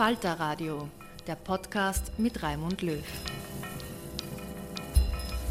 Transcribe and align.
Falter 0.00 0.32
Radio, 0.40 0.88
der 1.26 1.34
Podcast 1.34 2.18
mit 2.18 2.42
Raimund 2.42 2.80
Löw. 2.80 3.04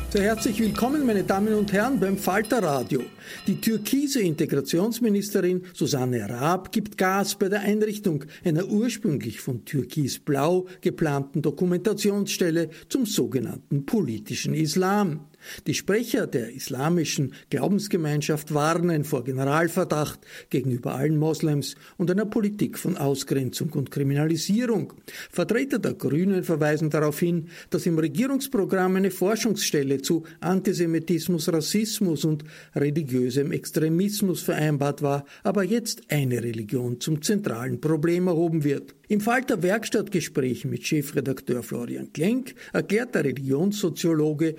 Sehr 0.09 0.23
herzlich 0.23 0.59
willkommen, 0.59 1.05
meine 1.05 1.23
Damen 1.23 1.53
und 1.53 1.71
Herren, 1.71 1.99
beim 1.99 2.17
Falter 2.17 2.63
Radio. 2.63 3.03
Die 3.45 3.61
türkise 3.61 4.21
Integrationsministerin 4.21 5.65
Susanne 5.75 6.27
Raab 6.27 6.71
gibt 6.71 6.97
Gas 6.97 7.35
bei 7.35 7.47
der 7.47 7.59
Einrichtung 7.59 8.25
einer 8.43 8.65
ursprünglich 8.65 9.39
von 9.39 9.65
Türkis-Blau 9.65 10.65
geplanten 10.81 11.43
Dokumentationsstelle 11.43 12.71
zum 12.87 13.05
sogenannten 13.05 13.85
politischen 13.85 14.55
Islam. 14.55 15.27
Die 15.67 15.73
Sprecher 15.73 16.27
der 16.27 16.53
islamischen 16.53 17.33
Glaubensgemeinschaft 17.49 18.53
warnen 18.53 19.03
vor 19.03 19.23
Generalverdacht 19.23 20.19
gegenüber 20.49 20.95
allen 20.95 21.17
Moslems 21.17 21.75
und 21.97 22.11
einer 22.11 22.25
Politik 22.25 22.77
von 22.77 22.97
Ausgrenzung 22.97 23.69
und 23.71 23.91
Kriminalisierung. 23.91 24.93
Vertreter 25.31 25.79
der 25.79 25.93
Grünen 25.93 26.43
verweisen 26.43 26.89
darauf 26.89 27.19
hin, 27.19 27.49
dass 27.69 27.85
im 27.85 27.97
Regierungsprogramm 27.97 28.95
eine 28.95 29.11
Forschungsstelle 29.11 30.01
zu 30.01 30.23
Antisemitismus, 30.39 31.51
Rassismus 31.51 32.25
und 32.25 32.43
religiösem 32.75 33.51
Extremismus 33.51 34.41
vereinbart 34.41 35.01
war, 35.01 35.25
aber 35.43 35.63
jetzt 35.63 36.03
eine 36.09 36.43
Religion 36.43 36.99
zum 36.99 37.21
zentralen 37.21 37.81
Problem 37.81 38.27
erhoben 38.27 38.63
wird. 38.63 38.95
Im 39.11 39.21
Falter 39.21 39.63
Werkstattgespräch 39.63 40.65
mit 40.65 40.85
Chefredakteur 40.85 41.63
Florian 41.63 42.13
Klenk 42.13 42.53
erklärt 42.73 43.15
der 43.15 43.25
Religionssoziologe 43.25 44.55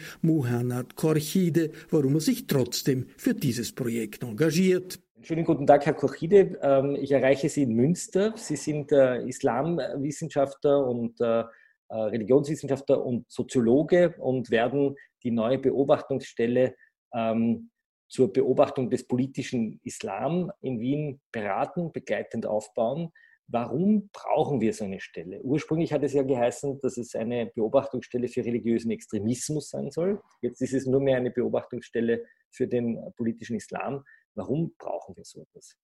Muhannad 0.80 0.96
Korchide, 0.96 1.70
warum 1.90 2.14
er 2.14 2.20
sich 2.20 2.46
trotzdem 2.46 3.06
für 3.16 3.34
dieses 3.34 3.72
Projekt 3.72 4.22
engagiert. 4.22 4.98
Schönen 5.22 5.44
guten 5.44 5.66
Tag, 5.66 5.84
Herr 5.84 5.94
Korchide. 5.94 6.58
Ähm, 6.62 6.96
ich 6.96 7.12
erreiche 7.12 7.48
Sie 7.48 7.62
in 7.64 7.74
Münster. 7.74 8.32
Sie 8.36 8.56
sind 8.56 8.90
äh, 8.90 9.22
Islamwissenschaftler 9.26 10.86
und 10.86 11.20
äh, 11.20 11.40
äh, 11.40 11.44
Religionswissenschaftler 11.88 13.04
und 13.04 13.30
Soziologe 13.30 14.14
und 14.18 14.50
werden 14.50 14.96
die 15.22 15.30
neue 15.30 15.58
Beobachtungsstelle 15.58 16.74
ähm, 17.14 17.70
zur 18.08 18.32
Beobachtung 18.32 18.88
des 18.88 19.06
politischen 19.06 19.78
Islam 19.84 20.50
in 20.62 20.80
Wien 20.80 21.20
beraten, 21.30 21.92
begleitend 21.92 22.46
aufbauen. 22.46 23.12
Warum 23.52 24.10
brauchen 24.12 24.60
wir 24.60 24.72
so 24.72 24.84
eine 24.84 25.00
Stelle? 25.00 25.40
Ursprünglich 25.42 25.92
hat 25.92 26.04
es 26.04 26.12
ja 26.12 26.22
geheißen, 26.22 26.78
dass 26.78 26.96
es 26.96 27.16
eine 27.16 27.46
Beobachtungsstelle 27.46 28.28
für 28.28 28.44
religiösen 28.44 28.92
Extremismus 28.92 29.70
sein 29.70 29.90
soll. 29.90 30.22
Jetzt 30.40 30.62
ist 30.62 30.72
es 30.72 30.86
nur 30.86 31.00
mehr 31.00 31.16
eine 31.16 31.32
Beobachtungsstelle 31.32 32.24
für 32.52 32.68
den 32.68 33.00
politischen 33.16 33.56
Islam. 33.56 34.04
Warum 34.36 34.74
brauchen 34.78 35.16
wir 35.16 35.24
so 35.24 35.40
etwas? 35.40 35.76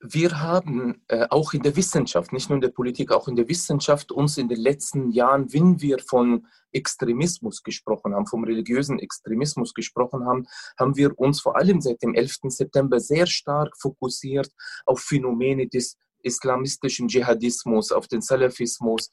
Wir 0.00 0.40
haben 0.40 1.02
äh, 1.08 1.26
auch 1.30 1.52
in 1.52 1.62
der 1.62 1.76
Wissenschaft, 1.76 2.32
nicht 2.32 2.48
nur 2.48 2.56
in 2.56 2.62
der 2.62 2.68
Politik, 2.68 3.12
auch 3.12 3.28
in 3.28 3.36
der 3.36 3.48
Wissenschaft 3.48 4.12
uns 4.12 4.38
in 4.38 4.48
den 4.48 4.60
letzten 4.60 5.10
Jahren, 5.10 5.52
wenn 5.52 5.80
wir 5.80 5.98
von 5.98 6.46
Extremismus 6.72 7.62
gesprochen 7.62 8.14
haben, 8.14 8.26
vom 8.26 8.44
religiösen 8.44 8.98
Extremismus 8.98 9.74
gesprochen 9.74 10.24
haben, 10.24 10.46
haben 10.78 10.96
wir 10.96 11.18
uns 11.18 11.40
vor 11.40 11.56
allem 11.56 11.80
seit 11.80 12.02
dem 12.02 12.14
11. 12.14 12.38
September 12.48 13.00
sehr 13.00 13.26
stark 13.26 13.76
fokussiert 13.78 14.50
auf 14.84 15.00
Phänomene 15.00 15.66
des 15.66 15.96
islamistischen 16.26 17.08
Dschihadismus, 17.08 17.92
auf 17.92 18.08
den 18.08 18.20
Salafismus. 18.20 19.10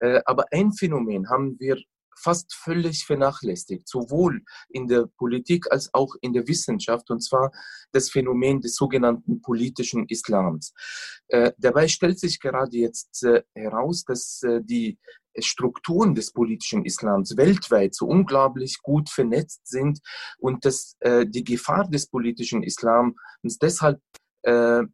Äh, 0.00 0.20
aber 0.24 0.44
ein 0.52 0.72
Phänomen 0.72 1.28
haben 1.28 1.58
wir 1.58 1.76
fast 2.22 2.54
völlig 2.54 3.06
vernachlässigt, 3.06 3.88
sowohl 3.88 4.42
in 4.68 4.86
der 4.88 5.06
Politik 5.16 5.72
als 5.72 5.88
auch 5.94 6.14
in 6.20 6.34
der 6.34 6.46
Wissenschaft, 6.46 7.10
und 7.10 7.20
zwar 7.20 7.50
das 7.92 8.10
Phänomen 8.10 8.60
des 8.60 8.74
sogenannten 8.74 9.40
politischen 9.40 10.06
Islams. 10.06 10.74
Äh, 11.28 11.52
dabei 11.56 11.88
stellt 11.88 12.20
sich 12.20 12.38
gerade 12.38 12.76
jetzt 12.76 13.24
äh, 13.24 13.42
heraus, 13.54 14.04
dass 14.04 14.42
die 14.64 14.98
Strukturen 15.38 16.14
des 16.14 16.32
politischen 16.32 16.84
Islams 16.84 17.36
weltweit 17.38 17.94
so 17.94 18.06
unglaublich 18.06 18.82
gut 18.82 19.08
vernetzt 19.08 19.60
sind 19.64 20.00
und 20.38 20.64
dass 20.64 20.96
die 21.02 21.44
Gefahr 21.44 21.88
des 21.88 22.08
politischen 22.08 22.64
Islams 22.64 23.14
deshalb 23.62 24.00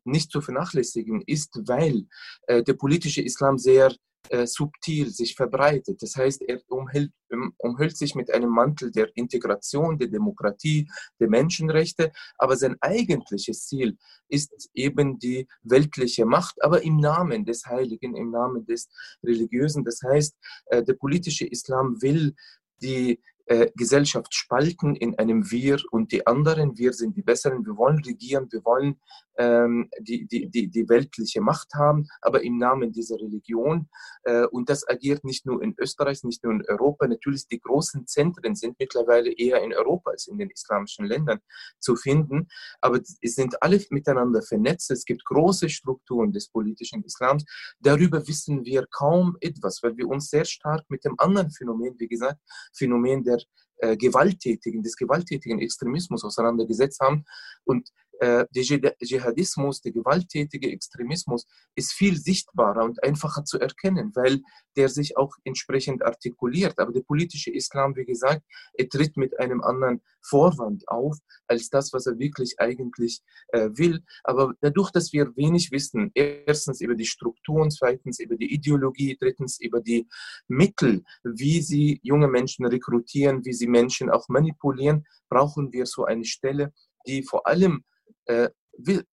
nicht 0.05 0.31
zu 0.31 0.41
vernachlässigen 0.41 1.23
ist, 1.27 1.61
weil 1.67 2.07
äh, 2.47 2.63
der 2.63 2.75
politische 2.75 3.23
Islam 3.23 3.59
sehr 3.59 3.93
äh, 4.31 4.47
subtil 4.47 5.11
sich 5.11 5.37
verbreitet. 5.37 6.03
Das 6.03 6.17
heißt, 6.17 6.43
er 6.43 6.61
umhüllt, 6.69 7.13
um, 7.31 7.53
umhüllt 7.59 7.97
sich 7.97 8.17
mit 8.17 8.33
einem 8.33 8.51
Mantel 8.51 8.91
der 8.91 9.17
Integration, 9.17 9.99
der 9.99 10.09
Demokratie, 10.09 10.89
der 11.21 11.29
Menschenrechte, 11.29 12.11
aber 12.37 12.57
sein 12.57 12.77
eigentliches 12.81 13.67
Ziel 13.67 13.97
ist 14.29 14.69
eben 14.75 15.19
die 15.21 15.47
weltliche 15.63 16.27
Macht, 16.27 16.61
aber 16.63 16.83
im 16.83 16.97
Namen 16.97 17.45
des 17.45 17.67
Heiligen, 17.67 18.17
im 18.17 18.31
Namen 18.31 18.67
des 18.67 18.89
Religiösen. 19.23 19.85
Das 19.85 20.01
heißt, 20.03 20.35
äh, 20.67 20.83
der 20.83 20.95
politische 20.95 21.47
Islam 21.47 22.03
will 22.03 22.35
die 22.83 23.21
äh, 23.47 23.71
Gesellschaft 23.77 24.35
spalten 24.35 24.97
in 24.97 25.19
einem 25.19 25.51
Wir 25.51 25.79
und 25.91 26.13
die 26.13 26.27
anderen. 26.27 26.77
Wir 26.77 26.93
sind 26.93 27.17
die 27.17 27.23
Besseren, 27.23 27.65
wir 27.65 27.77
wollen 27.77 28.03
regieren, 28.05 28.49
wir 28.51 28.65
wollen 28.65 29.01
ähm, 29.39 29.89
die, 30.01 30.27
die, 30.27 30.49
die, 30.49 30.69
die 30.69 30.89
weltliche 30.89 31.41
Macht 31.41 31.75
haben, 31.75 32.07
aber 32.21 32.43
im 32.43 32.59
Namen 32.59 32.93
dieser 32.93 33.17
Religion. 33.17 33.89
Äh, 34.25 34.47
und 34.47 34.69
das 34.69 34.89
agiert 34.89 35.25
nicht 35.25 35.47
nur 35.47 35.63
in 35.63 35.75
Österreich, 35.79 36.25
nicht 36.25 36.43
nur 36.43 36.55
in 36.55 36.65
Europa. 36.67 37.07
Natürlich, 37.07 37.47
die 37.47 37.61
großen 37.61 38.07
Zentren 38.07 38.55
sind 38.57 38.77
mittlerweile 38.79 39.33
eher 39.33 39.63
in 39.63 39.73
Europa 39.73 40.11
als 40.11 40.27
in 40.27 40.39
den 40.39 40.51
islamischen 40.51 41.07
Ländern 41.07 41.39
zu 41.79 41.97
finden, 41.97 42.49
aber 42.81 43.01
es 43.21 43.35
sind 43.35 43.63
alle 43.63 43.81
miteinander 43.91 44.43
vernetzt. 44.43 44.91
Es 44.91 45.05
gibt 45.05 45.25
große 45.25 45.69
Strukturen 45.69 46.33
des 46.33 46.49
politischen 46.49 47.05
Islams. 47.05 47.45
Darüber 47.79 48.27
wissen 48.27 48.65
wir 48.65 48.87
kaum 48.91 49.37
etwas, 49.41 49.83
weil 49.83 49.97
wir 49.97 50.09
uns 50.09 50.31
sehr 50.31 50.45
stark 50.45 50.85
mit 50.89 51.05
dem 51.05 51.15
anderen 51.19 51.51
Phänomen, 51.51 51.95
wie 51.99 52.09
gesagt, 52.09 52.41
Phänomen 52.75 53.23
der 53.23 53.36
äh, 53.79 53.97
gewalttätigen, 53.97 54.83
des 54.83 54.97
gewalttätigen 54.97 55.61
Extremismus 55.61 56.25
auseinandergesetzt 56.25 57.01
haben. 57.01 57.25
Und 57.65 57.91
der 58.21 58.49
Dschihadismus, 58.55 59.81
der 59.81 59.93
gewalttätige 59.93 60.71
Extremismus 60.71 61.47
ist 61.75 61.93
viel 61.93 62.17
sichtbarer 62.17 62.85
und 62.85 63.03
einfacher 63.03 63.45
zu 63.45 63.59
erkennen, 63.59 64.13
weil 64.15 64.41
der 64.77 64.89
sich 64.89 65.17
auch 65.17 65.35
entsprechend 65.45 66.03
artikuliert. 66.03 66.79
Aber 66.79 66.93
der 66.93 67.03
politische 67.03 67.51
Islam, 67.51 67.97
wie 67.97 68.05
gesagt, 68.05 68.43
er 68.75 68.89
tritt 68.89 69.17
mit 69.17 69.39
einem 69.39 69.63
anderen 69.63 70.03
Vorwand 70.23 70.89
auf, 70.89 71.17
als 71.47 71.69
das, 71.69 71.93
was 71.93 72.07
er 72.07 72.19
wirklich 72.19 72.55
eigentlich 72.59 73.21
äh, 73.49 73.71
will. 73.73 74.03
Aber 74.25 74.55
dadurch, 74.61 74.91
dass 74.91 75.13
wir 75.13 75.37
wenig 75.37 75.71
wissen, 75.71 76.11
erstens 76.15 76.81
über 76.81 76.95
die 76.95 77.07
Strukturen, 77.07 77.71
zweitens 77.71 78.19
über 78.19 78.37
die 78.37 78.53
Ideologie, 78.53 79.17
drittens 79.19 79.61
über 79.61 79.81
die 79.81 80.09
Mittel, 80.49 81.05
wie 81.23 81.61
sie 81.61 82.01
junge 82.03 82.29
Menschen 82.29 82.67
rekrutieren, 82.67 83.45
wie 83.45 83.53
sie 83.53 83.69
Menschen 83.69 84.11
auch 84.11 84.29
manipulieren, 84.29 85.05
brauchen 85.29 85.73
wir 85.73 85.87
so 85.87 86.05
eine 86.05 86.25
Stelle, 86.25 86.73
die 87.07 87.23
vor 87.23 87.47
allem 87.47 87.85
äh, 88.27 88.49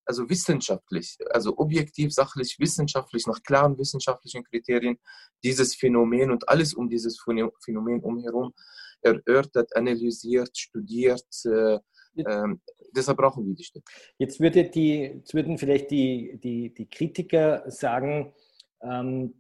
also 0.06 0.30
wissenschaftlich, 0.30 1.18
also 1.30 1.58
objektiv, 1.58 2.14
sachlich, 2.14 2.58
wissenschaftlich, 2.60 3.26
nach 3.28 3.42
klaren 3.44 3.78
wissenschaftlichen 3.78 4.44
Kriterien 4.44 4.98
dieses 5.44 5.76
Phänomen 5.76 6.32
und 6.32 6.50
alles 6.50 6.74
um 6.74 6.90
dieses 6.90 7.22
Phänomen 7.22 8.02
umherum 8.02 8.54
erörtert, 9.02 9.76
analysiert, 9.76 10.58
studiert. 10.58 11.26
Äh, 11.46 11.80
äh, 12.16 12.56
deshalb 12.96 13.18
brauchen 13.18 13.46
wir 13.46 13.56
die 13.56 13.64
Stelle. 13.64 13.84
Jetzt, 14.18 14.40
würde 14.40 14.70
die, 14.70 15.00
jetzt 15.00 15.34
würden 15.34 15.58
vielleicht 15.58 15.92
die, 15.92 16.40
die, 16.44 16.74
die 16.74 16.90
Kritiker 16.90 17.64
sagen, 17.70 18.34
ähm, 18.82 19.34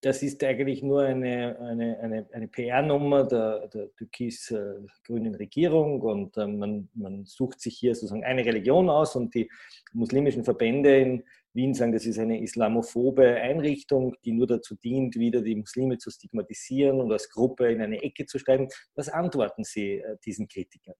das 0.00 0.22
ist 0.22 0.42
eigentlich 0.44 0.82
nur 0.82 1.02
eine, 1.02 1.58
eine, 1.58 1.98
eine, 2.00 2.26
eine 2.32 2.48
PR-Nummer 2.48 3.24
der, 3.24 3.68
der 3.68 3.94
türkis-grünen 3.96 5.34
Regierung 5.34 6.00
und 6.02 6.36
äh, 6.36 6.46
man, 6.46 6.88
man 6.94 7.24
sucht 7.24 7.60
sich 7.60 7.78
hier 7.78 7.94
sozusagen 7.94 8.24
eine 8.24 8.44
Religion 8.44 8.88
aus 8.88 9.16
und 9.16 9.34
die 9.34 9.50
muslimischen 9.92 10.44
Verbände 10.44 10.98
in 10.98 11.24
Wien 11.52 11.74
sagen, 11.74 11.92
das 11.92 12.06
ist 12.06 12.18
eine 12.18 12.40
islamophobe 12.40 13.34
Einrichtung, 13.36 14.14
die 14.24 14.32
nur 14.32 14.46
dazu 14.46 14.76
dient, 14.76 15.16
wieder 15.16 15.40
die 15.40 15.56
Muslime 15.56 15.98
zu 15.98 16.10
stigmatisieren 16.10 17.00
und 17.00 17.10
als 17.10 17.28
Gruppe 17.28 17.72
in 17.72 17.80
eine 17.80 18.00
Ecke 18.00 18.26
zu 18.26 18.38
steigen. 18.38 18.68
Was 18.94 19.08
antworten 19.08 19.64
Sie 19.64 19.98
äh, 19.98 20.16
diesen 20.24 20.46
Kritikern? 20.46 20.94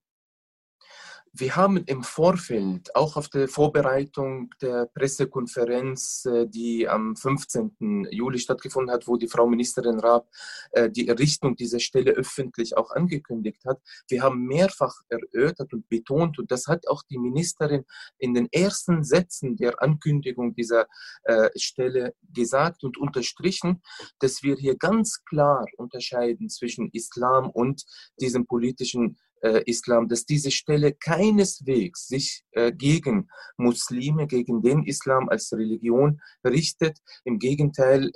Wir 1.32 1.56
haben 1.56 1.76
im 1.84 2.02
Vorfeld, 2.02 2.94
auch 2.94 3.16
auf 3.16 3.28
der 3.28 3.48
Vorbereitung 3.48 4.50
der 4.62 4.86
Pressekonferenz, 4.86 6.24
äh, 6.24 6.46
die 6.46 6.88
am 6.88 7.16
15. 7.16 8.08
Juli 8.10 8.38
stattgefunden 8.38 8.92
hat, 8.92 9.06
wo 9.06 9.16
die 9.16 9.28
Frau 9.28 9.46
Ministerin 9.46 10.00
Raab 10.00 10.28
äh, 10.72 10.90
die 10.90 11.08
Errichtung 11.08 11.56
dieser 11.56 11.80
Stelle 11.80 12.12
öffentlich 12.12 12.76
auch 12.76 12.90
angekündigt 12.90 13.64
hat, 13.66 13.80
wir 14.08 14.22
haben 14.22 14.46
mehrfach 14.46 14.94
erörtert 15.08 15.72
und 15.72 15.88
betont, 15.88 16.38
und 16.38 16.50
das 16.50 16.66
hat 16.66 16.88
auch 16.88 17.02
die 17.02 17.18
Ministerin 17.18 17.84
in 18.18 18.34
den 18.34 18.48
ersten 18.50 19.04
Sätzen 19.04 19.56
der 19.56 19.82
Ankündigung 19.82 20.54
dieser 20.54 20.86
äh, 21.24 21.50
Stelle 21.56 22.14
gesagt 22.32 22.84
und 22.84 22.98
unterstrichen, 22.98 23.82
dass 24.18 24.42
wir 24.42 24.56
hier 24.56 24.76
ganz 24.76 25.24
klar 25.24 25.66
unterscheiden 25.76 26.48
zwischen 26.48 26.90
Islam 26.92 27.50
und 27.50 27.84
diesem 28.20 28.46
politischen 28.46 29.18
Islam, 29.66 30.08
dass 30.08 30.24
diese 30.24 30.50
Stelle 30.50 30.92
keineswegs 30.92 32.08
sich 32.08 32.44
äh, 32.52 32.72
gegen 32.72 33.28
Muslime, 33.56 34.26
gegen 34.26 34.62
den 34.62 34.84
Islam 34.84 35.28
als 35.28 35.52
Religion 35.52 36.20
richtet. 36.44 36.98
Im 37.24 37.38
Gegenteil, 37.38 38.10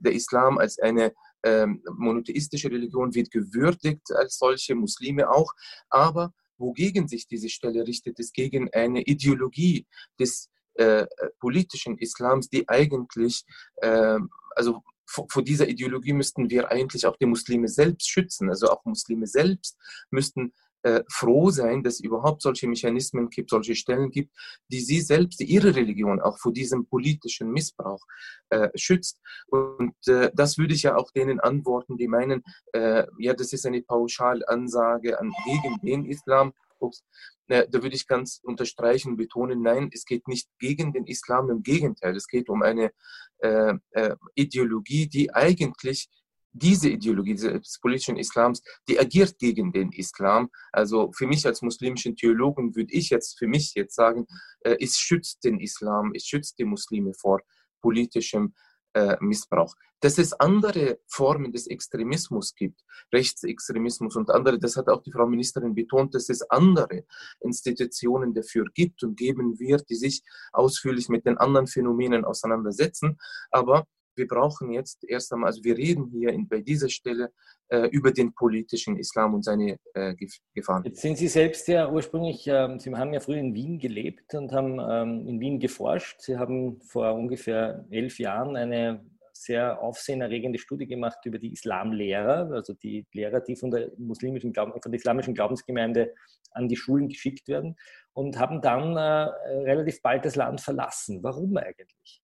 der 0.00 0.12
Islam 0.12 0.58
als 0.58 0.78
eine 0.78 1.12
ähm, 1.44 1.82
monotheistische 1.98 2.70
Religion 2.70 3.14
wird 3.14 3.30
gewürdigt 3.30 4.12
als 4.12 4.38
solche, 4.38 4.74
Muslime 4.74 5.30
auch. 5.30 5.52
Aber 5.90 6.32
wogegen 6.58 7.08
sich 7.08 7.26
diese 7.26 7.48
Stelle 7.48 7.86
richtet, 7.86 8.18
ist 8.18 8.34
gegen 8.34 8.72
eine 8.72 9.02
Ideologie 9.02 9.86
des 10.18 10.48
äh, 10.74 11.06
politischen 11.40 11.98
Islams, 11.98 12.48
die 12.48 12.68
eigentlich, 12.68 13.44
äh, 13.76 14.18
also 14.54 14.82
vor, 15.12 15.42
dieser 15.42 15.68
Ideologie 15.68 16.12
müssten 16.12 16.50
wir 16.50 16.70
eigentlich 16.70 17.06
auch 17.06 17.16
die 17.16 17.26
Muslime 17.26 17.68
selbst 17.68 18.08
schützen. 18.08 18.48
Also 18.48 18.68
auch 18.68 18.84
Muslime 18.84 19.26
selbst 19.26 19.78
müssten 20.10 20.52
äh, 20.82 21.04
froh 21.08 21.50
sein, 21.50 21.82
dass 21.82 21.94
es 21.94 22.00
überhaupt 22.00 22.42
solche 22.42 22.66
Mechanismen 22.66 23.30
gibt, 23.30 23.50
solche 23.50 23.74
Stellen 23.74 24.10
gibt, 24.10 24.34
die 24.68 24.80
sie 24.80 25.00
selbst, 25.00 25.40
ihre 25.40 25.76
Religion 25.76 26.20
auch 26.20 26.38
vor 26.38 26.52
diesem 26.52 26.86
politischen 26.86 27.50
Missbrauch 27.52 28.04
äh, 28.50 28.68
schützt. 28.74 29.20
Und 29.46 29.94
äh, 30.06 30.30
das 30.34 30.58
würde 30.58 30.74
ich 30.74 30.82
ja 30.82 30.96
auch 30.96 31.10
denen 31.12 31.40
antworten, 31.40 31.96
die 31.96 32.08
meinen, 32.08 32.42
äh, 32.72 33.06
ja, 33.18 33.34
das 33.34 33.52
ist 33.52 33.66
eine 33.66 33.82
Pauschalansage 33.82 35.20
an, 35.20 35.32
gegen 35.44 35.78
den 35.82 36.04
Islam. 36.06 36.52
Ups, 36.80 37.04
da 37.52 37.82
würde 37.82 37.96
ich 37.96 38.06
ganz 38.06 38.40
unterstreichen, 38.42 39.16
betonen, 39.16 39.62
nein, 39.62 39.90
es 39.92 40.04
geht 40.04 40.26
nicht 40.28 40.48
gegen 40.58 40.92
den 40.92 41.06
Islam, 41.06 41.50
im 41.50 41.62
Gegenteil, 41.62 42.16
es 42.16 42.26
geht 42.26 42.48
um 42.48 42.62
eine 42.62 42.92
äh, 43.38 43.74
äh, 43.90 44.16
Ideologie, 44.34 45.06
die 45.06 45.34
eigentlich 45.34 46.08
diese 46.54 46.90
Ideologie 46.90 47.34
des 47.34 47.78
politischen 47.80 48.16
Islams, 48.16 48.62
die 48.88 48.98
agiert 48.98 49.38
gegen 49.38 49.72
den 49.72 49.90
Islam. 49.92 50.50
Also 50.70 51.10
für 51.12 51.26
mich 51.26 51.46
als 51.46 51.62
muslimischen 51.62 52.14
Theologen 52.14 52.76
würde 52.76 52.92
ich 52.92 53.10
jetzt 53.10 53.38
für 53.38 53.46
mich 53.46 53.74
jetzt 53.74 53.94
sagen, 53.94 54.26
äh, 54.60 54.76
es 54.80 54.96
schützt 54.96 55.44
den 55.44 55.60
Islam, 55.60 56.12
es 56.14 56.26
schützt 56.26 56.58
die 56.58 56.64
Muslime 56.64 57.14
vor 57.14 57.40
politischem 57.80 58.46
äh, 58.46 58.71
Missbrauch. 59.20 59.74
Dass 60.00 60.18
es 60.18 60.32
andere 60.32 60.98
Formen 61.06 61.52
des 61.52 61.66
Extremismus 61.66 62.54
gibt, 62.54 62.82
Rechtsextremismus 63.12 64.16
und 64.16 64.30
andere, 64.30 64.58
das 64.58 64.76
hat 64.76 64.88
auch 64.88 65.02
die 65.02 65.12
Frau 65.12 65.26
Ministerin 65.26 65.74
betont, 65.74 66.14
dass 66.14 66.28
es 66.28 66.42
andere 66.50 67.04
Institutionen 67.40 68.34
dafür 68.34 68.66
gibt 68.74 69.02
und 69.02 69.16
geben 69.16 69.58
wird, 69.58 69.88
die 69.88 69.94
sich 69.94 70.22
ausführlich 70.52 71.08
mit 71.08 71.24
den 71.24 71.38
anderen 71.38 71.66
Phänomenen 71.66 72.24
auseinandersetzen. 72.24 73.18
Aber 73.50 73.86
wir 74.14 74.26
brauchen 74.26 74.72
jetzt 74.72 75.04
erst 75.08 75.32
einmal, 75.32 75.48
also 75.48 75.64
wir 75.64 75.76
reden 75.76 76.06
hier 76.10 76.30
in, 76.30 76.48
bei 76.48 76.60
dieser 76.60 76.88
Stelle 76.88 77.32
äh, 77.68 77.88
über 77.88 78.12
den 78.12 78.34
politischen 78.34 78.96
Islam 78.96 79.34
und 79.34 79.44
seine 79.44 79.78
äh, 79.94 80.14
Gefahren. 80.54 80.84
Jetzt 80.84 81.00
sind 81.00 81.18
Sie 81.18 81.28
selbst 81.28 81.68
ja 81.68 81.90
ursprünglich, 81.90 82.46
äh, 82.46 82.78
Sie 82.78 82.94
haben 82.94 83.12
ja 83.12 83.20
früher 83.20 83.38
in 83.38 83.54
Wien 83.54 83.78
gelebt 83.78 84.34
und 84.34 84.52
haben 84.52 84.78
ähm, 84.78 85.26
in 85.26 85.40
Wien 85.40 85.58
geforscht. 85.58 86.20
Sie 86.20 86.36
haben 86.36 86.80
vor 86.82 87.14
ungefähr 87.14 87.86
elf 87.90 88.18
Jahren 88.18 88.56
eine 88.56 89.04
sehr 89.32 89.80
aufsehenerregende 89.82 90.58
Studie 90.58 90.86
gemacht 90.86 91.18
über 91.24 91.38
die 91.38 91.52
Islamlehrer, 91.52 92.50
also 92.52 92.74
die 92.74 93.06
Lehrer, 93.12 93.40
die 93.40 93.56
von 93.56 93.70
der 93.70 93.90
muslimischen 93.98 94.52
Glauben, 94.52 94.72
von 94.80 94.92
der 94.92 94.98
islamischen 94.98 95.34
Glaubensgemeinde 95.34 96.14
an 96.52 96.68
die 96.68 96.76
Schulen 96.76 97.08
geschickt 97.08 97.48
werden 97.48 97.76
und 98.12 98.38
haben 98.38 98.60
dann 98.60 98.96
äh, 98.96 99.30
relativ 99.64 100.02
bald 100.02 100.24
das 100.24 100.36
Land 100.36 100.60
verlassen. 100.60 101.22
Warum 101.22 101.56
eigentlich? 101.56 102.22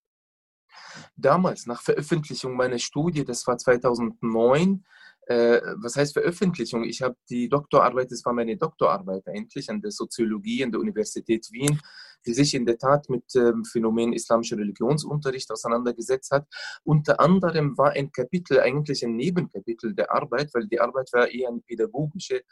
Damals 1.17 1.67
nach 1.67 1.83
Veröffentlichung 1.83 2.57
meiner 2.57 2.79
Studie, 2.79 3.25
das 3.25 3.47
war 3.47 3.59
2009, 3.59 4.85
äh, 5.27 5.61
was 5.77 5.97
heißt 5.97 6.15
Veröffentlichung? 6.15 6.85
Ich 6.85 7.03
habe 7.03 7.17
die 7.29 7.49
Doktorarbeit, 7.49 8.11
das 8.11 8.25
war 8.25 8.33
meine 8.33 8.57
Doktorarbeit 8.57 9.27
eigentlich 9.29 9.69
an 9.71 9.81
der 9.81 9.91
Soziologie 9.91 10.65
an 10.65 10.73
der 10.73 10.81
Universität 10.81 11.47
Wien, 11.53 11.81
die 12.27 12.35
sich 12.35 12.55
in 12.55 12.67
der 12.67 12.79
Tat 12.79 13.09
mit 13.09 13.35
dem 13.35 13.65
Phänomen 13.65 14.13
islamischer 14.13 14.57
Religionsunterricht 14.57 15.51
auseinandergesetzt 15.51 16.31
hat. 16.31 16.47
Unter 16.85 17.21
anderem 17.21 17.77
war 17.79 17.91
ein 17.91 18.13
Kapitel 18.13 18.61
eigentlich 18.61 19.05
ein 19.05 19.17
Nebenkapitel 19.17 19.95
der 19.95 20.13
Arbeit, 20.13 20.51
weil 20.55 20.67
die 20.67 20.81
Arbeit 20.81 21.11
war 21.13 21.29
eher 21.29 21.49
eine 21.49 21.61
pädagogische 21.61 22.43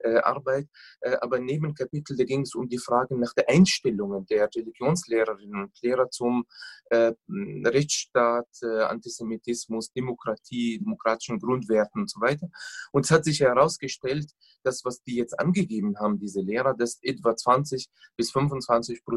äh, 0.00 0.18
Arbeit, 0.18 0.68
äh, 1.00 1.16
aber 1.20 1.36
ein 1.36 1.44
Nebenkapitel, 1.44 2.16
da 2.16 2.24
ging 2.24 2.42
es 2.42 2.54
um 2.54 2.68
die 2.68 2.78
Fragen 2.78 3.20
nach 3.20 3.32
der 3.34 3.48
Einstellungen 3.48 4.26
der 4.26 4.48
Religionslehrerinnen 4.54 5.64
und 5.64 5.82
Lehrer 5.82 6.10
zum 6.10 6.44
äh, 6.90 7.12
Rechtsstaat, 7.28 8.48
Antisemitismus, 8.62 9.92
Demokratie, 9.92 10.78
demokratischen 10.78 11.38
Grundwerten 11.38 12.02
und 12.02 12.10
so 12.10 12.20
weiter. 12.20 12.48
Und 12.92 13.04
es 13.04 13.10
hat 13.10 13.24
sich 13.24 13.40
herausgestellt, 13.40 14.30
dass 14.62 14.84
was 14.84 15.02
die 15.02 15.16
jetzt 15.16 15.38
angegeben 15.38 15.98
haben, 15.98 16.18
diese 16.18 16.40
Lehrer, 16.40 16.74
dass 16.74 16.98
etwa 17.02 17.36
20 17.36 17.88
bis 18.16 18.30
25 18.30 19.04
Prozent 19.04 19.13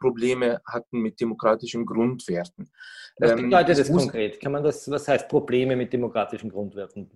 Probleme 0.00 0.60
hatten 0.66 1.00
mit 1.00 1.20
demokratischen 1.20 1.86
Grundwerten. 1.86 2.70
Was 3.18 3.30
ähm, 3.30 3.48
bedeutet 3.48 3.78
das 3.78 3.90
konkret? 3.90 4.40
Kann 4.40 4.52
man 4.52 4.62
das, 4.62 4.90
was 4.90 5.08
heißt 5.08 5.28
Probleme 5.28 5.76
mit 5.76 5.92
demokratischen 5.92 6.50
Grundwerten? 6.50 7.10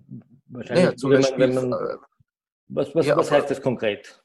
Wahrscheinlich, 0.47 0.85
naja, 0.85 0.97
zum 0.97 1.11
Beispiel, 1.11 1.39
wenn 1.39 1.55
man, 1.55 1.73
äh, 1.73 1.97
was, 2.69 2.95
was, 2.95 3.07
ja, 3.07 3.17
was 3.17 3.31
heißt 3.31 3.51
das 3.51 3.61
konkret? 3.61 4.23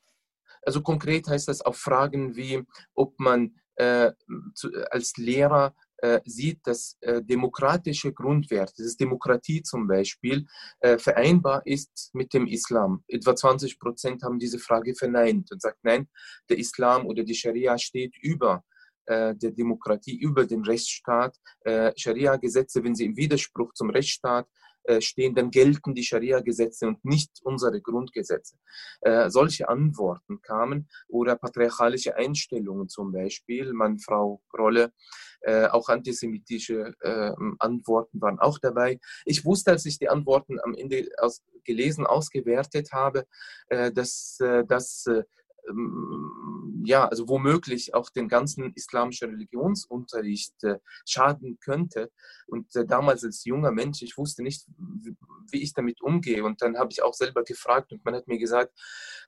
Also 0.61 0.81
konkret 0.81 1.27
heißt 1.27 1.47
das 1.47 1.61
auf 1.61 1.77
Fragen 1.77 2.35
wie, 2.35 2.63
ob 2.93 3.19
man 3.19 3.55
äh, 3.75 4.11
zu, 4.53 4.69
als 4.91 5.17
Lehrer 5.17 5.75
äh, 6.03 6.19
sieht, 6.25 6.59
dass 6.67 6.97
äh, 6.99 7.23
demokratische 7.23 8.11
Grundwerte, 8.11 8.83
das 8.83 8.97
Demokratie 8.97 9.63
zum 9.63 9.87
Beispiel, 9.87 10.45
äh, 10.81 10.97
vereinbar 10.97 11.61
ist 11.65 12.09
mit 12.11 12.33
dem 12.33 12.45
Islam. 12.45 13.05
Etwa 13.07 13.33
20 13.33 13.79
Prozent 13.79 14.21
haben 14.21 14.37
diese 14.37 14.59
Frage 14.59 14.95
verneint 14.95 15.49
und 15.49 15.61
sagt, 15.61 15.77
nein, 15.81 16.09
der 16.49 16.57
Islam 16.57 17.05
oder 17.05 17.23
die 17.23 17.35
Scharia 17.35 17.77
steht 17.77 18.17
über 18.21 18.63
der 19.05 19.33
Demokratie, 19.33 20.15
über 20.17 20.45
den 20.45 20.63
Rechtsstaat. 20.63 21.35
Scharia-Gesetze, 21.97 22.85
wenn 22.85 22.95
sie 22.95 23.03
im 23.03 23.17
Widerspruch 23.17 23.73
zum 23.73 23.89
Rechtsstaat 23.89 24.47
äh, 24.47 24.62
stehen, 24.99 25.35
dann 25.35 25.51
gelten 25.51 25.93
die 25.93 26.03
Scharia-Gesetze 26.03 26.87
und 26.87 27.03
nicht 27.05 27.31
unsere 27.43 27.81
Grundgesetze. 27.81 28.57
Äh, 29.01 29.29
solche 29.29 29.69
Antworten 29.69 30.41
kamen 30.41 30.89
oder 31.07 31.35
patriarchalische 31.35 32.15
Einstellungen 32.15 32.89
zum 32.89 33.11
Beispiel, 33.11 33.73
Mann-Frau-Rolle, 33.73 34.91
äh, 35.41 35.67
auch 35.67 35.89
antisemitische 35.89 36.93
äh, 37.01 37.31
Antworten 37.59 38.21
waren 38.21 38.39
auch 38.39 38.59
dabei. 38.59 38.99
Ich 39.25 39.43
wusste, 39.43 39.71
als 39.71 39.85
ich 39.85 39.99
die 39.99 40.07
Antworten 40.07 40.57
am 40.63 40.73
Ende 40.73 41.09
aus, 41.17 41.41
gelesen, 41.65 42.05
ausgewertet 42.05 42.93
habe, 42.93 43.25
äh, 43.67 43.91
dass 43.91 44.37
das 44.67 45.05
ähm, 45.07 45.23
ja, 46.85 47.07
also 47.07 47.27
womöglich 47.29 47.93
auch 47.93 48.09
den 48.09 48.27
ganzen 48.27 48.73
islamischen 48.73 49.29
Religionsunterricht 49.29 50.63
äh, 50.63 50.79
schaden 51.07 51.57
könnte. 51.63 52.11
Und 52.47 52.75
äh, 52.75 52.85
damals 52.85 53.23
als 53.23 53.45
junger 53.45 53.71
Mensch, 53.71 54.01
ich 54.01 54.17
wusste 54.17 54.43
nicht, 54.43 54.65
wie 55.51 55.61
ich 55.61 55.73
damit 55.73 56.01
umgehe. 56.01 56.43
Und 56.43 56.61
dann 56.61 56.77
habe 56.77 56.89
ich 56.91 57.01
auch 57.01 57.13
selber 57.13 57.43
gefragt 57.43 57.91
und 57.91 58.03
man 58.03 58.15
hat 58.15 58.27
mir 58.27 58.37
gesagt, 58.37 58.73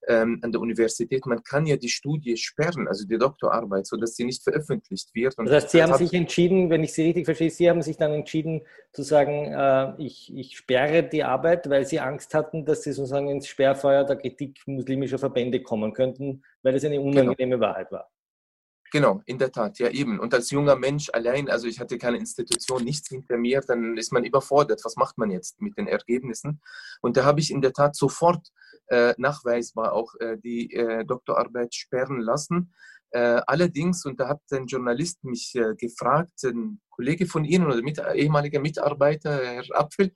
ähm, 0.08 0.40
an 0.42 0.52
der 0.52 0.62
Universität, 0.62 1.26
man 1.26 1.44
kann 1.44 1.66
ja 1.66 1.78
die 1.78 1.90
Studie 1.90 2.38
sperren, 2.38 2.88
also 2.88 3.08
die 3.08 3.18
Doktorarbeit, 3.18 3.88
sodass 3.88 4.16
sie 4.16 4.26
nicht 4.26 4.44
veröffentlicht 4.44 5.16
wird. 5.16 5.38
Und 5.38 5.46
das 5.46 5.64
heißt, 5.64 5.72
Sie 5.72 5.84
haben 5.84 5.98
sich 5.98 6.14
entschieden, 6.14 6.70
wenn 6.70 6.84
ich 6.84 6.94
Sie 6.94 7.04
richtig 7.04 7.26
verstehe, 7.26 7.50
Sie 7.50 7.70
haben 7.70 7.82
sich 7.82 7.98
dann 7.98 8.12
entschieden 8.12 8.62
zu 8.92 9.04
sagen, 9.04 9.54
äh, 9.54 9.94
ich, 10.04 10.34
ich 10.36 10.58
sperre 10.58 11.04
die 11.04 11.24
Arbeit, 11.24 11.70
weil 11.70 11.86
Sie 11.86 12.00
Angst 12.00 12.34
hatten, 12.34 12.66
dass 12.66 12.84
Sie 12.84 12.92
sozusagen 12.92 13.30
ins 13.30 13.48
Sperrfeuer 13.48 14.04
der 14.04 14.18
Kritik 14.18 14.62
muslimischer 14.66 15.18
Verbände 15.18 15.62
kommen 15.62 15.94
könnten 15.94 16.25
mussten, 16.26 16.44
weil 16.64 16.76
es 16.76 16.84
eine 16.84 16.96
genau. 16.96 17.10
unangenehme 17.10 17.56
genau. 17.56 17.68
Wahrheit 17.68 17.92
war. 17.92 18.10
Genau, 18.92 19.22
in 19.26 19.38
der 19.38 19.52
Tat, 19.52 19.80
ja 19.80 19.90
eben. 19.90 20.20
Und 20.20 20.34
als 20.34 20.52
junger 20.52 20.76
Mensch 20.76 21.10
allein, 21.12 21.50
also 21.50 21.68
ich 21.68 21.80
hatte 21.80 21.98
keine 21.98 22.18
Institution, 22.18 22.84
nichts 22.84 23.10
hinter 23.10 23.38
mir, 23.38 23.62
dann 23.62 23.98
ist 23.98 24.14
man 24.14 24.24
überfordert. 24.24 24.80
Was 24.86 24.96
macht 24.96 25.18
man 25.18 25.32
jetzt 25.32 25.60
mit 25.60 25.78
den 25.78 25.88
Ergebnissen? 25.88 26.62
Und 27.02 27.18
da 27.18 27.26
habe 27.26 27.40
ich 27.40 27.52
in 27.52 27.62
der 27.62 27.74
Tat 27.74 27.96
sofort 27.96 28.48
äh, 28.88 29.14
nachweisbar 29.18 29.94
auch 29.94 30.14
äh, 30.20 30.38
die 30.38 30.72
äh, 30.72 31.04
Doktorarbeit 31.04 31.74
sperren 31.74 32.22
lassen. 32.22 32.74
Äh, 33.12 33.42
allerdings, 33.48 34.06
und 34.06 34.20
da 34.20 34.28
hat 34.28 34.42
ein 34.52 34.68
Journalist 34.68 35.24
mich 35.24 35.56
äh, 35.56 35.76
gefragt, 35.76 36.44
ein 36.44 36.80
Kollege 36.90 37.26
von 37.26 37.44
Ihnen 37.44 37.66
oder 37.66 37.82
mit, 37.82 38.02
ehemaliger 38.14 38.60
Mitarbeiter, 38.60 39.44
Herr 39.44 39.66
Apfel, 39.72 40.14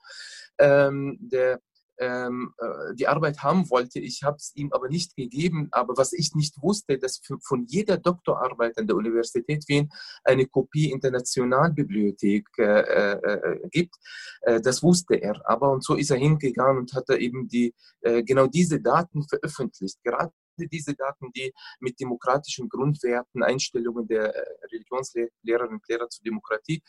ähm, 0.60 1.18
der 1.20 1.60
ähm, 2.00 2.54
äh, 2.58 2.96
die 2.96 3.08
Arbeit 3.08 3.44
haben 3.44 3.70
wollte. 3.70 4.00
Ich 4.00 4.24
habe 4.24 4.38
es 4.38 4.56
ihm 4.56 4.72
aber 4.72 4.88
nicht 4.88 5.16
gegeben. 5.16 5.68
Aber 5.72 5.98
was 5.98 6.14
ich 6.14 6.34
nicht 6.34 6.62
wusste, 6.62 6.98
dass 6.98 7.22
von 7.44 7.66
jeder 7.66 7.98
Doktorarbeit 7.98 8.78
an 8.78 8.88
der 8.88 8.96
Universität 8.96 9.68
Wien 9.68 9.90
eine 10.24 10.46
Kopie 10.48 10.92
in 10.92 11.02
der 11.02 11.12
Nationalbibliothek 11.12 12.48
äh, 12.58 12.64
äh, 12.64 13.34
äh 13.34 13.70
gibt. 13.70 13.96
Äh, 14.42 14.62
das 14.62 14.82
wusste 14.82 15.16
er. 15.16 15.42
Aber 15.44 15.72
und 15.72 15.84
so 15.84 15.96
ist 15.96 16.12
er 16.12 16.18
hingegangen 16.18 16.80
und 16.80 16.94
hat 16.94 17.10
er 17.10 17.20
eben 17.20 17.48
die, 17.48 17.74
äh, 18.02 18.24
genau 18.24 18.48
diese 18.48 18.80
Daten 18.80 19.28
veröffentlicht. 19.28 19.98
Gerade 20.04 20.32
diese 20.58 20.94
Daten, 20.94 21.32
die 21.34 21.54
mit 21.80 22.00
demokratischen 22.02 22.68
Grundwerten, 22.68 23.44
Einstellungen 23.44 24.08
der 24.08 24.34
Religionslehrerinnen 24.74 25.76
und 25.76 25.88
Lehrer 25.88 26.10
zur 26.10 26.22
Demokratie, 26.26 26.84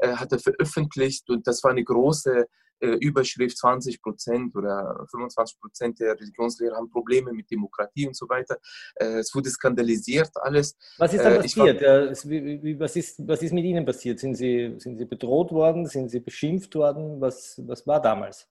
hat 0.00 0.30
er 0.30 0.38
veröffentlicht. 0.38 1.28
Und 1.28 1.44
das 1.44 1.64
war 1.64 1.72
eine 1.72 1.82
große 1.82 2.42
äh, 2.42 2.46
Überschrift 2.80 3.58
20 3.58 4.02
Prozent 4.02 4.54
oder 4.54 5.06
25 5.10 5.60
Prozent 5.60 6.00
der 6.00 6.14
Religionslehrer 6.14 6.76
haben 6.76 6.90
Probleme 6.90 7.32
mit 7.32 7.50
Demokratie 7.50 8.06
und 8.06 8.16
so 8.16 8.28
weiter. 8.28 8.58
Äh, 8.96 9.18
es 9.18 9.34
wurde 9.34 9.50
skandalisiert 9.50 10.30
alles. 10.36 10.76
Was 10.98 11.12
ist 11.14 11.24
da 11.24 11.30
äh, 11.30 11.40
passiert? 11.40 11.82
War, 11.82 12.80
was, 12.80 12.96
ist, 12.96 13.26
was 13.26 13.42
ist 13.42 13.52
mit 13.52 13.64
Ihnen 13.64 13.84
passiert? 13.84 14.18
Sind 14.18 14.34
Sie, 14.34 14.74
sind 14.78 14.98
Sie 14.98 15.04
bedroht 15.04 15.52
worden? 15.52 15.86
Sind 15.86 16.10
Sie 16.10 16.20
beschimpft 16.20 16.74
worden? 16.74 17.20
Was, 17.20 17.60
was 17.66 17.86
war 17.86 18.00
damals? 18.00 18.48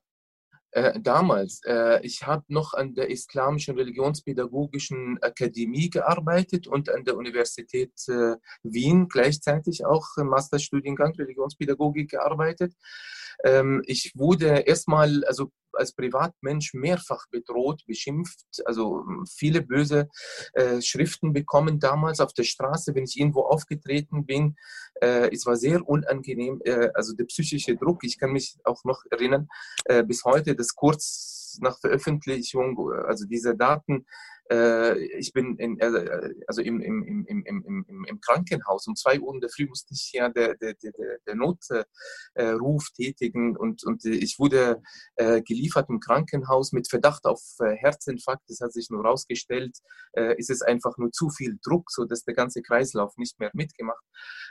Äh, 0.76 1.00
damals. 1.00 1.62
Äh, 1.66 2.06
ich 2.06 2.28
habe 2.28 2.44
noch 2.50 2.74
an 2.74 2.96
der 2.96 3.10
Islamischen 3.10 3.78
Religionspädagogischen 3.78 5.18
Akademie 5.22 5.90
gearbeitet 5.90 6.68
und 6.68 6.90
an 6.90 7.06
der 7.06 7.16
Universität 7.16 7.94
äh, 8.10 8.36
Wien 8.62 9.08
gleichzeitig 9.08 9.86
auch 9.86 10.06
im 10.18 10.28
Masterstudiengang 10.28 11.14
Religionspädagogik 11.16 12.12
gearbeitet. 12.12 12.74
Ähm, 13.46 13.84
ich 13.86 14.12
wurde 14.16 14.68
erstmal, 14.68 15.24
also 15.24 15.50
als 15.76 15.94
Privatmensch 15.94 16.74
mehrfach 16.74 17.26
bedroht, 17.30 17.84
beschimpft, 17.88 18.46
also 18.66 19.04
hm, 19.06 19.26
viele 19.26 19.62
böse 19.62 20.10
äh, 20.54 20.82
Schriften 20.82 21.34
bekommen 21.34 21.80
damals 21.80 22.20
auf 22.20 22.34
der 22.34 22.44
Straße, 22.44 22.96
wenn 22.96 23.04
ich 23.04 23.20
irgendwo 23.20 23.42
aufgetreten 23.42 24.26
bin. 24.26 24.56
Äh, 25.02 25.34
es 25.34 25.46
war 25.46 25.56
sehr 25.56 25.88
unangenehm, 25.88 26.62
äh, 26.64 26.90
also 26.94 27.16
der 27.16 27.26
psychische 27.26 27.76
Druck. 27.76 28.04
Ich 28.04 28.20
kann 28.20 28.32
mich 28.32 28.58
auch 28.64 28.84
noch 28.84 29.04
erinnern, 29.10 29.48
äh, 29.86 30.04
bis 30.04 30.24
heute, 30.24 30.56
dass 30.56 30.76
kurz 30.76 31.58
nach 31.62 31.80
Veröffentlichung, 31.80 32.92
also 33.08 33.26
diese 33.26 33.56
Daten, 33.56 34.02
äh, 34.02 34.35
ich 34.50 35.34
bin 35.34 35.58
in, 35.58 35.80
äh, 35.80 36.34
also 36.48 36.62
im, 36.62 36.80
im, 36.80 37.26
im, 37.28 37.44
im, 37.46 38.06
im, 38.08 38.22
Krankenhaus. 38.22 38.88
Um 38.88 38.96
zwei 38.96 39.20
Uhr 39.20 39.34
in 39.34 39.42
der 39.42 39.50
Früh 39.50 39.66
musste 39.68 39.94
ich 39.94 40.12
ja 40.14 40.30
der, 40.30 40.56
der, 40.56 40.76
der, 40.76 40.92
der 41.26 41.36
Notruf 41.36 42.90
tätigen 42.96 43.58
und, 43.58 43.84
und 43.84 44.06
ich 44.06 44.38
wurde 44.38 44.82
äh, 45.16 45.42
geliefert 45.42 45.90
im 45.90 46.00
Krankenhaus 46.00 46.74
mit 46.74 46.90
Verdacht 46.90 47.26
auf 47.26 47.42
Herzinfarkt. 47.60 48.44
Das 48.48 48.60
hat 48.62 48.74
sich 48.74 48.90
nur 48.90 49.04
herausgestellt, 49.04 49.78
ist 50.38 50.50
es 50.50 50.62
einfach 50.62 50.98
nur 50.98 51.12
zu 51.12 51.30
viel 51.30 51.58
Druck, 51.64 51.92
sodass 51.92 52.24
der 52.24 52.36
ganze 52.36 52.62
Kreislauf 52.62 53.18
nicht 53.18 53.40
mehr 53.40 53.52
mitgemacht 53.54 54.04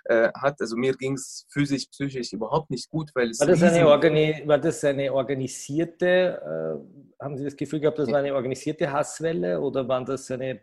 hat. 0.08 0.60
Also 0.60 0.76
mir 0.76 0.94
ging 0.94 1.14
es 1.14 1.46
physisch, 1.50 1.86
psychisch 1.86 2.32
überhaupt 2.32 2.70
nicht 2.70 2.90
gut, 2.90 3.10
weil 3.14 3.30
es. 3.30 3.40
War 3.40 3.46
das 3.46 3.62
eine, 3.62 3.86
Organi 3.88 4.42
war 4.46 4.58
das 4.58 4.84
eine 4.84 5.12
organisierte, 5.12 6.06
äh, 6.06 7.24
haben 7.24 7.36
Sie 7.36 7.44
das 7.44 7.56
Gefühl 7.56 7.80
gehabt, 7.80 7.98
das 7.98 8.10
war 8.10 8.18
eine 8.18 8.34
organisierte 8.34 8.90
Hasswelle 8.92 9.60
oder 9.60 9.83
oder 9.84 9.88
waren 9.88 10.04
das 10.04 10.30
eine, 10.30 10.60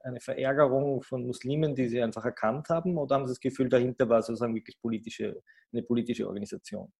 eine 0.00 0.20
Verärgerung 0.20 1.02
von 1.02 1.26
Muslimen, 1.26 1.74
die 1.74 1.88
Sie 1.88 2.02
einfach 2.02 2.24
erkannt 2.24 2.68
haben? 2.68 2.98
Oder 2.98 3.16
haben 3.16 3.26
Sie 3.26 3.32
das 3.32 3.40
Gefühl, 3.40 3.68
dahinter 3.68 4.08
war 4.08 4.22
sozusagen 4.22 4.54
wirklich 4.54 4.80
politische, 4.80 5.42
eine 5.72 5.82
politische 5.82 6.26
Organisation? 6.26 6.92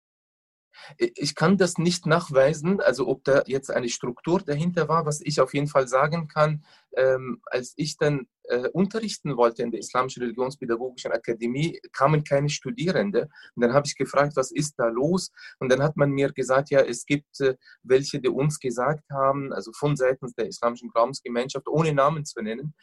Ich 0.98 1.34
kann 1.34 1.56
das 1.56 1.78
nicht 1.78 2.06
nachweisen, 2.06 2.80
also 2.80 3.06
ob 3.08 3.24
da 3.24 3.42
jetzt 3.46 3.70
eine 3.70 3.88
Struktur 3.88 4.40
dahinter 4.40 4.88
war. 4.88 5.06
Was 5.06 5.20
ich 5.20 5.40
auf 5.40 5.54
jeden 5.54 5.68
Fall 5.68 5.88
sagen 5.88 6.28
kann, 6.28 6.64
ähm, 6.96 7.40
als 7.46 7.74
ich 7.76 7.96
dann 7.96 8.26
äh, 8.44 8.68
unterrichten 8.68 9.36
wollte 9.36 9.62
in 9.62 9.70
der 9.70 9.80
Islamischen 9.80 10.22
Religionspädagogischen 10.22 11.12
Akademie, 11.12 11.80
kamen 11.92 12.24
keine 12.24 12.48
Studierende. 12.48 13.28
Und 13.54 13.62
dann 13.62 13.72
habe 13.72 13.86
ich 13.86 13.96
gefragt, 13.96 14.36
was 14.36 14.50
ist 14.50 14.74
da 14.78 14.88
los? 14.88 15.30
Und 15.58 15.70
dann 15.70 15.82
hat 15.82 15.96
man 15.96 16.10
mir 16.10 16.32
gesagt, 16.32 16.70
ja, 16.70 16.80
es 16.80 17.06
gibt 17.06 17.40
äh, 17.40 17.56
welche, 17.82 18.20
die 18.20 18.28
uns 18.28 18.58
gesagt 18.58 19.04
haben, 19.10 19.52
also 19.52 19.72
von 19.72 19.96
seitens 19.96 20.34
der 20.34 20.46
Islamischen 20.46 20.90
Glaubensgemeinschaft, 20.90 21.68
ohne 21.68 21.92
Namen 21.92 22.24
zu 22.24 22.40
nennen, 22.40 22.74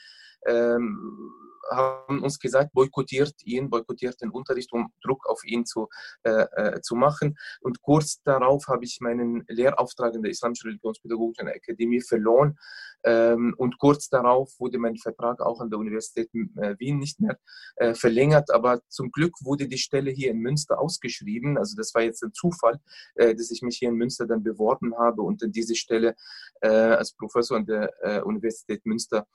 ähm, 0.45 1.31
haben 1.71 2.21
uns 2.21 2.39
gesagt, 2.39 2.73
boykottiert 2.73 3.35
ihn, 3.43 3.69
boykottiert 3.69 4.21
den 4.21 4.29
Unterricht, 4.29 4.71
um 4.73 4.91
Druck 5.01 5.27
auf 5.27 5.43
ihn 5.43 5.65
zu, 5.65 5.87
äh, 6.23 6.45
äh, 6.55 6.81
zu 6.81 6.95
machen. 6.95 7.37
Und 7.61 7.81
kurz 7.81 8.21
darauf 8.23 8.67
habe 8.67 8.85
ich 8.85 8.99
meinen 9.01 9.43
Lehrauftrag 9.47 10.13
in 10.15 10.23
der 10.23 10.31
Islamischen 10.31 10.69
Religionspädagogischen 10.69 11.47
Akademie 11.47 12.01
verloren. 12.01 12.57
Ähm, 13.05 13.53
und 13.57 13.77
kurz 13.79 14.09
darauf 14.09 14.51
wurde 14.59 14.77
mein 14.77 14.95
Vertrag 14.97 15.41
auch 15.41 15.59
an 15.59 15.69
der 15.69 15.79
Universität 15.79 16.29
äh, 16.33 16.75
Wien 16.79 16.99
nicht 16.99 17.19
mehr 17.19 17.37
äh, 17.75 17.93
verlängert. 17.93 18.51
Aber 18.51 18.81
zum 18.87 19.11
Glück 19.11 19.33
wurde 19.41 19.67
die 19.67 19.77
Stelle 19.77 20.11
hier 20.11 20.31
in 20.31 20.39
Münster 20.39 20.79
ausgeschrieben. 20.79 21.57
Also 21.57 21.75
das 21.75 21.93
war 21.93 22.01
jetzt 22.01 22.23
ein 22.23 22.33
Zufall, 22.33 22.79
äh, 23.15 23.35
dass 23.35 23.51
ich 23.51 23.61
mich 23.61 23.77
hier 23.77 23.89
in 23.89 23.95
Münster 23.95 24.25
dann 24.25 24.43
beworben 24.43 24.97
habe 24.97 25.21
und 25.21 25.41
dann 25.41 25.51
diese 25.51 25.75
Stelle 25.75 26.15
äh, 26.61 26.69
als 26.69 27.13
Professor 27.13 27.57
an 27.57 27.65
der 27.65 27.91
Universität 28.25 28.85
Münster 28.85 29.27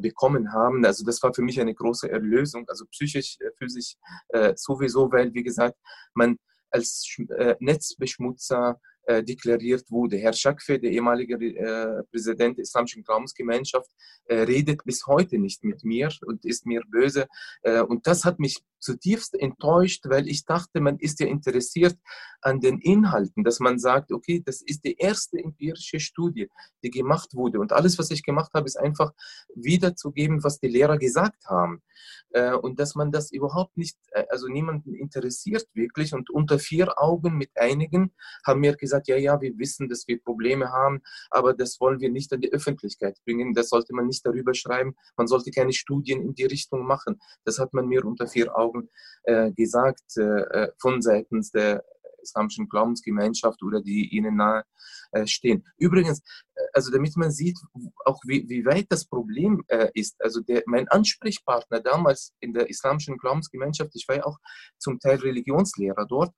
bekommen 0.00 0.52
haben. 0.52 0.84
Also 0.84 1.04
das 1.04 1.22
war 1.22 1.32
für 1.32 1.42
mich 1.42 1.60
eine 1.60 1.74
große 1.76 2.10
Erlösung, 2.10 2.68
also 2.68 2.84
psychisch, 2.86 3.38
äh, 3.40 3.50
physisch 3.58 3.94
äh, 4.28 4.54
sowieso, 4.56 5.10
weil, 5.12 5.32
wie 5.34 5.42
gesagt, 5.42 5.76
man 6.14 6.38
als 6.70 7.06
äh, 7.36 7.54
Netzbeschmutzer 7.60 8.80
äh, 9.06 9.22
deklariert 9.22 9.90
wurde. 9.90 10.16
Herr 10.16 10.32
Shakfe, 10.32 10.78
der 10.78 10.90
ehemalige 10.90 11.34
äh, 11.34 12.02
Präsident 12.10 12.58
der 12.58 12.62
Islamischen 12.62 13.04
Glaubensgemeinschaft, 13.04 13.88
äh, 14.26 14.40
redet 14.40 14.84
bis 14.84 15.06
heute 15.06 15.38
nicht 15.38 15.62
mit 15.64 15.84
mir 15.84 16.10
und 16.26 16.44
ist 16.44 16.66
mir 16.66 16.82
böse. 16.88 17.26
Äh, 17.62 17.82
und 17.82 18.06
das 18.06 18.24
hat 18.24 18.38
mich 18.38 18.62
zutiefst 18.80 19.34
enttäuscht, 19.34 20.04
weil 20.08 20.28
ich 20.28 20.44
dachte, 20.44 20.80
man 20.80 20.98
ist 20.98 21.20
ja 21.20 21.26
interessiert 21.26 21.96
an 22.40 22.60
den 22.60 22.78
Inhalten, 22.78 23.42
dass 23.44 23.60
man 23.60 23.78
sagt, 23.78 24.12
okay, 24.12 24.42
das 24.44 24.60
ist 24.60 24.84
die 24.84 24.96
erste 24.96 25.38
empirische 25.38 26.00
Studie, 26.00 26.48
die 26.82 26.90
gemacht 26.90 27.34
wurde. 27.34 27.58
Und 27.60 27.72
alles, 27.72 27.98
was 27.98 28.10
ich 28.10 28.22
gemacht 28.22 28.52
habe, 28.54 28.66
ist 28.66 28.78
einfach 28.78 29.12
wiederzugeben, 29.54 30.44
was 30.44 30.58
die 30.58 30.68
Lehrer 30.68 30.98
gesagt 30.98 31.46
haben. 31.46 31.82
Äh, 32.30 32.54
und 32.54 32.78
dass 32.78 32.94
man 32.94 33.12
das 33.12 33.30
überhaupt 33.32 33.76
nicht, 33.76 33.96
also 34.30 34.48
niemanden 34.48 34.94
interessiert 34.94 35.66
wirklich. 35.74 36.12
Und 36.12 36.30
unter 36.30 36.58
vier 36.58 37.00
Augen 37.00 37.36
mit 37.36 37.50
einigen 37.56 38.12
haben 38.44 38.60
mir 38.60 38.76
gesagt, 38.76 38.95
ja, 39.06 39.16
ja, 39.16 39.40
wir 39.40 39.58
wissen, 39.58 39.88
dass 39.88 40.06
wir 40.06 40.22
Probleme 40.22 40.70
haben, 40.70 41.00
aber 41.30 41.54
das 41.54 41.80
wollen 41.80 42.00
wir 42.00 42.10
nicht 42.10 42.32
an 42.32 42.40
die 42.40 42.52
Öffentlichkeit 42.52 43.18
bringen. 43.24 43.54
Das 43.54 43.68
sollte 43.68 43.94
man 43.94 44.06
nicht 44.06 44.24
darüber 44.24 44.54
schreiben. 44.54 44.94
Man 45.16 45.26
sollte 45.26 45.50
keine 45.50 45.72
Studien 45.72 46.22
in 46.22 46.34
die 46.34 46.44
Richtung 46.44 46.86
machen. 46.86 47.20
Das 47.44 47.58
hat 47.58 47.72
man 47.74 47.86
mir 47.86 48.04
unter 48.04 48.26
vier 48.26 48.56
Augen 48.56 48.88
äh, 49.24 49.52
gesagt 49.52 50.16
äh, 50.16 50.68
von 50.78 51.02
seitens 51.02 51.50
der 51.50 51.84
islamischen 52.26 52.68
Glaubensgemeinschaft 52.68 53.62
oder 53.62 53.80
die 53.80 54.08
ihnen 54.14 54.36
nahe 54.36 54.64
äh, 55.12 55.26
stehen. 55.26 55.64
Übrigens, 55.78 56.20
äh, 56.54 56.62
also 56.72 56.90
damit 56.90 57.16
man 57.16 57.30
sieht, 57.30 57.58
auch 58.04 58.20
wie, 58.26 58.48
wie 58.48 58.64
weit 58.64 58.86
das 58.88 59.06
Problem 59.06 59.64
äh, 59.68 59.88
ist. 59.94 60.16
Also 60.20 60.40
der, 60.40 60.62
mein 60.66 60.88
Ansprechpartner 60.88 61.80
damals 61.80 62.32
in 62.40 62.52
der 62.52 62.68
islamischen 62.68 63.16
Glaubensgemeinschaft, 63.16 63.90
ich 63.94 64.06
war 64.08 64.16
ja 64.16 64.24
auch 64.24 64.38
zum 64.78 64.98
Teil 64.98 65.18
Religionslehrer 65.18 66.06
dort, 66.06 66.34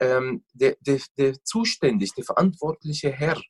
ähm, 0.00 0.44
der, 0.52 0.76
der, 0.80 1.00
der 1.16 1.42
zuständig, 1.42 2.12
der 2.14 2.24
verantwortliche 2.24 3.10
Herr 3.10 3.40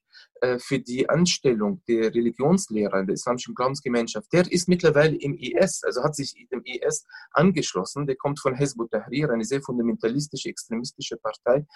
äh, 0.41 0.59
für 0.59 0.79
die 0.79 1.09
Anstellung 1.09 1.83
der 1.89 2.15
Religionslehrer 2.15 3.01
in 3.01 3.07
der 3.07 3.15
islamischen 3.15 3.55
Glaubensgemeinschaft, 3.55 4.33
der 4.33 4.51
ist 4.51 4.69
mittlerweile 4.69 5.17
im 5.17 5.35
IS, 5.35 5.83
also 5.83 6.05
hat 6.05 6.15
sich 6.15 6.35
dem 6.53 6.63
IS 6.65 7.07
angeschlossen. 7.33 8.07
Der 8.07 8.17
kommt 8.17 8.41
von 8.41 8.55
Hezbollah 8.55 8.89
Tahrir, 8.91 9.31
eine 9.31 9.45
sehr 9.45 9.63
fundamentalistische, 9.63 10.49
extremistische 10.49 11.17
Partei. 11.17 11.67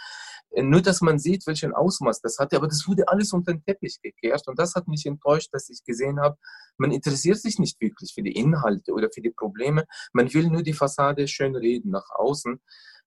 Äh, 0.50 0.62
nur, 0.62 0.82
dass 0.82 1.00
man 1.00 1.18
sieht, 1.18 1.46
welchen 1.46 1.72
Ausmaß 1.72 2.20
das 2.20 2.38
hatte, 2.38 2.56
aber 2.56 2.68
das 2.68 2.86
wurde 2.86 3.08
alles 3.08 3.32
unter 3.32 3.52
den 3.52 3.64
Teppich 3.64 3.98
gekehrt 4.02 4.46
und 4.46 4.58
das 4.58 4.74
hat 4.74 4.88
mich 4.88 5.06
enttäuscht, 5.06 5.48
dass 5.52 5.68
ich 5.68 5.82
gesehen 5.84 6.20
habe, 6.20 6.36
man 6.76 6.92
interessiert 6.92 7.38
sich 7.38 7.58
nicht 7.58 7.80
wirklich 7.80 8.12
für 8.14 8.22
die 8.22 8.32
Inhalte 8.32 8.92
oder 8.92 9.08
für 9.12 9.20
die 9.20 9.30
Probleme. 9.30 9.84
Man 10.12 10.32
will 10.32 10.48
nur 10.48 10.62
die 10.62 10.72
Fassade 10.72 11.26
schön 11.28 11.56
reden 11.56 11.90
nach 11.90 12.08
außen. 12.10 12.60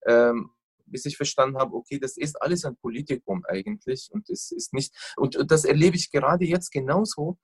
Ähm, 0.06 0.50
bis 0.86 1.06
ich 1.06 1.18
verstanden 1.18 1.58
habe, 1.58 1.76
okay, 1.76 2.00
das 2.00 2.18
ist 2.18 2.42
alles 2.42 2.66
ein 2.66 2.76
Politikum 2.76 3.44
eigentlich 3.48 4.10
und 4.12 4.30
es 4.30 4.52
ist 4.52 4.74
nicht, 4.74 4.94
und, 5.18 5.36
und 5.36 5.52
das 5.52 5.66
erlebe 5.66 5.96
ich 5.96 6.12
gerade 6.12 6.46
jetzt 6.46 6.72
genauso. 6.72 7.38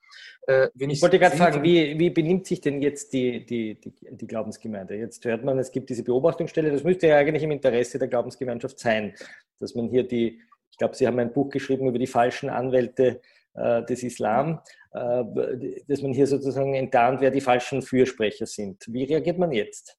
Äh, 0.47 0.69
wenn 0.73 0.89
ich, 0.89 0.97
ich 0.97 1.01
wollte 1.01 1.19
gerade 1.19 1.37
fragen, 1.37 1.63
wie, 1.63 1.97
wie 1.99 2.09
benimmt 2.09 2.47
sich 2.47 2.61
denn 2.61 2.81
jetzt 2.81 3.13
die, 3.13 3.45
die, 3.45 3.79
die, 3.79 3.93
die, 4.11 4.27
Glaubensgemeinde? 4.27 4.95
Jetzt 4.95 5.25
hört 5.25 5.43
man, 5.43 5.59
es 5.59 5.71
gibt 5.71 5.89
diese 5.89 6.03
Beobachtungsstelle, 6.03 6.71
das 6.71 6.83
müsste 6.83 7.07
ja 7.07 7.17
eigentlich 7.17 7.43
im 7.43 7.51
Interesse 7.51 7.99
der 7.99 8.07
Glaubensgemeinschaft 8.07 8.79
sein, 8.79 9.13
dass 9.59 9.75
man 9.75 9.89
hier 9.89 10.07
die, 10.07 10.41
ich 10.71 10.77
glaube, 10.77 10.95
Sie 10.95 11.05
haben 11.05 11.19
ein 11.19 11.33
Buch 11.33 11.49
geschrieben 11.49 11.87
über 11.87 11.99
die 11.99 12.07
falschen 12.07 12.49
Anwälte 12.49 13.21
äh, 13.53 13.83
des 13.83 14.03
Islam, 14.03 14.61
äh, 14.93 15.23
dass 15.87 16.01
man 16.01 16.13
hier 16.13 16.27
sozusagen 16.27 16.73
enttarnt, 16.75 17.21
wer 17.21 17.31
die 17.31 17.41
falschen 17.41 17.81
Fürsprecher 17.81 18.45
sind. 18.45 18.85
Wie 18.87 19.03
reagiert 19.03 19.37
man 19.37 19.51
jetzt? 19.51 19.98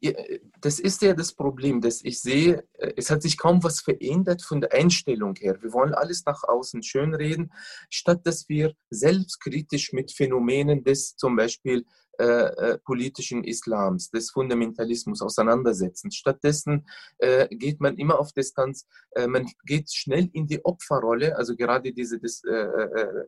Äh, 0.00 0.40
das 0.60 0.78
ist 0.78 1.02
ja 1.02 1.14
das 1.14 1.32
Problem, 1.32 1.80
dass 1.80 2.02
ich 2.04 2.20
sehe, 2.20 2.64
äh, 2.74 2.92
es 2.96 3.10
hat 3.10 3.22
sich 3.22 3.36
kaum 3.36 3.62
was 3.62 3.80
verändert 3.80 4.42
von 4.42 4.60
der 4.60 4.72
Einstellung 4.72 5.34
her. 5.36 5.56
Wir 5.60 5.72
wollen 5.72 5.94
alles 5.94 6.24
nach 6.24 6.42
außen 6.44 6.82
schönreden, 6.82 7.52
statt 7.90 8.20
dass 8.24 8.48
wir 8.48 8.74
selbstkritisch 8.90 9.92
mit 9.92 10.12
Phänomenen 10.12 10.84
des 10.84 11.16
zum 11.16 11.36
Beispiel 11.36 11.84
äh, 12.20 12.24
äh, 12.24 12.78
politischen 12.78 13.44
Islams, 13.44 14.10
des 14.10 14.32
Fundamentalismus 14.32 15.22
auseinandersetzen. 15.22 16.10
Stattdessen 16.10 16.84
äh, 17.18 17.46
geht 17.48 17.80
man 17.80 17.96
immer 17.96 18.18
auf 18.18 18.32
Distanz, 18.32 18.88
äh, 19.12 19.28
man 19.28 19.46
geht 19.64 19.92
schnell 19.92 20.28
in 20.32 20.48
die 20.48 20.64
Opferrolle, 20.64 21.36
also 21.36 21.54
gerade 21.54 21.92
diese, 21.92 22.18
das, 22.18 22.42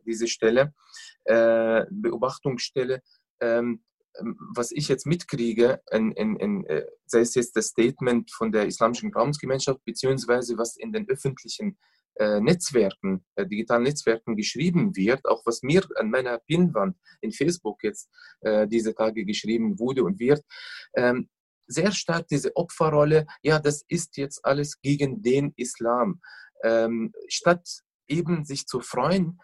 diese 0.05 0.27
Stelle, 0.27 0.73
Beobachtungsstelle. 1.25 3.01
Ähm, 3.39 3.81
was 4.53 4.71
ich 4.71 4.87
jetzt 4.87 5.05
mitkriege, 5.05 5.81
in, 5.91 6.11
in, 6.11 6.35
in, 6.35 6.65
äh, 6.65 6.85
sei 7.05 7.19
es 7.21 7.35
jetzt 7.35 7.55
das 7.55 7.67
Statement 7.67 8.31
von 8.31 8.51
der 8.51 8.65
Islamischen 8.65 9.11
Glaubensgemeinschaft, 9.11 9.83
beziehungsweise 9.85 10.57
was 10.57 10.75
in 10.77 10.91
den 10.91 11.07
öffentlichen 11.09 11.77
äh, 12.15 12.39
Netzwerken, 12.41 13.25
äh, 13.35 13.45
digitalen 13.47 13.83
Netzwerken 13.83 14.35
geschrieben 14.35 14.95
wird, 14.95 15.25
auch 15.25 15.41
was 15.45 15.63
mir 15.63 15.87
an 15.95 16.09
meiner 16.09 16.39
Pinwand 16.39 16.97
in 17.21 17.31
Facebook 17.31 17.83
jetzt 17.83 18.09
äh, 18.41 18.67
diese 18.67 18.93
Tage 18.93 19.25
geschrieben 19.25 19.79
wurde 19.79 20.03
und 20.03 20.19
wird, 20.19 20.43
ähm, 20.95 21.29
sehr 21.67 21.91
stark 21.91 22.27
diese 22.27 22.55
Opferrolle, 22.55 23.25
ja, 23.43 23.59
das 23.59 23.85
ist 23.87 24.17
jetzt 24.17 24.43
alles 24.43 24.81
gegen 24.81 25.21
den 25.21 25.53
Islam. 25.55 26.21
Ähm, 26.63 27.13
statt 27.27 27.65
eben 28.07 28.43
sich 28.43 28.67
zu 28.67 28.81
freuen, 28.81 29.39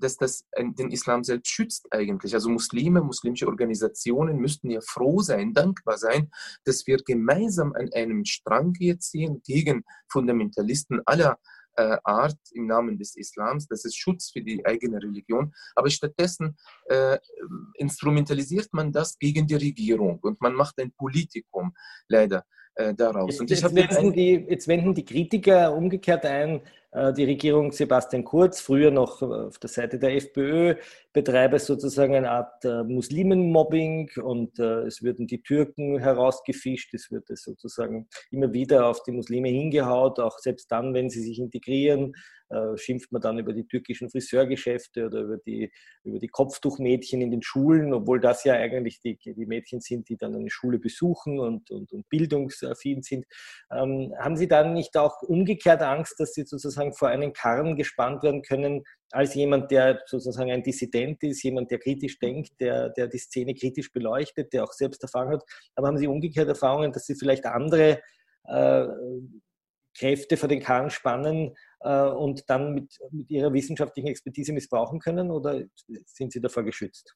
dass 0.00 0.16
das 0.16 0.44
den 0.56 0.90
Islam 0.90 1.24
selbst 1.24 1.48
schützt 1.48 1.86
eigentlich. 1.90 2.34
Also 2.34 2.50
Muslime, 2.50 3.00
muslimische 3.00 3.46
Organisationen 3.46 4.38
müssten 4.38 4.70
ja 4.70 4.80
froh 4.80 5.20
sein, 5.20 5.52
dankbar 5.54 5.98
sein, 5.98 6.30
dass 6.64 6.86
wir 6.86 6.98
gemeinsam 6.98 7.72
an 7.72 7.90
einem 7.94 8.24
Strang 8.24 8.74
hier 8.78 8.98
ziehen 8.98 9.42
gegen 9.44 9.84
Fundamentalisten 10.08 11.00
aller 11.06 11.38
äh, 11.76 11.96
Art 12.04 12.38
im 12.52 12.66
Namen 12.66 12.98
des 12.98 13.16
Islams. 13.16 13.66
Das 13.66 13.84
ist 13.84 13.96
Schutz 13.96 14.30
für 14.30 14.42
die 14.42 14.64
eigene 14.64 15.02
Religion. 15.02 15.54
Aber 15.74 15.90
stattdessen 15.90 16.56
äh, 16.86 17.18
instrumentalisiert 17.74 18.68
man 18.72 18.92
das 18.92 19.18
gegen 19.18 19.46
die 19.46 19.54
Regierung 19.54 20.18
und 20.20 20.40
man 20.40 20.54
macht 20.54 20.78
ein 20.78 20.92
Politikum 20.92 21.74
leider 22.08 22.44
äh, 22.74 22.94
daraus. 22.94 23.38
Jetzt, 23.38 23.50
jetzt, 23.50 23.74
wenden 23.74 24.12
die, 24.12 24.32
jetzt 24.48 24.68
wenden 24.68 24.94
die 24.94 25.04
Kritiker 25.04 25.74
umgekehrt 25.74 26.26
ein, 26.26 26.56
äh, 26.56 26.60
die 26.94 27.24
Regierung 27.24 27.72
Sebastian 27.72 28.22
Kurz, 28.22 28.60
früher 28.60 28.90
noch 28.90 29.22
auf 29.22 29.58
der 29.58 29.70
Seite 29.70 29.98
der 29.98 30.14
FPÖ, 30.14 30.74
betreibe 31.12 31.58
sozusagen 31.58 32.14
eine 32.14 32.30
Art 32.30 32.64
äh, 32.64 32.82
Muslimenmobbing 32.84 34.10
und 34.22 34.58
äh, 34.58 34.82
es 34.82 35.02
würden 35.02 35.26
die 35.26 35.42
Türken 35.42 35.98
herausgefischt, 35.98 36.94
es 36.94 37.10
wird 37.10 37.26
sozusagen 37.28 38.08
immer 38.30 38.52
wieder 38.52 38.86
auf 38.86 39.02
die 39.02 39.12
Muslime 39.12 39.48
hingehaut, 39.48 40.18
auch 40.20 40.38
selbst 40.38 40.70
dann, 40.72 40.94
wenn 40.94 41.10
sie 41.10 41.22
sich 41.22 41.38
integrieren, 41.38 42.14
äh, 42.52 42.76
schimpft 42.76 43.12
man 43.12 43.22
dann 43.22 43.38
über 43.38 43.54
die 43.54 43.66
türkischen 43.66 44.10
Friseurgeschäfte 44.10 45.06
oder 45.06 45.20
über 45.20 45.38
die, 45.38 45.72
über 46.04 46.18
die 46.18 46.28
Kopftuchmädchen 46.28 47.22
in 47.22 47.30
den 47.30 47.42
Schulen, 47.42 47.94
obwohl 47.94 48.20
das 48.20 48.44
ja 48.44 48.54
eigentlich 48.54 49.00
die, 49.00 49.18
die 49.24 49.46
Mädchen 49.46 49.80
sind, 49.80 50.08
die 50.10 50.18
dann 50.18 50.34
eine 50.34 50.50
Schule 50.50 50.78
besuchen 50.78 51.38
und, 51.38 51.70
und, 51.70 51.92
und 51.92 52.08
bildungsaffin 52.10 53.02
sind. 53.02 53.24
Ähm, 53.70 54.12
haben 54.18 54.36
Sie 54.36 54.48
dann 54.48 54.74
nicht 54.74 54.98
auch 54.98 55.22
umgekehrt 55.22 55.80
Angst, 55.80 56.20
dass 56.20 56.34
Sie 56.34 56.44
sozusagen 56.44 56.81
vor 56.92 57.08
einen 57.08 57.32
Karren 57.32 57.76
gespannt 57.76 58.22
werden 58.22 58.42
können, 58.42 58.82
als 59.12 59.34
jemand, 59.34 59.70
der 59.70 60.02
sozusagen 60.06 60.50
ein 60.50 60.62
Dissident 60.62 61.22
ist, 61.22 61.42
jemand, 61.42 61.70
der 61.70 61.78
kritisch 61.78 62.18
denkt, 62.18 62.52
der, 62.60 62.88
der 62.88 63.08
die 63.08 63.18
Szene 63.18 63.54
kritisch 63.54 63.92
beleuchtet, 63.92 64.52
der 64.52 64.64
auch 64.64 64.72
selbst 64.72 65.02
Erfahrung 65.02 65.34
hat. 65.34 65.44
Aber 65.74 65.88
haben 65.88 65.98
Sie 65.98 66.08
umgekehrt 66.08 66.48
Erfahrungen, 66.48 66.92
dass 66.92 67.04
Sie 67.04 67.14
vielleicht 67.14 67.44
andere 67.44 68.00
äh, 68.44 68.86
Kräfte 69.96 70.36
vor 70.36 70.48
den 70.48 70.60
Karren 70.60 70.90
spannen 70.90 71.54
äh, 71.80 72.06
und 72.06 72.48
dann 72.48 72.72
mit, 72.72 72.98
mit 73.10 73.30
ihrer 73.30 73.52
wissenschaftlichen 73.52 74.08
Expertise 74.08 74.52
missbrauchen 74.52 74.98
können 74.98 75.30
oder 75.30 75.62
sind 76.06 76.32
Sie 76.32 76.40
davor 76.40 76.62
geschützt? 76.62 77.14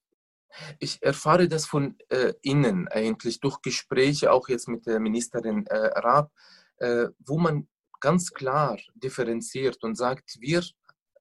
Ich 0.78 1.02
erfahre 1.02 1.48
das 1.48 1.66
von 1.66 1.96
äh, 2.08 2.32
innen 2.42 2.88
eigentlich 2.88 3.40
durch 3.40 3.60
Gespräche, 3.62 4.32
auch 4.32 4.48
jetzt 4.48 4.68
mit 4.68 4.86
der 4.86 5.00
Ministerin 5.00 5.66
äh, 5.66 5.76
Raab, 5.76 6.30
äh, 6.78 7.06
wo 7.18 7.38
man 7.38 7.68
ganz 8.00 8.30
klar 8.32 8.78
differenziert 8.94 9.82
und 9.82 9.96
sagt, 9.96 10.36
wir 10.40 10.62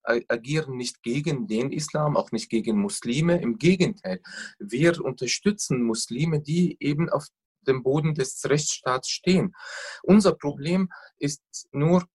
agieren 0.03 0.77
nicht 0.77 1.01
gegen 1.01 1.47
den 1.47 1.71
Islam, 1.71 2.15
auch 2.15 2.31
nicht 2.31 2.49
gegen 2.49 2.79
Muslime. 2.79 3.41
Im 3.41 3.57
Gegenteil, 3.57 4.21
wir 4.59 5.03
unterstützen 5.03 5.81
Muslime, 5.81 6.41
die 6.41 6.77
eben 6.79 7.09
auf 7.09 7.27
dem 7.61 7.81
Boden 7.81 8.13
des 8.13 8.41
Rechtsstaats 8.45 9.09
stehen. 9.09 9.55
Unser 10.03 10.33
Problem 10.33 10.89
ist 11.17 11.41
nur, 11.71 12.05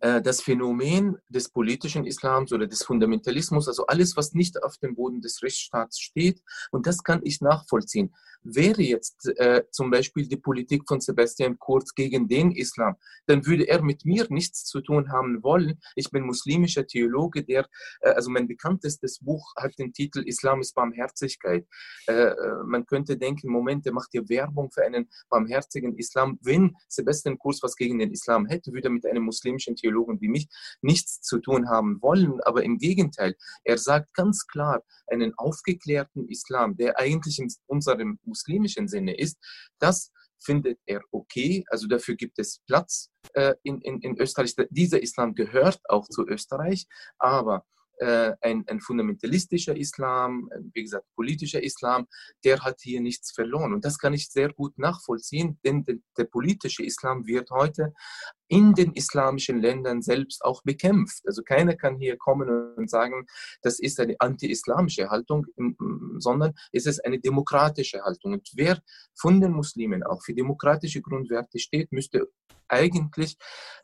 das 0.00 0.42
Phänomen 0.42 1.16
des 1.28 1.48
politischen 1.48 2.04
Islams 2.04 2.52
oder 2.52 2.66
des 2.66 2.82
Fundamentalismus, 2.82 3.68
also 3.68 3.86
alles, 3.86 4.16
was 4.16 4.34
nicht 4.34 4.62
auf 4.62 4.76
dem 4.78 4.94
Boden 4.94 5.20
des 5.20 5.42
Rechtsstaats 5.42 6.00
steht, 6.00 6.42
und 6.70 6.86
das 6.86 7.02
kann 7.02 7.20
ich 7.24 7.40
nachvollziehen. 7.40 8.12
Wäre 8.42 8.80
jetzt 8.80 9.28
äh, 9.36 9.64
zum 9.70 9.90
Beispiel 9.90 10.26
die 10.26 10.38
Politik 10.38 10.84
von 10.88 11.00
Sebastian 11.00 11.58
Kurz 11.58 11.94
gegen 11.94 12.26
den 12.26 12.52
Islam, 12.52 12.96
dann 13.26 13.44
würde 13.44 13.68
er 13.68 13.82
mit 13.82 14.06
mir 14.06 14.26
nichts 14.30 14.64
zu 14.64 14.80
tun 14.80 15.12
haben 15.12 15.42
wollen. 15.42 15.78
Ich 15.94 16.10
bin 16.10 16.24
muslimischer 16.24 16.86
Theologe, 16.86 17.44
der, 17.44 17.68
äh, 18.00 18.10
also 18.10 18.30
mein 18.30 18.48
bekanntestes 18.48 19.18
Buch 19.18 19.52
hat 19.56 19.78
den 19.78 19.92
Titel 19.92 20.20
Islam 20.20 20.60
ist 20.60 20.74
Barmherzigkeit. 20.74 21.66
Äh, 22.06 22.12
äh 22.12 22.64
man 22.64 22.86
könnte 22.86 23.18
denken, 23.18 23.50
Moment, 23.50 23.86
er 23.86 23.92
macht 23.92 24.08
hier 24.12 24.26
Werbung 24.28 24.70
für 24.70 24.84
einen 24.84 25.10
barmherzigen 25.28 25.96
Islam. 25.98 26.38
Wenn 26.42 26.76
Sebastian 26.88 27.38
Kurz 27.38 27.62
was 27.62 27.76
gegen 27.76 27.98
den 27.98 28.10
Islam 28.10 28.46
hätte, 28.46 28.72
würde 28.72 28.88
er 28.88 28.92
mit 28.92 29.04
einem 29.04 29.24
muslimischen 29.24 29.69
islamischen 29.70 29.76
Theologen 29.76 30.20
wie 30.20 30.28
mich 30.28 30.48
nichts 30.82 31.20
zu 31.20 31.38
tun 31.38 31.68
haben 31.68 32.00
wollen, 32.00 32.40
aber 32.44 32.62
im 32.62 32.78
Gegenteil, 32.78 33.34
er 33.64 33.78
sagt 33.78 34.14
ganz 34.14 34.46
klar, 34.46 34.82
einen 35.06 35.34
aufgeklärten 35.36 36.28
Islam, 36.28 36.76
der 36.76 36.98
eigentlich 36.98 37.38
in 37.38 37.48
unserem 37.66 38.18
muslimischen 38.24 38.88
Sinne 38.88 39.16
ist, 39.16 39.38
das 39.78 40.12
findet 40.42 40.78
er 40.86 41.00
okay. 41.10 41.64
Also 41.68 41.86
dafür 41.86 42.16
gibt 42.16 42.38
es 42.38 42.60
Platz 42.66 43.10
äh, 43.34 43.54
in, 43.62 43.80
in, 43.82 44.00
in 44.00 44.18
Österreich. 44.18 44.54
Dieser 44.70 45.02
Islam 45.02 45.34
gehört 45.34 45.80
auch 45.88 46.08
zu 46.08 46.26
Österreich, 46.26 46.86
aber 47.18 47.64
ein, 48.40 48.64
ein, 48.66 48.80
fundamentalistischer 48.80 49.76
Islam, 49.76 50.48
äh, 50.52 50.60
wie 50.72 50.82
gesagt, 50.82 51.06
politischer 51.14 51.62
Islam, 51.62 52.06
der 52.44 52.60
hat 52.60 52.80
hier 52.80 53.00
nichts 53.00 53.32
verloren. 53.32 53.74
Und 53.74 53.84
das 53.84 53.98
kann 53.98 54.14
ich 54.14 54.30
sehr 54.30 54.52
gut 54.52 54.78
nachvollziehen, 54.78 55.58
denn 55.64 55.84
der, 55.84 55.96
der 56.16 56.24
politische 56.24 56.82
Islam 56.82 57.26
wird 57.26 57.50
heute 57.50 57.92
in 58.48 58.74
den 58.74 58.92
islamischen 58.94 59.60
Ländern 59.60 60.02
selbst 60.02 60.44
auch 60.44 60.62
bekämpft. 60.62 61.22
Also 61.26 61.42
keiner 61.42 61.76
kann 61.76 61.98
hier 61.98 62.16
kommen 62.16 62.74
und 62.76 62.90
sagen, 62.90 63.26
das 63.62 63.78
ist 63.78 64.00
eine 64.00 64.16
anti-islamische 64.18 65.08
Haltung, 65.08 65.46
sondern 66.18 66.54
es 66.72 66.86
ist 66.86 67.04
eine 67.04 67.20
demokratische 67.20 68.02
Haltung. 68.02 68.32
Und 68.32 68.48
wer 68.54 68.80
von 69.14 69.40
den 69.40 69.52
Muslimen 69.52 70.02
auch 70.02 70.22
für 70.24 70.34
demokratische 70.34 71.00
Grundwerte 71.00 71.58
steht, 71.58 71.92
müsste 71.92 72.28
eigentlich 72.68 73.36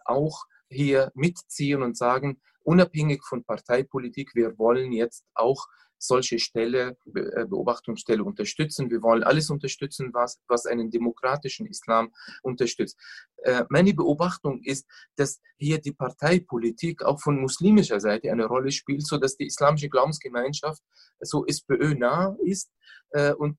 auch 0.04 0.46
hier 0.68 1.10
mitziehen 1.14 1.82
und 1.82 1.96
sagen, 1.96 2.40
unabhängig 2.62 3.22
von 3.22 3.44
Parteipolitik, 3.44 4.34
wir 4.34 4.58
wollen 4.58 4.92
jetzt 4.92 5.24
auch 5.34 5.66
solche 5.98 6.38
Stelle, 6.38 6.96
äh, 7.14 7.46
Beobachtungsstelle 7.46 8.22
unterstützen. 8.22 8.90
Wir 8.90 9.02
wollen 9.02 9.22
alles 9.22 9.50
unterstützen, 9.50 10.10
was, 10.12 10.40
was 10.48 10.66
einen 10.66 10.90
demokratischen 10.90 11.66
Islam 11.66 12.12
unterstützt. 12.42 12.98
Äh, 13.38 13.64
meine 13.68 13.94
Beobachtung 13.94 14.62
ist, 14.62 14.86
dass 15.16 15.40
hier 15.56 15.78
die 15.78 15.92
Parteipolitik 15.92 17.02
auch 17.02 17.20
von 17.20 17.40
muslimischer 17.40 18.00
Seite 18.00 18.30
eine 18.30 18.46
Rolle 18.46 18.70
spielt, 18.70 19.06
sodass 19.06 19.36
die 19.36 19.46
islamische 19.46 19.88
Glaubensgemeinschaft 19.88 20.82
so 21.20 21.46
SPÖ 21.46 21.94
nah 21.94 22.36
ist 22.44 22.70
äh, 23.10 23.32
und 23.32 23.58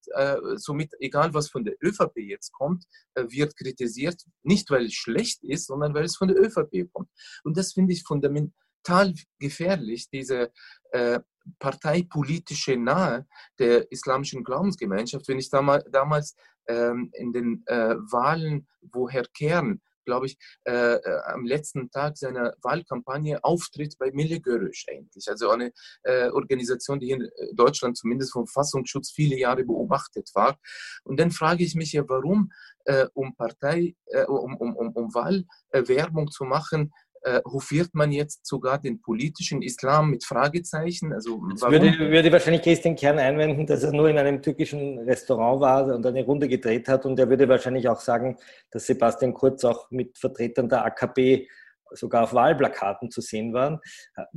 somit, 0.55 0.91
egal 0.99 1.33
was 1.33 1.49
von 1.49 1.63
der 1.63 1.75
ÖVP 1.81 2.17
jetzt 2.17 2.51
kommt, 2.51 2.85
wird 3.15 3.55
kritisiert, 3.55 4.21
nicht 4.43 4.69
weil 4.69 4.85
es 4.85 4.93
schlecht 4.93 5.43
ist, 5.43 5.67
sondern 5.67 5.93
weil 5.93 6.05
es 6.05 6.17
von 6.17 6.27
der 6.27 6.37
ÖVP 6.37 6.91
kommt. 6.91 7.09
Und 7.43 7.57
das 7.57 7.73
finde 7.73 7.93
ich 7.93 8.03
fundamental 8.03 9.13
gefährlich, 9.39 10.09
diese 10.09 10.51
parteipolitische 11.59 12.77
Nahe 12.77 13.25
der 13.59 13.91
islamischen 13.91 14.43
Glaubensgemeinschaft. 14.43 15.27
Wenn 15.27 15.39
ich 15.39 15.49
damals, 15.49 15.85
damals 15.91 16.35
ähm, 16.67 17.09
in 17.13 17.31
den 17.31 17.63
äh, 17.67 17.95
Wahlen, 17.95 18.67
wo 18.81 19.09
Herr 19.09 19.25
Kern, 19.33 19.81
glaube 20.07 20.25
ich, 20.27 20.37
äh, 20.63 20.95
äh, 20.95 21.19
am 21.25 21.45
letzten 21.45 21.91
Tag 21.91 22.17
seiner 22.17 22.55
Wahlkampagne 22.61 23.43
auftritt 23.43 23.97
bei 23.99 24.09
Mille 24.11 24.39
Görüş 24.39 24.85
eigentlich. 24.89 25.27
Also 25.27 25.49
eine 25.49 25.71
äh, 26.03 26.29
Organisation, 26.29 26.99
die 26.99 27.11
in 27.11 27.29
Deutschland 27.53 27.97
zumindest 27.97 28.31
vom 28.31 28.47
Fassungsschutz 28.47 29.11
viele 29.11 29.37
Jahre 29.37 29.65
beobachtet 29.65 30.31
war. 30.33 30.57
Und 31.03 31.19
dann 31.19 31.31
frage 31.31 31.63
ich 31.63 31.75
mich 31.75 31.91
ja, 31.91 32.03
warum, 32.07 32.51
äh, 32.85 33.07
um 33.13 33.35
Partei, 33.35 33.95
äh, 34.05 34.23
um, 34.23 34.55
um, 34.55 34.75
um, 34.75 34.89
um 34.93 35.13
Wahlwerbung 35.13 36.31
zu 36.31 36.45
machen, 36.45 36.93
äh, 37.23 37.41
hofiert 37.45 37.89
man 37.93 38.11
jetzt 38.11 38.45
sogar 38.45 38.79
den 38.79 39.01
politischen 39.01 39.61
Islam 39.61 40.09
mit 40.09 40.23
Fragezeichen? 40.23 41.13
Also 41.13 41.41
würde, 41.41 41.97
würde 41.99 42.31
wahrscheinlich 42.31 42.61
Christian 42.61 42.95
Kern 42.95 43.19
einwenden, 43.19 43.65
dass 43.65 43.83
er 43.83 43.91
nur 43.91 44.09
in 44.09 44.17
einem 44.17 44.41
türkischen 44.41 44.99
Restaurant 44.99 45.61
war 45.61 45.85
und 45.95 46.05
eine 46.05 46.23
Runde 46.23 46.47
gedreht 46.47 46.87
hat 46.87 47.05
und 47.05 47.19
er 47.19 47.29
würde 47.29 47.47
wahrscheinlich 47.49 47.87
auch 47.89 47.99
sagen, 47.99 48.37
dass 48.71 48.85
Sebastian 48.85 49.33
Kurz 49.33 49.63
auch 49.63 49.89
mit 49.91 50.17
Vertretern 50.17 50.69
der 50.69 50.85
AKP 50.85 51.47
sogar 51.91 52.23
auf 52.23 52.33
Wahlplakaten 52.33 53.11
zu 53.11 53.21
sehen 53.21 53.53
waren. 53.53 53.79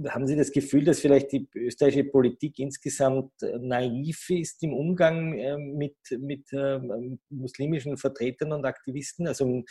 Haben 0.09 0.27
Sie 0.27 0.37
das 0.37 0.53
Gefühl, 0.53 0.85
dass 0.85 1.01
vielleicht 1.01 1.33
die 1.33 1.49
österreichische 1.55 2.05
Politik 2.05 2.59
insgesamt 2.59 3.31
äh, 3.43 3.59
naiv 3.59 4.29
ist 4.31 4.63
im 4.63 4.73
Umgang 4.73 5.39
äh, 5.39 5.57
mit, 5.57 5.97
mit 6.19 6.53
ähm, 6.53 7.21
muslimischen 7.29 7.97
Vertretern 7.97 8.53
und 8.53 8.65
Aktivisten? 8.65 9.27
Also 9.27 9.63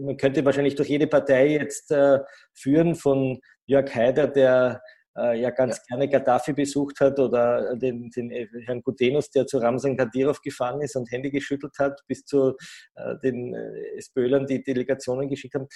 man 0.00 0.16
könnte 0.16 0.44
wahrscheinlich 0.44 0.74
durch 0.74 0.88
jede 0.88 1.06
Partei 1.06 1.48
jetzt 1.48 1.90
äh, 1.90 2.18
führen 2.54 2.94
von 2.94 3.40
Jörg 3.66 3.94
Haider, 3.94 4.26
der 4.28 4.82
ja 5.14 5.50
ganz 5.50 5.76
ja. 5.76 5.82
gerne 5.88 6.08
Gaddafi 6.08 6.54
besucht 6.54 6.98
hat 7.00 7.18
oder 7.18 7.76
den, 7.76 8.08
den 8.08 8.30
Herrn 8.64 8.80
Gutenus, 8.80 9.28
der 9.28 9.46
zu 9.46 9.58
Ramsan 9.58 9.94
Kadyrov 9.94 10.40
gefahren 10.40 10.80
ist 10.80 10.96
und 10.96 11.10
Hände 11.10 11.30
geschüttelt 11.30 11.74
hat, 11.78 12.00
bis 12.06 12.24
zu 12.24 12.54
den 13.22 13.54
SPÖlern, 13.98 14.46
die 14.46 14.62
Delegationen 14.62 15.28
geschickt 15.28 15.54
haben 15.54 15.68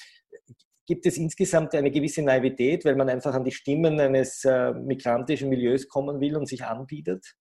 gibt 0.87 1.05
es 1.07 1.17
insgesamt 1.17 1.75
eine 1.75 1.91
gewisse 1.91 2.23
Naivität, 2.23 2.85
weil 2.85 2.97
man 2.97 3.09
einfach 3.09 3.35
an 3.35 3.45
die 3.45 3.53
Stimmen 3.53 3.99
eines 4.01 4.45
äh, 4.45 4.73
migrantischen 4.73 5.49
Milieus 5.49 5.89
kommen 5.89 6.21
will 6.21 6.37
und 6.37 6.47
sich 6.47 6.65
anbietet? 6.65 7.35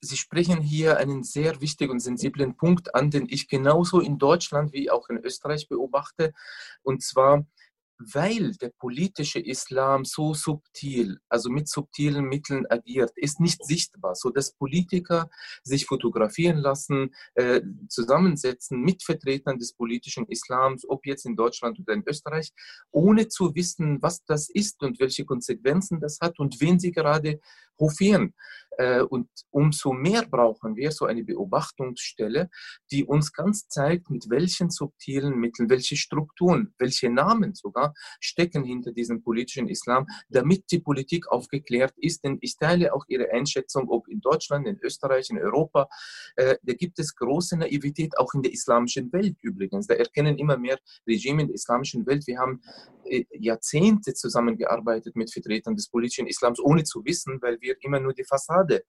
Sie 0.00 0.16
sprechen 0.16 0.60
hier 0.60 0.98
einen 0.98 1.24
sehr 1.24 1.60
wichtigen 1.60 1.92
und 1.92 2.00
sensiblen 2.00 2.56
Punkt 2.56 2.94
an, 2.94 3.10
den 3.10 3.26
ich 3.28 3.48
genauso 3.48 4.00
in 4.00 4.18
Deutschland 4.18 4.72
wie 4.72 4.90
auch 4.90 5.08
in 5.08 5.18
Österreich 5.18 5.68
beobachte. 5.68 6.32
Und 6.82 7.02
zwar 7.02 7.44
weil 7.98 8.52
der 8.56 8.70
politische 8.78 9.38
Islam 9.38 10.04
so 10.04 10.34
subtil, 10.34 11.18
also 11.28 11.50
mit 11.50 11.68
subtilen 11.68 12.24
Mitteln 12.24 12.66
agiert, 12.68 13.12
ist 13.16 13.40
nicht 13.40 13.64
sichtbar, 13.64 14.14
so 14.14 14.30
dass 14.30 14.52
Politiker 14.52 15.30
sich 15.62 15.86
fotografieren 15.86 16.58
lassen, 16.58 17.14
äh, 17.34 17.60
zusammensetzen 17.88 18.80
mit 18.80 19.02
Vertretern 19.02 19.58
des 19.58 19.74
politischen 19.74 20.26
Islams, 20.26 20.88
ob 20.88 21.06
jetzt 21.06 21.26
in 21.26 21.36
Deutschland 21.36 21.78
oder 21.78 21.94
in 21.94 22.04
Österreich, 22.06 22.52
ohne 22.90 23.28
zu 23.28 23.54
wissen, 23.54 24.02
was 24.02 24.24
das 24.24 24.48
ist 24.50 24.82
und 24.82 25.00
welche 25.00 25.24
Konsequenzen 25.24 26.00
das 26.00 26.18
hat 26.20 26.38
und 26.38 26.60
wen 26.60 26.78
sie 26.78 26.92
gerade 26.92 27.40
hofieren. 27.78 28.34
Äh, 28.78 29.02
und 29.02 29.28
umso 29.50 29.92
mehr 29.92 30.26
brauchen 30.26 30.76
wir 30.76 30.90
so 30.90 31.06
eine 31.06 31.22
Beobachtungsstelle, 31.22 32.50
die 32.90 33.04
uns 33.04 33.32
ganz 33.32 33.68
zeigt, 33.68 34.10
mit 34.10 34.28
welchen 34.30 34.70
subtilen 34.70 35.38
Mitteln, 35.38 35.70
welche 35.70 35.96
Strukturen, 35.96 36.74
welche 36.78 37.10
Namen 37.10 37.54
sogar 37.54 37.94
stecken 38.20 38.64
hinter 38.64 38.92
diesem 38.92 39.22
politischen 39.22 39.68
Islam, 39.68 40.06
damit 40.28 40.64
die 40.70 40.80
Politik 40.80 41.28
aufgeklärt 41.28 41.94
ist. 41.96 42.24
Denn 42.24 42.38
ich 42.40 42.56
teile 42.56 42.94
auch 42.94 43.04
Ihre 43.08 43.30
Einschätzung, 43.30 43.88
ob 43.88 44.08
in 44.08 44.20
Deutschland, 44.20 44.66
in 44.66 44.78
Österreich, 44.80 45.30
in 45.30 45.38
Europa, 45.38 45.88
äh, 46.36 46.56
da 46.62 46.72
gibt 46.72 46.98
es 46.98 47.14
große 47.14 47.56
Naivität, 47.56 48.18
auch 48.18 48.34
in 48.34 48.42
der 48.42 48.52
islamischen 48.52 49.12
Welt 49.12 49.36
übrigens. 49.40 49.86
Da 49.86 49.94
erkennen 49.94 50.38
immer 50.38 50.56
mehr 50.56 50.78
Regime 51.06 51.42
in 51.42 51.48
der 51.48 51.54
islamischen 51.54 52.06
Welt. 52.06 52.26
Wir 52.26 52.38
haben 52.38 52.60
Jahrzehnte 53.38 54.14
zusammengearbeitet 54.14 55.16
mit 55.16 55.32
Vertretern 55.32 55.76
des 55.76 55.88
politischen 55.88 56.26
Islams, 56.26 56.60
ohne 56.60 56.84
zu 56.84 57.04
wissen, 57.04 57.40
weil 57.42 57.60
wir 57.60 57.76
immer 57.80 58.00
nur 58.00 58.12
die 58.14 58.24
Fassade, 58.24 58.84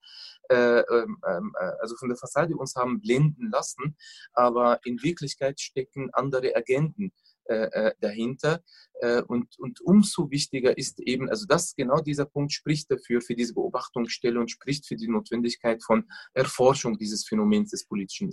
äh, 0.48 0.80
ähm, 0.80 1.18
ähm, 1.26 1.54
äh, 1.58 1.72
also 1.80 1.96
von 1.96 2.08
der 2.08 2.18
Fassade 2.18 2.56
uns 2.56 2.74
haben 2.76 3.00
blenden 3.00 3.50
lassen, 3.50 3.96
aber 4.32 4.80
in 4.84 5.02
Wirklichkeit 5.02 5.60
stecken 5.60 6.10
andere 6.12 6.54
Agenden 6.54 7.12
äh, 7.48 7.68
äh, 7.70 7.94
dahinter. 8.00 8.60
Äh, 9.00 9.22
und, 9.22 9.56
und 9.58 9.80
umso 9.82 10.30
wichtiger 10.32 10.76
ist 10.76 10.98
eben, 10.98 11.28
also 11.28 11.46
das 11.46 11.76
genau 11.76 12.00
dieser 12.00 12.24
Punkt 12.24 12.52
spricht 12.52 12.90
dafür, 12.90 13.20
für 13.20 13.36
diese 13.36 13.54
Beobachtungsstelle 13.54 14.40
und 14.40 14.50
spricht 14.50 14.84
für 14.84 14.96
die 14.96 15.06
Notwendigkeit 15.06 15.80
von 15.84 16.08
Erforschung 16.34 16.98
dieses 16.98 17.24
Phänomens 17.24 17.70
des 17.70 17.86
politischen 17.86 18.32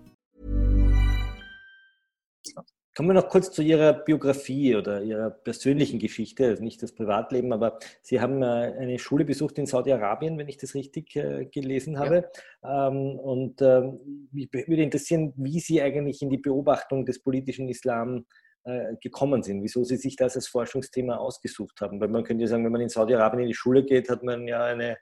Kommen 3.01 3.15
wir 3.15 3.21
noch 3.23 3.29
kurz 3.29 3.49
zu 3.51 3.63
Ihrer 3.63 3.93
Biografie 3.93 4.75
oder 4.75 5.01
Ihrer 5.01 5.31
persönlichen 5.31 5.97
Geschichte, 5.97 6.45
also 6.45 6.63
nicht 6.63 6.83
das 6.83 6.91
Privatleben, 6.91 7.51
aber 7.51 7.79
Sie 8.03 8.21
haben 8.21 8.43
äh, 8.43 8.45
eine 8.45 8.99
Schule 8.99 9.25
besucht 9.25 9.57
in 9.57 9.65
Saudi-Arabien, 9.65 10.37
wenn 10.37 10.47
ich 10.47 10.57
das 10.57 10.75
richtig 10.75 11.15
äh, 11.15 11.45
gelesen 11.45 11.97
habe. 11.97 12.29
Ja. 12.61 12.89
Ähm, 12.89 13.17
und 13.17 13.59
ähm, 13.63 14.29
mich 14.31 14.53
würde 14.53 14.83
interessieren, 14.83 15.33
wie 15.35 15.59
Sie 15.59 15.81
eigentlich 15.81 16.21
in 16.21 16.29
die 16.29 16.37
Beobachtung 16.37 17.03
des 17.07 17.23
politischen 17.23 17.69
Islam 17.69 18.27
äh, 18.65 18.93
gekommen 19.01 19.41
sind, 19.41 19.63
wieso 19.63 19.83
Sie 19.83 19.97
sich 19.97 20.15
das 20.15 20.35
als 20.35 20.47
Forschungsthema 20.47 21.15
ausgesucht 21.15 21.81
haben. 21.81 21.99
Weil 21.99 22.09
man 22.09 22.23
könnte 22.23 22.43
ja 22.43 22.49
sagen, 22.49 22.63
wenn 22.65 22.71
man 22.71 22.81
in 22.81 22.89
Saudi-Arabien 22.89 23.41
in 23.41 23.47
die 23.47 23.55
Schule 23.55 23.83
geht, 23.83 24.09
hat 24.09 24.21
man 24.21 24.47
ja 24.47 24.63
eine, 24.63 24.95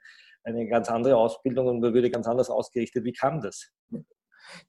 eine 0.45 0.69
ganz 0.69 0.87
andere 0.87 1.17
Ausbildung 1.17 1.67
und 1.67 1.81
man 1.81 1.93
würde 1.93 2.09
ganz 2.09 2.27
anders 2.27 2.49
ausgerichtet. 2.49 3.03
Wie 3.03 3.11
kam 3.11 3.41
das? 3.41 3.73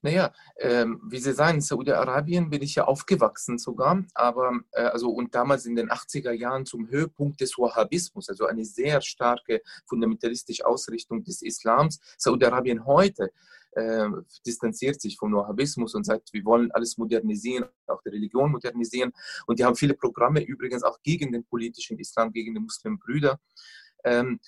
Naja, 0.03 0.33
ähm, 0.59 1.01
wie 1.09 1.19
Sie 1.19 1.33
sagen, 1.33 1.57
in 1.57 1.61
Saudi-Arabien 1.61 2.51
bin 2.51 2.63
ich 2.63 2.75
ja 2.75 2.85
aufgewachsen 2.85 3.59
sogar, 3.59 4.05
aber 4.15 4.61
äh, 4.73 4.83
also 4.83 5.11
und 5.11 5.35
damals 5.35 5.67
in 5.67 5.77
den 5.77 5.91
80er 5.91 6.33
Jahren 6.33 6.67
zum 6.67 6.89
Höhepunkt 6.89 7.41
des 7.41 7.59
Wahhabismus, 7.59 8.29
also 8.29 8.47
eine 8.47 8.65
sehr 8.65 9.01
starke 9.01 9.63
fundamentalistische 9.87 10.67
Ausrichtung 10.67 11.25
des 11.25 11.43
Islams. 11.43 12.01
Saudi-Arabien 12.19 12.87
heute 12.87 13.31
äh, 13.73 14.09
distanziert 14.45 15.01
sich 15.01 15.17
vom 15.17 15.33
Wahhabismus 15.33 15.95
und 15.95 16.05
sagt, 16.05 16.33
wir 16.33 16.45
wollen 16.45 16.71
alles 16.73 16.99
modernisieren, 16.99 17.67
auch 17.87 18.03
die 18.03 18.11
Religion 18.11 18.51
modernisieren. 18.51 19.13
Und 19.47 19.59
die 19.59 19.65
haben 19.65 19.77
viele 19.77 19.95
Programme 19.95 20.43
übrigens 20.43 20.83
auch 20.83 21.01
gegen 21.03 21.33
den 21.33 21.45
politischen 21.45 21.99
Islam, 21.99 22.33
gegen 22.33 22.55
die 22.55 22.61
Muslimbrüder. 22.61 23.39
Ähm, 24.05 24.41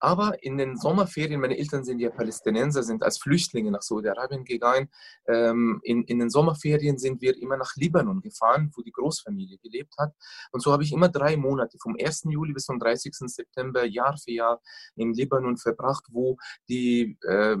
aber 0.00 0.42
in 0.42 0.56
den 0.56 0.78
Sommerferien, 0.78 1.40
meine 1.40 1.58
Eltern 1.58 1.84
sind 1.84 2.00
ja 2.00 2.08
Palästinenser, 2.08 2.82
sind 2.82 3.02
als 3.02 3.18
Flüchtlinge 3.18 3.70
nach 3.70 3.82
Saudi-Arabien 3.82 4.44
gegangen. 4.44 4.88
Ähm, 5.28 5.80
in, 5.84 6.04
in 6.04 6.18
den 6.18 6.30
Sommerferien 6.30 6.98
sind 6.98 7.20
wir 7.20 7.36
immer 7.36 7.58
nach 7.58 7.76
Libanon 7.76 8.22
gefahren, 8.22 8.72
wo 8.74 8.82
die 8.82 8.92
Großfamilie 8.92 9.58
gelebt 9.58 9.94
hat. 9.98 10.14
Und 10.52 10.62
so 10.62 10.72
habe 10.72 10.82
ich 10.84 10.92
immer 10.92 11.10
drei 11.10 11.36
Monate, 11.36 11.76
vom 11.78 11.96
1. 12.00 12.24
Juli 12.30 12.54
bis 12.54 12.64
zum 12.64 12.78
30. 12.78 13.14
September, 13.26 13.84
Jahr 13.84 14.16
für 14.16 14.32
Jahr 14.32 14.62
in 14.96 15.12
Libanon 15.12 15.58
verbracht, 15.58 16.04
wo 16.10 16.38
die 16.70 17.18
äh, 17.22 17.56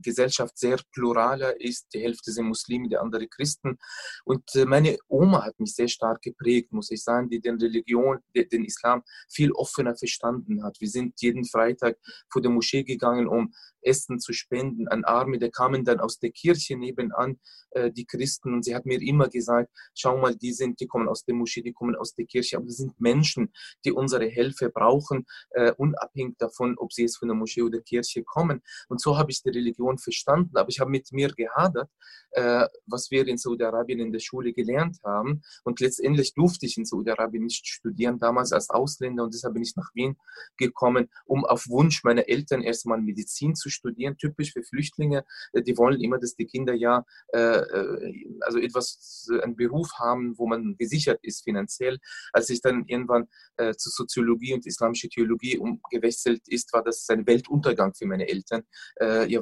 Gesellschaft 0.00 0.56
sehr 0.56 0.78
pluraler 0.92 1.60
ist. 1.60 1.92
Die 1.94 2.00
Hälfte 2.00 2.30
sind 2.30 2.46
Muslime, 2.46 2.88
die 2.88 2.96
andere 2.96 3.26
Christen. 3.26 3.76
Und 4.24 4.54
äh, 4.54 4.66
meine 4.66 4.98
Oma 5.08 5.44
hat 5.44 5.58
mich 5.58 5.74
sehr 5.74 5.88
stark 5.88 6.22
geprägt, 6.22 6.72
muss 6.72 6.92
ich 6.92 7.02
sagen, 7.02 7.28
die 7.28 7.40
den 7.40 7.56
Religion, 7.60 8.20
den 8.34 8.64
Islam 8.64 9.02
viel 9.28 9.50
offener 9.50 9.96
verstanden 9.96 10.62
hat. 10.62 10.80
Wir 10.80 10.88
sind 10.88 11.20
jeden 11.20 11.44
Freitag 11.44 11.71
Freitag 11.72 11.98
vor 12.30 12.42
der 12.42 12.50
Moschee 12.50 12.84
gegangen, 12.84 13.26
um 13.26 13.52
Essen 13.82 14.18
zu 14.18 14.32
spenden 14.32 14.88
an 14.88 15.04
Arme. 15.04 15.38
Da 15.38 15.48
kamen 15.48 15.84
dann 15.84 16.00
aus 16.00 16.18
der 16.18 16.30
Kirche 16.30 16.76
nebenan 16.76 17.38
äh, 17.70 17.90
die 17.90 18.04
Christen 18.04 18.54
und 18.54 18.64
sie 18.64 18.74
hat 18.74 18.86
mir 18.86 19.00
immer 19.00 19.28
gesagt, 19.28 19.70
schau 19.94 20.18
mal, 20.18 20.34
die 20.34 20.52
sind, 20.52 20.80
die 20.80 20.86
kommen 20.86 21.08
aus 21.08 21.24
der 21.24 21.34
Moschee, 21.34 21.62
die 21.62 21.72
kommen 21.72 21.96
aus 21.96 22.14
der 22.14 22.26
Kirche, 22.26 22.56
aber 22.56 22.66
das 22.66 22.76
sind 22.76 23.00
Menschen, 23.00 23.52
die 23.84 23.92
unsere 23.92 24.26
Hilfe 24.26 24.70
brauchen, 24.70 25.26
äh, 25.50 25.72
unabhängig 25.76 26.36
davon, 26.38 26.76
ob 26.78 26.92
sie 26.92 27.02
jetzt 27.02 27.18
von 27.18 27.28
der 27.28 27.36
Moschee 27.36 27.62
oder 27.62 27.78
der 27.78 27.82
Kirche 27.82 28.22
kommen. 28.24 28.62
Und 28.88 29.00
so 29.00 29.16
habe 29.16 29.30
ich 29.30 29.42
die 29.42 29.50
Religion 29.50 29.98
verstanden, 29.98 30.56
aber 30.56 30.68
ich 30.68 30.80
habe 30.80 30.90
mit 30.90 31.12
mir 31.12 31.28
gehadert, 31.28 31.90
äh, 32.32 32.66
was 32.86 33.10
wir 33.10 33.26
in 33.26 33.38
Saudi-Arabien 33.38 34.00
in 34.00 34.12
der 34.12 34.20
Schule 34.20 34.52
gelernt 34.52 34.98
haben. 35.04 35.42
Und 35.64 35.80
letztendlich 35.80 36.34
durfte 36.34 36.66
ich 36.66 36.76
in 36.76 36.84
Saudi-Arabien 36.84 37.44
nicht 37.44 37.66
studieren, 37.66 38.18
damals 38.18 38.52
als 38.52 38.70
Ausländer 38.70 39.24
und 39.24 39.34
deshalb 39.34 39.54
bin 39.54 39.62
ich 39.62 39.74
nach 39.76 39.90
Wien 39.94 40.16
gekommen, 40.56 41.08
um 41.26 41.44
auf 41.44 41.68
Wunsch 41.68 42.04
meiner 42.04 42.28
Eltern 42.28 42.62
erstmal 42.62 43.00
Medizin 43.00 43.54
zu 43.54 43.70
studieren, 43.72 44.16
typisch 44.16 44.52
für 44.52 44.62
Flüchtlinge. 44.62 45.24
Äh, 45.52 45.62
die 45.62 45.76
wollen 45.76 46.00
immer, 46.00 46.18
dass 46.18 46.34
die 46.34 46.46
Kinder 46.46 46.74
ja 46.74 47.04
äh, 47.32 47.38
äh, 47.38 48.26
also 48.40 48.58
etwas, 48.58 49.28
einen 49.42 49.56
Beruf 49.56 49.90
haben, 49.98 50.36
wo 50.38 50.46
man 50.46 50.76
gesichert 50.76 51.20
ist 51.22 51.44
finanziell. 51.44 51.98
Als 52.32 52.50
ich 52.50 52.60
dann 52.60 52.84
irgendwann 52.86 53.28
zur 53.56 53.92
Soziologie 53.92 54.54
und 54.54 54.66
islamische 54.66 55.08
Theologie 55.08 55.58
umgewechselt 55.58 56.42
ist, 56.48 56.72
war 56.72 56.82
das 56.82 57.08
ein 57.08 57.26
Weltuntergang 57.26 57.94
für 57.94 58.06
meine 58.06 58.28
Eltern. 58.28 58.62
Ja, 59.00 59.40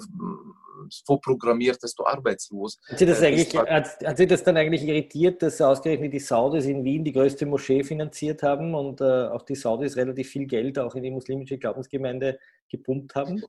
vorprogrammiert, 1.07 1.83
dass 1.83 1.95
du 1.95 2.05
arbeitslos 2.05 2.79
hat 2.89 2.99
sie, 2.99 3.07
das 3.07 3.23
eigentlich, 3.23 3.57
hat, 3.57 4.01
hat, 4.05 4.17
sie 4.17 4.27
das 4.27 4.43
dann 4.43 4.57
eigentlich 4.57 4.83
irritiert, 4.83 5.43
dass 5.43 5.61
ausgerechnet 5.61 6.13
die 6.13 6.21
Saudis 6.21 6.67
in 6.67 6.85
Wien 6.85 7.05
die 7.05 7.13
größte 7.13 7.47
Moschee 7.47 7.85
finanziert 7.85 8.43
haben 8.43 8.75
und 8.75 9.01
äh, 9.01 9.05
auch 9.05 9.43
die 9.43 9.55
Saudis 9.55 9.97
relativ 9.97 10.29
viel 10.31 10.47
Geld 10.47 10.79
auch 10.79 10.95
in 10.95 11.03
die 11.03 11.11
muslimische 11.11 11.59
Glaubensgemeinde 11.59 12.39
gepumpt 12.69 13.15
haben? 13.15 13.43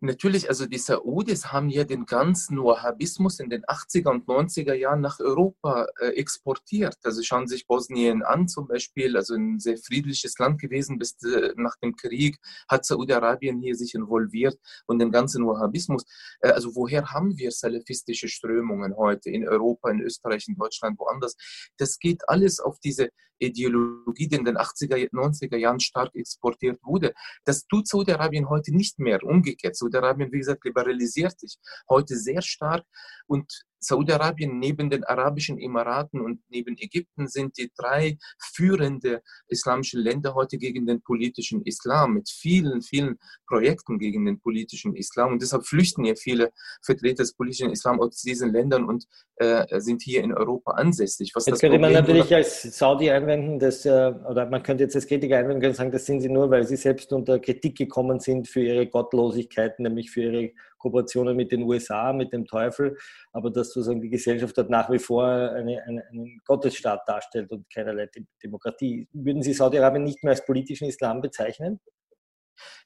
Natürlich, 0.00 0.48
also 0.48 0.66
die 0.66 0.78
Saudis 0.78 1.46
haben 1.46 1.70
ja 1.70 1.82
den 1.82 2.06
ganzen 2.06 2.62
Wahhabismus 2.62 3.40
in 3.40 3.50
den 3.50 3.64
80er 3.64 4.10
und 4.10 4.26
90er 4.28 4.74
Jahren 4.74 5.00
nach 5.00 5.18
Europa 5.18 5.88
äh, 5.98 6.10
exportiert. 6.10 6.94
Also 7.02 7.20
schauen 7.24 7.48
Sie 7.48 7.56
sich 7.56 7.66
Bosnien 7.66 8.22
an 8.22 8.46
zum 8.46 8.68
Beispiel, 8.68 9.16
also 9.16 9.34
ein 9.34 9.58
sehr 9.58 9.76
friedliches 9.76 10.38
Land 10.38 10.60
gewesen 10.60 10.98
bis 10.98 11.20
äh, 11.24 11.52
nach 11.56 11.74
dem 11.82 11.96
Krieg, 11.96 12.38
hat 12.68 12.84
Saudi-Arabien 12.84 13.60
hier 13.60 13.74
sich 13.74 13.96
involviert 13.96 14.56
und 14.86 15.00
den 15.00 15.10
ganzen 15.10 15.44
Wahhabismus. 15.44 16.04
Äh, 16.42 16.50
also 16.50 16.76
woher 16.76 17.06
haben 17.12 17.36
wir 17.36 17.50
salafistische 17.50 18.28
Strömungen 18.28 18.96
heute 18.96 19.30
in 19.30 19.48
Europa, 19.48 19.90
in 19.90 20.00
Österreich, 20.00 20.46
in 20.46 20.54
Deutschland, 20.54 20.96
woanders? 21.00 21.34
Das 21.76 21.98
geht 21.98 22.22
alles 22.28 22.60
auf 22.60 22.78
diese 22.78 23.10
Ideologie, 23.38 24.28
die 24.28 24.36
in 24.36 24.44
den 24.44 24.56
80er, 24.56 25.10
90er 25.10 25.56
Jahren 25.56 25.80
stark 25.80 26.14
exportiert 26.14 26.80
wurde. 26.82 27.14
Das 27.44 27.66
tut 27.66 27.86
Saudi-Arabien 27.86 28.48
heute 28.48 28.74
nicht 28.74 28.98
mehr. 28.98 29.22
Umgekehrt, 29.22 29.76
Saudi-Arabien, 29.90 30.32
wie 30.32 30.38
gesagt, 30.38 30.64
liberalisiert 30.64 31.38
sich 31.38 31.58
heute 31.88 32.16
sehr 32.16 32.42
stark. 32.42 32.84
Und 33.26 33.64
Saudi-Arabien 33.80 34.58
neben 34.58 34.90
den 34.90 35.04
Arabischen 35.04 35.58
Emiraten 35.58 36.20
und 36.20 36.40
neben 36.48 36.76
Ägypten 36.78 37.28
sind 37.28 37.56
die 37.58 37.70
drei 37.76 38.18
führende 38.38 39.22
islamischen 39.48 40.00
Länder 40.00 40.34
heute 40.34 40.58
gegen 40.58 40.86
den 40.86 41.02
politischen 41.02 41.62
Islam 41.62 42.14
mit 42.14 42.28
vielen, 42.28 42.82
vielen 42.82 43.18
Projekten 43.46 43.98
gegen 43.98 44.26
den 44.26 44.40
politischen 44.40 44.94
Islam. 44.94 45.32
Und 45.32 45.42
deshalb 45.42 45.66
flüchten 45.66 46.04
hier 46.04 46.16
viele 46.16 46.50
Vertreter 46.82 47.22
des 47.22 47.34
politischen 47.34 47.70
Islam 47.70 48.00
aus 48.00 48.22
diesen 48.22 48.52
Ländern 48.52 48.84
und 48.84 49.06
äh, 49.36 49.80
sind 49.80 50.02
hier 50.02 50.22
in 50.22 50.32
Europa 50.32 50.72
ansässig. 50.72 51.32
Was 51.34 51.46
jetzt 51.46 51.60
könnte 51.60 51.78
man 51.78 51.92
natürlich 51.92 52.34
als 52.34 52.62
Saudi 52.62 53.10
einwenden, 53.10 53.58
dass, 53.58 53.84
äh, 53.86 54.12
oder 54.28 54.46
man 54.46 54.62
könnte 54.62 54.84
jetzt 54.84 54.96
als 54.96 55.06
Kritiker 55.06 55.38
einwenden 55.38 55.64
und 55.64 55.74
sagen, 55.74 55.92
das 55.92 56.06
sind 56.06 56.20
sie 56.20 56.28
nur, 56.28 56.50
weil 56.50 56.64
sie 56.64 56.76
selbst 56.76 57.12
unter 57.12 57.38
Kritik 57.38 57.76
gekommen 57.76 58.20
sind 58.20 58.48
für 58.48 58.60
ihre 58.60 58.86
Gottlosigkeit, 58.86 59.78
nämlich 59.78 60.10
für 60.10 60.22
ihre 60.22 60.52
Kooperationen 60.78 61.36
mit 61.36 61.52
den 61.52 61.62
USA, 61.62 62.12
mit 62.12 62.32
dem 62.32 62.46
Teufel, 62.46 62.96
aber 63.32 63.50
dass 63.50 63.72
sozusagen 63.72 64.00
die 64.00 64.10
Gesellschaft 64.10 64.56
dort 64.56 64.70
nach 64.70 64.90
wie 64.90 64.98
vor 64.98 65.26
eine, 65.26 65.82
eine, 65.82 66.06
einen 66.08 66.40
Gottesstaat 66.46 67.02
darstellt 67.06 67.50
und 67.50 67.72
keinerlei 67.72 68.08
Demokratie. 68.42 69.08
Würden 69.12 69.42
Sie 69.42 69.52
Saudi-Arabien 69.52 70.04
nicht 70.04 70.22
mehr 70.22 70.32
als 70.32 70.44
politischen 70.44 70.88
Islam 70.88 71.20
bezeichnen? 71.20 71.80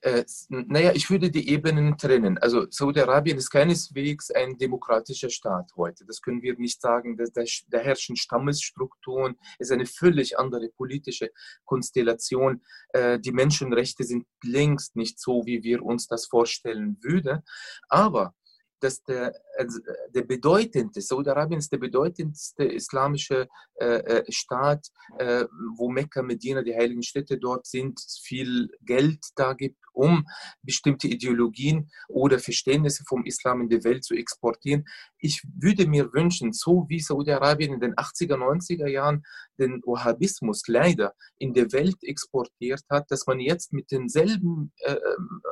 Äh, 0.01 0.25
naja, 0.49 0.93
ich 0.95 1.11
würde 1.11 1.31
die 1.31 1.49
Ebenen 1.49 1.97
trennen. 1.97 2.39
Also 2.39 2.67
Saudi-Arabien 2.71 3.39
ist 3.39 3.51
keineswegs 3.51 4.31
ein 4.31 4.59
demokratischer 4.59 5.31
Staat 5.31 5.73
heute. 5.77 6.05
Das 6.05 6.21
können 6.21 6.43
wir 6.43 6.57
nicht 6.59 6.81
sagen. 6.81 7.17
Da, 7.17 7.25
da 7.69 7.79
herrschen 7.79 8.17
Stammesstrukturen, 8.17 9.37
es 9.59 9.69
ist 9.69 9.73
eine 9.73 9.87
völlig 9.87 10.39
andere 10.39 10.69
politische 10.69 11.31
Konstellation. 11.65 12.63
Äh, 12.91 13.19
die 13.19 13.33
Menschenrechte 13.33 14.05
sind 14.05 14.27
längst 14.43 14.97
nicht 14.97 15.19
so, 15.21 15.47
wie 15.47 15.63
wir 15.63 15.83
uns 15.83 16.07
das 16.07 16.27
vorstellen 16.27 16.99
würden. 17.01 17.43
Aber 17.89 18.35
dass 18.83 19.03
der, 19.05 19.35
also 19.57 19.79
der 20.14 20.23
bedeutendste, 20.23 21.01
Saudi-Arabien 21.01 21.59
ist 21.59 21.73
der 21.73 21.79
bedeutendste 21.79 22.64
islamische 22.64 23.49
äh, 23.75 23.87
äh, 23.87 24.33
Staat, 24.33 24.88
äh, 25.18 25.45
wo 25.77 25.88
Mekka, 25.88 26.23
Medina, 26.23 26.62
die 26.62 26.75
heiligen 26.75 27.03
Städte 27.03 27.38
dort 27.38 27.66
sind, 27.66 28.01
viel 28.23 28.71
Geld 28.83 29.21
da 29.37 29.53
gibt, 29.53 29.79
um 29.92 30.26
bestimmte 30.62 31.09
Ideologien 31.09 31.90
oder 32.09 32.38
Verständnisse 32.38 33.05
vom 33.07 33.24
Islam 33.24 33.62
in 33.62 33.68
die 33.68 33.85
Welt 33.85 34.05
zu 34.05 34.14
exportieren. 34.14 34.85
Ich 35.18 35.42
würde 35.59 35.87
mir 35.87 36.12
wünschen, 36.12 36.52
so 36.52 36.87
wie 36.88 37.00
Saudi-Arabien 37.00 37.74
in 37.74 37.81
den 37.81 37.94
80er, 37.94 38.37
90er 38.37 38.88
Jahren 38.88 39.22
den 39.59 39.81
Wahhabismus 39.85 40.62
leider 40.66 41.14
in 41.38 41.55
der 41.55 41.72
Welt 41.72 42.02
exportiert 42.02 42.83
hat, 42.90 43.11
dass 43.11 43.26
man 43.26 43.38
jetzt 43.38 43.72
mit 43.72 43.90
denselben 43.90 44.72
äh, 44.78 44.92
ähm, 44.92 45.42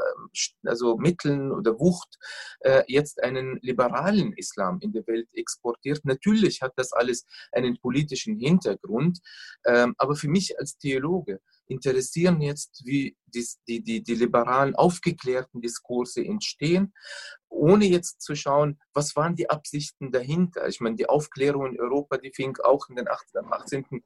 also 0.64 0.96
Mitteln 0.96 1.53
oder 1.53 1.79
Wucht 1.79 2.18
äh, 2.61 2.83
jetzt 2.87 3.22
einen 3.22 3.59
liberalen 3.62 4.33
Islam 4.35 4.79
in 4.81 4.92
der 4.92 5.07
Welt 5.07 5.29
exportiert. 5.33 6.05
Natürlich 6.05 6.62
hat 6.62 6.72
das 6.76 6.92
alles 6.92 7.26
einen 7.53 7.79
politischen 7.79 8.38
Hintergrund, 8.38 9.20
ähm, 9.66 9.94
aber 9.98 10.16
für 10.16 10.29
mich 10.29 10.59
als 10.59 10.76
Theologe 10.79 11.40
interessieren 11.71 12.41
jetzt, 12.41 12.83
wie 12.85 13.17
die, 13.27 13.47
die, 13.69 13.83
die, 13.83 14.03
die 14.03 14.15
liberalen 14.15 14.75
aufgeklärten 14.75 15.61
Diskurse 15.61 16.25
entstehen, 16.25 16.93
ohne 17.49 17.87
jetzt 17.87 18.21
zu 18.21 18.35
schauen, 18.35 18.81
was 18.93 19.17
waren 19.17 19.37
die 19.37 19.51
Absichten 19.51 20.11
dahinter. 20.13 20.69
Ich 20.69 20.81
meine, 20.81 20.97
die 20.97 21.09
Aufklärung 21.09 21.67
in 21.67 21.81
Europa, 21.81 22.19
die 22.19 22.33
fing 22.33 22.57
auch 22.63 22.89
in 22.89 22.97
den 22.97 23.09
18. 23.09 24.03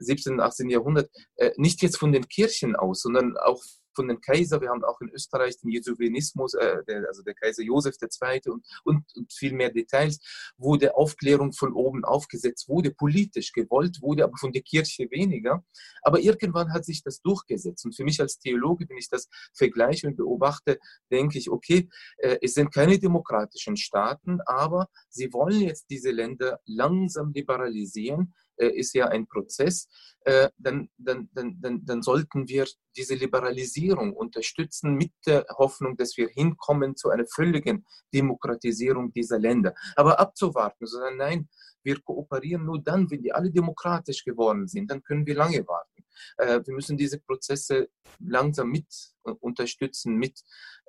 17. 0.00 0.40
18. 0.40 0.70
Jahrhundert 0.70 1.10
äh, 1.36 1.52
nicht 1.56 1.82
jetzt 1.82 1.98
von 1.98 2.12
den 2.12 2.28
Kirchen 2.28 2.76
aus, 2.76 3.02
sondern 3.02 3.36
auch 3.36 3.62
von 3.94 4.08
den 4.08 4.20
Kaiser. 4.20 4.60
Wir 4.60 4.70
haben 4.70 4.84
auch 4.84 5.00
in 5.00 5.10
Österreich 5.10 5.58
den 5.58 5.70
Jesuinismus, 5.70 6.54
äh, 6.54 6.84
der, 6.84 7.06
also 7.08 7.22
der 7.22 7.34
Kaiser 7.34 7.62
Josef 7.62 7.96
II. 8.00 8.40
Und, 8.46 8.64
und, 8.84 9.04
und 9.16 9.32
viel 9.32 9.52
mehr 9.52 9.70
Details, 9.70 10.18
wo 10.56 10.76
der 10.76 10.96
Aufklärung 10.96 11.52
von 11.52 11.72
oben 11.72 12.04
aufgesetzt 12.04 12.68
wurde, 12.68 12.92
politisch 12.92 13.52
gewollt 13.52 14.00
wurde, 14.00 14.24
aber 14.24 14.36
von 14.38 14.52
der 14.52 14.62
Kirche 14.62 15.10
weniger. 15.10 15.64
Aber 16.02 16.20
irgendwann 16.20 16.72
hat 16.72 16.84
sich 16.84 17.02
das 17.02 17.20
durchgesetzt. 17.20 17.84
Und 17.84 17.96
für 17.96 18.04
mich 18.04 18.20
als 18.20 18.38
Theologe, 18.38 18.88
wenn 18.88 18.98
ich 18.98 19.08
das 19.08 19.28
vergleiche 19.54 20.06
und 20.06 20.16
beobachte, 20.16 20.78
denke 21.10 21.38
ich, 21.38 21.50
okay, 21.50 21.88
äh, 22.18 22.38
es 22.42 22.54
sind 22.54 22.72
keine 22.72 22.98
demokratischen 22.98 23.76
Staaten, 23.76 24.40
aber 24.46 24.88
sie 25.08 25.32
wollen 25.32 25.60
jetzt 25.60 25.90
diese 25.90 26.10
Länder 26.10 26.60
langsam 26.64 27.32
liberalisieren 27.32 28.34
ist 28.68 28.94
ja 28.94 29.08
ein 29.08 29.26
Prozess, 29.26 29.88
äh, 30.24 30.50
dann, 30.58 30.90
dann, 30.98 31.30
dann, 31.32 31.58
dann, 31.60 31.84
dann 31.84 32.02
sollten 32.02 32.46
wir 32.46 32.66
diese 32.94 33.14
Liberalisierung 33.14 34.12
unterstützen 34.12 34.94
mit 34.94 35.12
der 35.26 35.46
Hoffnung, 35.56 35.96
dass 35.96 36.16
wir 36.18 36.28
hinkommen 36.28 36.94
zu 36.94 37.08
einer 37.08 37.24
völligen 37.26 37.86
Demokratisierung 38.12 39.12
dieser 39.12 39.38
Länder. 39.38 39.74
Aber 39.96 40.20
abzuwarten, 40.20 40.86
sondern 40.86 41.16
nein, 41.16 41.48
wir 41.82 42.00
kooperieren 42.02 42.66
nur 42.66 42.82
dann, 42.82 43.10
wenn 43.10 43.22
die 43.22 43.32
alle 43.32 43.50
demokratisch 43.50 44.24
geworden 44.24 44.68
sind, 44.68 44.90
dann 44.90 45.02
können 45.02 45.24
wir 45.26 45.34
lange 45.34 45.66
warten. 45.66 46.04
Äh, 46.36 46.60
wir 46.66 46.74
müssen 46.74 46.98
diese 46.98 47.18
Prozesse 47.18 47.88
langsam 48.18 48.68
mit 48.68 48.86
unterstützen, 49.22 50.16
mit 50.16 50.40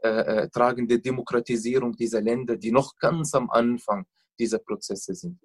äh, 0.02 0.50
tragen 0.50 0.88
der 0.88 0.98
Demokratisierung 0.98 1.96
dieser 1.96 2.22
Länder, 2.22 2.58
die 2.58 2.72
noch 2.72 2.98
ganz 2.98 3.34
am 3.34 3.50
Anfang 3.50 4.06
dieser 4.38 4.60
Prozesse 4.60 5.14
sind. 5.16 5.40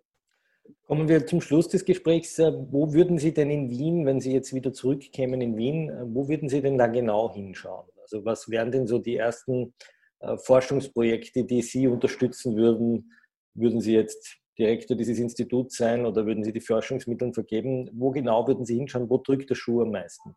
Kommen 0.87 1.09
wir 1.09 1.27
zum 1.27 1.41
Schluss 1.41 1.69
des 1.69 1.85
Gesprächs. 1.85 2.39
Äh, 2.39 2.53
wo 2.71 2.93
würden 2.93 3.19
Sie 3.19 3.35
denn 3.35 3.51
in 3.51 3.71
Wien, 3.71 4.07
wenn 4.07 4.21
Sie 4.21 4.33
jetzt 4.33 4.55
wieder 4.55 4.73
zurückkämen 4.73 5.41
in 5.41 5.57
Wien, 5.57 5.91
äh, 5.91 6.03
wo 6.07 6.29
würden 6.29 6.49
Sie 6.49 6.63
denn 6.63 6.79
da 6.79 6.87
genau 6.87 7.33
hinschauen? 7.33 7.89
Also 8.03 8.25
was 8.25 8.49
wären 8.49 8.71
denn 8.71 8.87
so 8.87 8.99
die 8.99 9.17
ersten 9.17 9.75
äh, 10.21 10.37
Forschungsprojekte, 10.39 11.45
die 11.45 11.63
Sie 11.63 11.89
unterstützen 11.89 12.57
würden? 12.57 13.13
Würden 13.55 13.81
Sie 13.81 13.95
jetzt 13.95 14.39
Direktor 14.59 14.97
dieses 14.97 15.19
Instituts 15.19 15.77
sein 15.77 16.07
oder 16.07 16.25
würden 16.25 16.45
Sie 16.45 16.53
die 16.53 16.61
Forschungsmittel 16.61 17.33
vergeben? 17.33 17.91
Wo 17.93 18.11
genau 18.11 18.47
würden 18.47 18.65
Sie 18.65 18.77
hinschauen? 18.77 19.11
Wo 19.11 19.19
drückt 19.19 19.51
der 19.51 19.55
Schuh 19.55 19.83
am 19.83 19.91
meisten? 19.91 20.35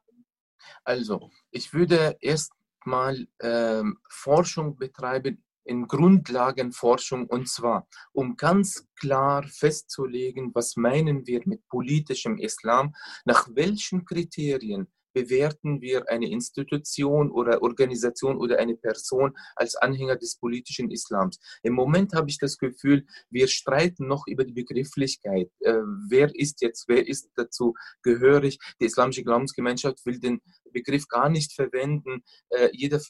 Also, 0.84 1.30
ich 1.52 1.74
würde 1.74 2.18
erstmal 2.22 3.28
ähm, 3.42 3.98
Forschung 4.10 4.78
betreiben 4.78 5.44
in 5.70 5.88
Grundlagenforschung 5.88 7.28
und 7.28 7.48
zwar, 7.48 7.88
um 8.12 8.36
ganz 8.36 8.88
klar 9.00 9.44
festzulegen, 9.44 10.52
was 10.56 10.76
meinen 10.76 11.28
wir 11.28 11.42
mit 11.46 11.68
politischem 11.68 12.40
Islam, 12.40 12.96
nach 13.24 13.48
welchen 13.54 14.04
Kriterien 14.04 14.88
bewerten 15.14 15.82
wir 15.82 16.10
eine 16.10 16.30
Institution 16.30 17.32
oder 17.32 17.62
Organisation 17.62 18.38
oder 18.38 18.60
eine 18.60 18.76
Person 18.76 19.36
als 19.56 19.76
Anhänger 19.76 20.16
des 20.16 20.38
politischen 20.38 20.92
Islams. 20.92 21.40
Im 21.64 21.74
Moment 21.74 22.14
habe 22.14 22.30
ich 22.30 22.38
das 22.38 22.58
Gefühl, 22.58 23.06
wir 23.30 23.48
streiten 23.48 24.08
noch 24.08 24.26
über 24.28 24.46
die 24.46 24.54
Begrifflichkeit. 24.54 25.50
Äh, 25.60 25.74
wer 26.10 26.34
ist 26.36 26.62
jetzt, 26.62 26.86
wer 26.88 27.08
ist 27.08 27.30
dazu 27.36 27.74
gehörig? 28.04 28.60
Die 28.82 28.86
islamische 28.86 29.24
Glaubensgemeinschaft 29.24 30.06
will 30.06 30.20
den 30.20 30.42
Begriff 30.72 31.08
gar 31.08 31.30
nicht 31.30 31.54
verwenden. 31.54 32.24
Äh, 32.50 32.70
jeder 32.74 33.02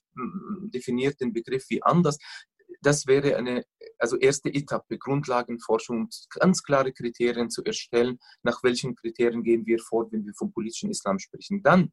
definiert 0.73 1.19
den 1.19 1.33
Begriff 1.33 1.65
wie 1.69 1.83
anders 1.83 2.17
das 2.81 3.07
wäre 3.07 3.35
eine 3.35 3.63
also 3.99 4.17
erste 4.17 4.49
Etappe, 4.49 4.97
Grundlagenforschung, 4.97 6.09
ganz 6.31 6.63
klare 6.63 6.91
Kriterien 6.91 7.49
zu 7.49 7.63
erstellen. 7.63 8.19
Nach 8.43 8.63
welchen 8.63 8.95
Kriterien 8.95 9.43
gehen 9.43 9.65
wir 9.65 9.79
vor, 9.79 10.12
wenn 10.12 10.25
wir 10.25 10.33
vom 10.33 10.51
politischen 10.51 10.89
Islam 10.89 11.19
sprechen? 11.19 11.62
Dann 11.62 11.91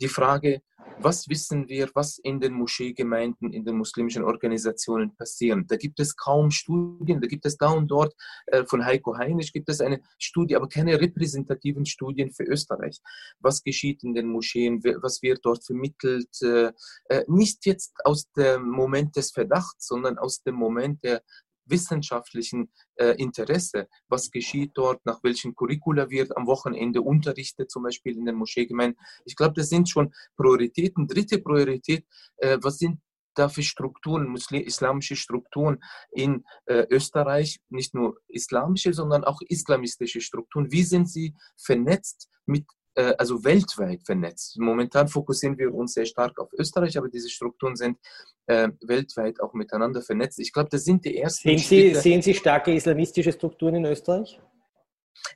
die 0.00 0.08
Frage, 0.08 0.60
was 0.98 1.28
wissen 1.28 1.68
wir, 1.68 1.90
was 1.94 2.18
in 2.18 2.40
den 2.40 2.54
Moscheegemeinden, 2.54 3.52
in 3.52 3.64
den 3.64 3.76
muslimischen 3.76 4.24
Organisationen 4.24 5.14
passiert. 5.16 5.58
Da 5.68 5.76
gibt 5.76 5.98
es 6.00 6.16
kaum 6.16 6.50
Studien, 6.50 7.20
da 7.20 7.26
gibt 7.26 7.46
es 7.46 7.56
da 7.56 7.70
und 7.70 7.88
dort, 7.88 8.14
äh, 8.46 8.64
von 8.64 8.84
Heiko 8.84 9.16
Heinisch 9.16 9.52
gibt 9.52 9.68
es 9.68 9.80
eine 9.80 10.00
Studie, 10.18 10.56
aber 10.56 10.68
keine 10.68 11.00
repräsentativen 11.00 11.86
Studien 11.86 12.32
für 12.32 12.44
Österreich. 12.44 13.00
Was 13.40 13.62
geschieht 13.62 14.04
in 14.04 14.14
den 14.14 14.28
Moscheen, 14.28 14.82
was 15.02 15.22
wird 15.22 15.40
dort 15.42 15.64
vermittelt, 15.64 16.30
äh, 16.42 16.72
äh, 17.08 17.24
nicht 17.26 17.66
jetzt 17.66 17.94
aus 18.04 18.30
dem 18.32 18.68
Moment 18.68 19.16
des 19.16 19.30
Verdachts, 19.30 19.86
sondern 19.86 20.18
aus 20.18 20.42
dem 20.42 20.54
Moment 20.54 21.02
der 21.02 21.22
wissenschaftlichen 21.66 22.70
äh, 22.96 23.14
Interesse, 23.16 23.88
was 24.08 24.30
geschieht 24.30 24.72
dort, 24.74 25.04
nach 25.04 25.22
welchen 25.22 25.54
Curricula 25.54 26.10
wird 26.10 26.36
am 26.36 26.46
Wochenende 26.46 27.02
unterrichtet, 27.02 27.70
zum 27.70 27.84
Beispiel 27.84 28.16
in 28.16 28.24
den 28.24 28.36
Moscheegemeinden. 28.36 29.00
Ich 29.24 29.36
glaube, 29.36 29.54
das 29.54 29.68
sind 29.68 29.88
schon 29.88 30.12
Prioritäten. 30.36 31.06
Dritte 31.06 31.38
Priorität, 31.38 32.06
äh, 32.36 32.58
was 32.62 32.78
sind 32.78 33.00
da 33.34 33.48
für 33.48 33.62
Strukturen, 33.62 34.34
islamische 34.36 35.16
Strukturen 35.16 35.82
in 36.12 36.44
äh, 36.66 36.86
Österreich, 36.90 37.60
nicht 37.68 37.94
nur 37.94 38.20
islamische, 38.28 38.92
sondern 38.94 39.24
auch 39.24 39.40
islamistische 39.48 40.20
Strukturen. 40.20 40.70
Wie 40.70 40.84
sind 40.84 41.10
sie 41.10 41.34
vernetzt 41.56 42.28
mit 42.46 42.64
äh, 42.94 43.14
also 43.18 43.44
weltweit 43.44 44.02
vernetzt. 44.04 44.58
Momentan 44.58 45.08
fokussieren 45.08 45.58
wir 45.58 45.74
uns 45.74 45.94
sehr 45.94 46.06
stark 46.06 46.38
auf 46.38 46.52
Österreich, 46.52 46.96
aber 46.96 47.08
diese 47.08 47.28
Strukturen 47.28 47.76
sind 47.76 47.98
äh, 48.46 48.68
weltweit 48.82 49.40
auch 49.40 49.54
miteinander 49.54 50.02
vernetzt. 50.02 50.38
Ich 50.38 50.52
glaube, 50.52 50.68
das 50.70 50.84
sind 50.84 51.04
die 51.04 51.18
ersten. 51.18 51.48
Sehen 51.48 51.58
Sie, 51.58 51.94
sehen 51.94 52.22
Sie 52.22 52.34
starke 52.34 52.72
islamistische 52.72 53.32
Strukturen 53.32 53.76
in 53.76 53.84
Österreich? 53.86 54.40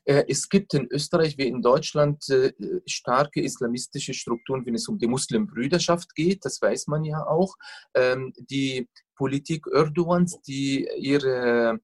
Äh, 0.05 0.25
es 0.29 0.49
gibt 0.49 0.75
in 0.75 0.88
Österreich 0.90 1.38
wie 1.38 1.47
in 1.47 1.62
Deutschland 1.62 2.29
äh, 2.29 2.53
starke 2.87 3.42
islamistische 3.42 4.14
Strukturen, 4.14 4.64
wenn 4.66 4.75
es 4.75 4.88
um 4.88 4.99
die 4.99 5.07
Muslimbrüderschaft 5.07 6.14
geht. 6.14 6.44
Das 6.44 6.61
weiß 6.61 6.87
man 6.88 7.05
ja 7.05 7.27
auch. 7.27 7.55
Ähm, 7.94 8.33
die 8.38 8.88
Politik 9.16 9.66
Erdogans, 9.73 10.40
die 10.42 10.88
ihre 10.97 11.81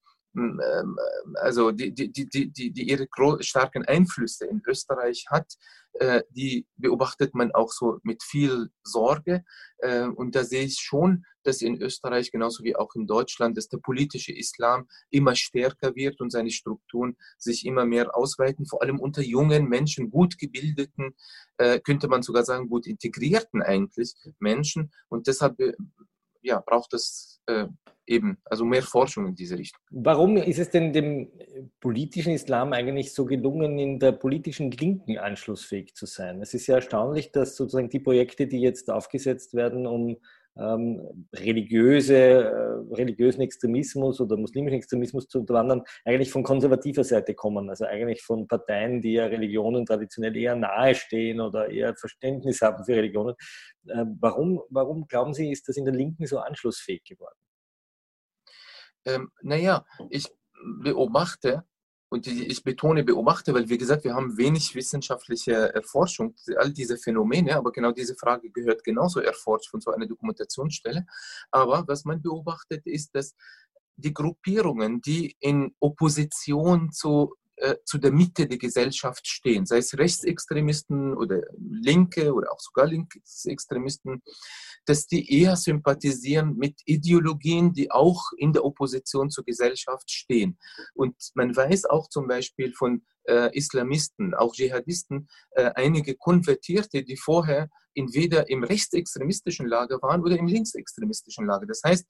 also 1.34 1.70
die, 1.70 1.92
die, 1.92 2.10
die, 2.10 2.50
die, 2.50 2.70
die 2.72 2.88
ihre 2.90 3.08
starken 3.40 3.84
Einflüsse 3.84 4.46
in 4.46 4.62
Österreich 4.66 5.26
hat, 5.30 5.56
äh, 5.94 6.22
die 6.30 6.66
beobachtet 6.76 7.34
man 7.34 7.52
auch 7.52 7.70
so 7.70 7.98
mit 8.02 8.22
viel 8.22 8.70
Sorge. 8.82 9.44
Äh, 9.78 10.06
und 10.06 10.34
da 10.34 10.42
sehe 10.42 10.64
ich 10.64 10.80
schon, 10.80 11.24
dass 11.44 11.62
in 11.62 11.80
Österreich 11.80 12.32
genauso 12.32 12.64
wie 12.64 12.74
auch 12.74 12.94
in 12.96 13.06
Deutschland, 13.06 13.56
dass 13.56 13.68
der 13.68 13.78
politische 13.78 14.32
Islam 14.32 14.88
immer 15.10 15.36
stärker 15.36 15.94
wird 15.94 16.20
und 16.20 16.30
seine 16.30 16.50
Strukturen 16.50 17.16
sich 17.38 17.64
immer 17.64 17.84
mehr 17.84 18.16
ausweiten, 18.16 18.66
vor 18.66 18.82
allem 18.82 18.98
unter 18.98 19.22
jungen 19.22 19.68
Menschen, 19.68 20.10
gut 20.10 20.38
gebildeten, 20.38 21.14
äh, 21.58 21.78
könnte 21.78 22.08
man 22.08 22.22
sogar 22.22 22.44
sagen, 22.44 22.68
gut 22.68 22.86
integrierten 22.86 23.62
eigentlich 23.62 24.14
Menschen. 24.40 24.92
Und 25.08 25.28
deshalb 25.28 25.56
ja, 26.42 26.60
braucht 26.60 26.92
es 26.92 27.33
äh, 27.46 27.66
eben 28.06 28.38
also 28.44 28.64
mehr 28.64 28.82
Forschung 28.82 29.26
in 29.28 29.34
diese 29.34 29.58
Richtung. 29.58 29.80
Warum 29.90 30.36
ist 30.36 30.58
es 30.58 30.70
denn 30.70 30.92
dem 30.92 31.28
politischen 31.80 32.32
Islam 32.32 32.72
eigentlich 32.72 33.12
so 33.14 33.24
gelungen, 33.24 33.78
in 33.78 33.98
der 33.98 34.12
politischen 34.12 34.70
Linken 34.70 35.18
anschlussfähig 35.18 35.94
zu 35.94 36.06
sein? 36.06 36.42
Es 36.42 36.54
ist 36.54 36.66
ja 36.66 36.76
erstaunlich, 36.76 37.32
dass 37.32 37.56
sozusagen 37.56 37.88
die 37.88 38.00
Projekte, 38.00 38.46
die 38.46 38.60
jetzt 38.60 38.90
aufgesetzt 38.90 39.54
werden, 39.54 39.86
um 39.86 40.18
ähm, 40.56 41.26
religiöse, 41.34 42.16
äh, 42.16 42.94
religiösen 42.94 43.40
Extremismus 43.42 44.20
oder 44.20 44.36
muslimischen 44.36 44.78
Extremismus 44.78 45.26
zu 45.28 45.40
unterwandern, 45.40 45.82
eigentlich 46.04 46.30
von 46.30 46.42
konservativer 46.42 47.04
Seite 47.04 47.34
kommen. 47.34 47.68
Also 47.70 47.84
eigentlich 47.86 48.22
von 48.22 48.46
Parteien, 48.46 49.02
die 49.02 49.14
ja 49.14 49.26
Religionen 49.26 49.84
traditionell 49.84 50.36
eher 50.36 50.54
nahestehen 50.54 51.40
oder 51.40 51.68
eher 51.70 51.94
Verständnis 51.96 52.60
haben 52.60 52.84
für 52.84 52.96
Religionen. 52.96 53.34
Äh, 53.86 54.04
warum, 54.20 54.62
warum 54.70 55.06
glauben 55.06 55.34
Sie, 55.34 55.50
ist 55.50 55.68
das 55.68 55.76
in 55.76 55.84
der 55.84 55.94
Linken 55.94 56.26
so 56.26 56.38
anschlussfähig 56.38 57.04
geworden? 57.04 57.36
Ähm, 59.06 59.30
naja, 59.42 59.84
ich 60.08 60.28
beobachte, 60.82 61.64
und 62.14 62.28
ich 62.28 62.62
betone 62.62 63.02
beobachte, 63.02 63.52
weil 63.54 63.68
wie 63.68 63.76
gesagt, 63.76 64.04
wir 64.04 64.14
haben 64.14 64.38
wenig 64.38 64.76
wissenschaftliche 64.76 65.74
Erforschung, 65.74 66.36
all 66.56 66.72
diese 66.72 66.96
Phänomene, 66.96 67.56
aber 67.56 67.72
genau 67.72 67.90
diese 67.90 68.14
Frage 68.14 68.50
gehört 68.50 68.84
genauso 68.84 69.18
erforscht 69.18 69.68
von 69.68 69.80
so 69.80 69.90
einer 69.90 70.06
Dokumentationsstelle. 70.06 71.06
Aber 71.50 71.82
was 71.88 72.04
man 72.04 72.22
beobachtet, 72.22 72.86
ist, 72.86 73.16
dass 73.16 73.34
die 73.96 74.14
Gruppierungen, 74.14 75.00
die 75.00 75.36
in 75.40 75.74
Opposition 75.80 76.92
zu 76.92 77.34
äh, 77.56 77.76
zu 77.84 77.98
der 77.98 78.12
Mitte 78.12 78.46
der 78.46 78.58
Gesellschaft 78.58 79.26
stehen, 79.26 79.66
sei 79.66 79.78
es 79.78 79.96
Rechtsextremisten 79.98 81.16
oder 81.16 81.42
Linke 81.56 82.32
oder 82.32 82.52
auch 82.52 82.60
sogar 82.60 82.86
Linksextremisten, 82.86 84.22
dass 84.86 85.06
die 85.06 85.40
eher 85.40 85.56
sympathisieren 85.56 86.56
mit 86.56 86.80
Ideologien, 86.84 87.72
die 87.72 87.90
auch 87.90 88.32
in 88.36 88.52
der 88.52 88.64
Opposition 88.64 89.30
zur 89.30 89.44
Gesellschaft 89.44 90.10
stehen. 90.10 90.58
Und 90.94 91.14
man 91.34 91.54
weiß 91.54 91.86
auch 91.86 92.08
zum 92.08 92.26
Beispiel 92.26 92.72
von 92.72 93.02
äh, 93.24 93.56
Islamisten, 93.56 94.34
auch 94.34 94.52
Dschihadisten, 94.54 95.28
äh, 95.52 95.70
einige 95.74 96.14
Konvertierte, 96.14 97.02
die 97.02 97.16
vorher 97.16 97.70
entweder 97.94 98.48
im 98.48 98.64
rechtsextremistischen 98.64 99.66
Lager 99.66 100.00
waren 100.02 100.22
oder 100.22 100.36
im 100.36 100.46
linksextremistischen 100.46 101.46
Lager. 101.46 101.66
Das 101.66 101.82
heißt, 101.84 102.06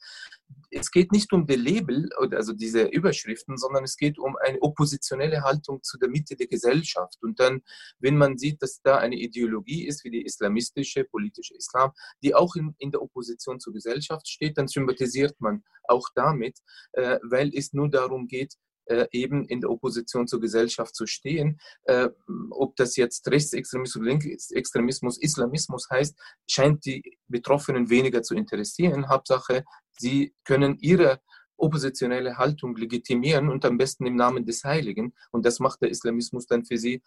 es 0.71 0.91
geht 0.91 1.13
nicht 1.13 1.33
um 1.33 1.47
die 1.47 1.57
Label, 1.57 2.09
also 2.33 2.53
diese 2.53 2.83
Überschriften, 2.83 3.57
sondern 3.57 3.85
es 3.85 3.97
geht 3.97 4.19
um 4.19 4.37
eine 4.37 4.61
oppositionelle 4.61 5.43
Haltung 5.43 5.83
zu 5.83 5.99
der 5.99 6.09
Mitte 6.09 6.37
der 6.37 6.47
Gesellschaft. 6.47 7.19
Und 7.23 7.41
dann, 7.41 7.63
wenn 7.99 8.17
man 8.17 8.39
sieht, 8.39 8.63
dass 8.63 8.81
da 8.83 8.99
eine 8.99 9.17
Ideologie 9.17 9.87
ist, 9.87 10.05
wie 10.05 10.11
die 10.11 10.25
islamistische, 10.25 11.05
politische 11.05 11.55
Islam, 11.55 11.93
die 12.23 12.35
auch 12.35 12.57
in, 12.57 12.75
in 12.79 12.91
der 12.91 13.03
Opposition 13.03 13.61
zur 13.61 13.73
Gesellschaft 13.73 14.29
steht, 14.29 14.59
dann 14.59 14.69
sympathisiert 14.69 15.41
man 15.41 15.63
auch 15.85 16.09
damit, 16.15 16.59
äh, 16.93 17.19
weil 17.23 17.53
es 17.55 17.73
nur 17.73 17.91
darum 17.91 18.27
geht, 18.27 18.55
äh, 18.87 19.07
eben 19.13 19.47
in 19.47 19.61
der 19.61 19.71
Opposition 19.71 20.27
zur 20.27 20.41
Gesellschaft 20.41 20.95
zu 20.95 21.07
stehen. 21.07 21.59
Äh, 21.85 22.09
ob 22.51 22.77
das 22.77 22.97
jetzt 22.97 23.27
Rechtsextremismus, 23.29 24.05
Linksextremismus, 24.05 25.19
Islamismus 25.19 25.89
heißt, 25.91 26.19
scheint 26.49 26.85
die 26.85 27.19
Betroffenen 27.29 27.91
weniger 27.91 28.23
zu 28.23 28.35
interessieren. 28.35 29.09
Hauptsache, 29.09 29.65
sie 29.99 30.35
können 30.45 30.79
ihre 30.81 31.21
oppositionelle 31.57 32.37
Haltung 32.37 32.77
legitimieren 32.77 33.49
und 33.49 33.65
am 33.65 33.79
besten 33.79 34.07
im 34.07 34.17
Namen 34.17 34.45
des 34.45 34.65
Heiligen. 34.65 35.15
Und 35.31 35.47
das 35.47 35.61
macht 35.61 35.83
der 35.83 35.91
Islamismus 35.91 36.47
dann 36.47 36.65
für 36.65 36.77
sie 36.77 37.03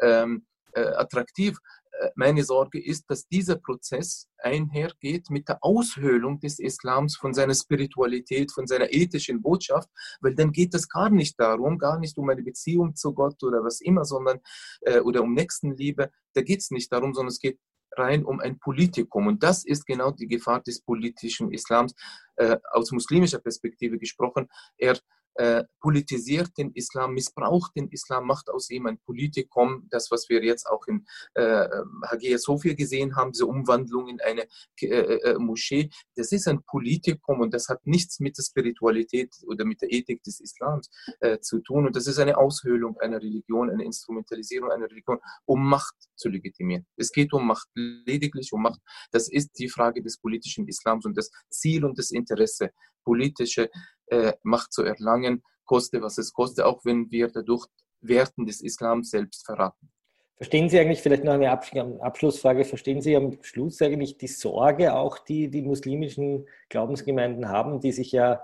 ähm, 0.00 0.46
äh, 0.72 0.80
attraktiv. 0.80 1.58
Äh, 1.98 2.10
meine 2.14 2.44
Sorge 2.44 2.82
ist, 2.82 3.04
dass 3.08 3.26
dieser 3.26 3.56
Prozess 3.56 4.28
einhergeht 4.38 5.30
mit 5.30 5.48
der 5.48 5.58
Aushöhlung 5.62 6.40
des 6.40 6.58
Islams 6.58 7.16
von 7.16 7.34
seiner 7.34 7.54
Spiritualität, 7.54 8.52
von 8.52 8.66
seiner 8.66 8.92
ethischen 8.92 9.42
Botschaft, 9.42 9.88
weil 10.20 10.34
dann 10.34 10.52
geht 10.52 10.74
es 10.74 10.88
gar 10.88 11.10
nicht 11.10 11.38
darum, 11.40 11.78
gar 11.78 11.98
nicht 11.98 12.16
um 12.18 12.28
eine 12.28 12.42
Beziehung 12.42 12.94
zu 12.94 13.12
Gott 13.12 13.42
oder 13.42 13.64
was 13.64 13.80
immer, 13.80 14.04
sondern 14.04 14.40
äh, 14.82 15.00
oder 15.00 15.22
um 15.22 15.34
Nächstenliebe. 15.34 16.10
Da 16.34 16.42
geht 16.42 16.60
es 16.60 16.70
nicht 16.70 16.92
darum, 16.92 17.14
sondern 17.14 17.32
es 17.32 17.40
geht 17.40 17.58
rein 17.96 18.24
um 18.24 18.40
ein 18.40 18.58
Politikum. 18.58 19.26
Und 19.26 19.42
das 19.42 19.64
ist 19.64 19.86
genau 19.86 20.10
die 20.10 20.28
Gefahr 20.28 20.62
des 20.62 20.82
politischen 20.82 21.50
Islams, 21.52 21.94
äh, 22.36 22.58
aus 22.70 22.92
muslimischer 22.92 23.38
Perspektive 23.38 23.98
gesprochen. 23.98 24.48
Er 24.76 24.98
äh, 25.38 25.62
politisiert 25.80 26.50
den 26.58 26.72
Islam, 26.72 27.14
missbraucht 27.14 27.76
den 27.76 27.88
Islam, 27.90 28.26
macht 28.26 28.50
aus 28.50 28.70
ihm 28.70 28.86
ein 28.86 28.98
Politikum. 28.98 29.86
Das, 29.88 30.10
was 30.10 30.28
wir 30.28 30.42
jetzt 30.42 30.66
auch 30.66 30.84
in 30.88 31.06
äh, 31.34 31.68
Hagia 32.06 32.38
Sophia 32.38 32.74
gesehen 32.74 33.14
haben, 33.14 33.30
diese 33.30 33.46
Umwandlung 33.46 34.08
in 34.08 34.20
eine 34.20 34.48
äh, 34.80 34.86
äh, 34.86 35.38
Moschee, 35.38 35.90
das 36.16 36.32
ist 36.32 36.48
ein 36.48 36.64
Politikum 36.64 37.40
und 37.40 37.54
das 37.54 37.68
hat 37.68 37.86
nichts 37.86 38.18
mit 38.18 38.36
der 38.36 38.42
Spiritualität 38.42 39.32
oder 39.46 39.64
mit 39.64 39.80
der 39.80 39.92
Ethik 39.92 40.24
des 40.24 40.40
Islams 40.40 40.90
äh, 41.20 41.38
zu 41.38 41.60
tun. 41.60 41.86
Und 41.86 41.94
das 41.94 42.08
ist 42.08 42.18
eine 42.18 42.36
Aushöhlung 42.36 42.98
einer 42.98 43.18
Religion, 43.18 43.70
eine 43.70 43.84
Instrumentalisierung 43.84 44.72
einer 44.72 44.90
Religion, 44.90 45.20
um 45.44 45.68
Macht 45.68 45.94
zu 46.16 46.28
legitimieren. 46.28 46.84
Es 46.96 47.12
geht 47.12 47.32
um 47.32 47.46
Macht, 47.46 47.68
lediglich 47.74 48.52
um 48.52 48.62
Macht. 48.62 48.80
Das 49.12 49.30
ist 49.30 49.56
die 49.60 49.68
Frage 49.68 50.02
des 50.02 50.18
politischen 50.18 50.66
Islams 50.66 51.06
und 51.06 51.16
das 51.16 51.30
Ziel 51.48 51.84
und 51.84 51.96
das 51.96 52.10
Interesse, 52.10 52.72
politische 53.08 53.70
äh, 54.08 54.34
Macht 54.42 54.72
zu 54.72 54.82
erlangen, 54.82 55.42
koste 55.64 56.02
was 56.02 56.18
es 56.18 56.32
koste, 56.32 56.66
auch 56.66 56.84
wenn 56.84 57.10
wir 57.10 57.28
dadurch 57.28 57.66
Werten 58.00 58.44
des 58.44 58.60
Islams 58.60 59.10
selbst 59.10 59.46
verraten. 59.46 59.90
Verstehen 60.36 60.68
Sie 60.68 60.78
eigentlich, 60.78 61.00
vielleicht 61.00 61.24
noch 61.24 61.32
eine 61.32 61.50
Abschlussfrage, 61.50 62.64
verstehen 62.64 63.00
Sie 63.00 63.16
am 63.16 63.38
Schluss 63.42 63.80
eigentlich 63.82 64.18
die 64.18 64.28
Sorge 64.28 64.94
auch, 64.94 65.18
die 65.18 65.50
die 65.50 65.62
muslimischen 65.62 66.46
Glaubensgemeinden 66.68 67.48
haben, 67.48 67.80
die 67.80 67.92
sich 67.92 68.12
ja 68.12 68.40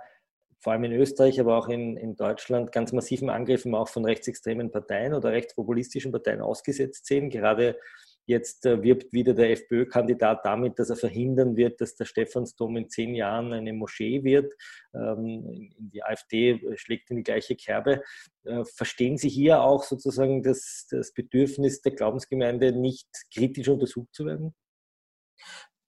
vor 0.58 0.72
allem 0.72 0.84
in 0.84 0.92
Österreich, 0.92 1.38
aber 1.38 1.58
auch 1.58 1.68
in, 1.68 1.98
in 1.98 2.16
Deutschland 2.16 2.72
ganz 2.72 2.92
massiven 2.92 3.28
Angriffen 3.28 3.74
auch 3.74 3.88
von 3.88 4.04
rechtsextremen 4.06 4.72
Parteien 4.72 5.12
oder 5.12 5.30
rechtspopulistischen 5.30 6.10
Parteien 6.10 6.40
ausgesetzt 6.40 7.06
sehen, 7.06 7.28
gerade 7.28 7.78
Jetzt 8.26 8.64
äh, 8.64 8.82
wirbt 8.82 9.12
wieder 9.12 9.34
der 9.34 9.50
FPÖ-Kandidat 9.50 10.44
damit, 10.44 10.78
dass 10.78 10.90
er 10.90 10.96
verhindern 10.96 11.56
wird, 11.56 11.80
dass 11.80 11.94
der 11.94 12.06
Stephansdom 12.06 12.76
in 12.76 12.88
zehn 12.88 13.14
Jahren 13.14 13.52
eine 13.52 13.72
Moschee 13.72 14.24
wird. 14.24 14.52
Ähm, 14.94 15.72
die 15.78 16.02
AfD 16.02 16.60
schlägt 16.76 17.10
in 17.10 17.18
die 17.18 17.22
gleiche 17.22 17.54
Kerbe. 17.54 18.02
Äh, 18.44 18.64
verstehen 18.64 19.18
Sie 19.18 19.28
hier 19.28 19.62
auch 19.62 19.84
sozusagen 19.84 20.42
das, 20.42 20.86
das 20.90 21.12
Bedürfnis 21.12 21.82
der 21.82 21.92
Glaubensgemeinde, 21.92 22.72
nicht 22.72 23.08
kritisch 23.32 23.68
untersucht 23.68 24.14
zu 24.14 24.24
werden? 24.24 24.54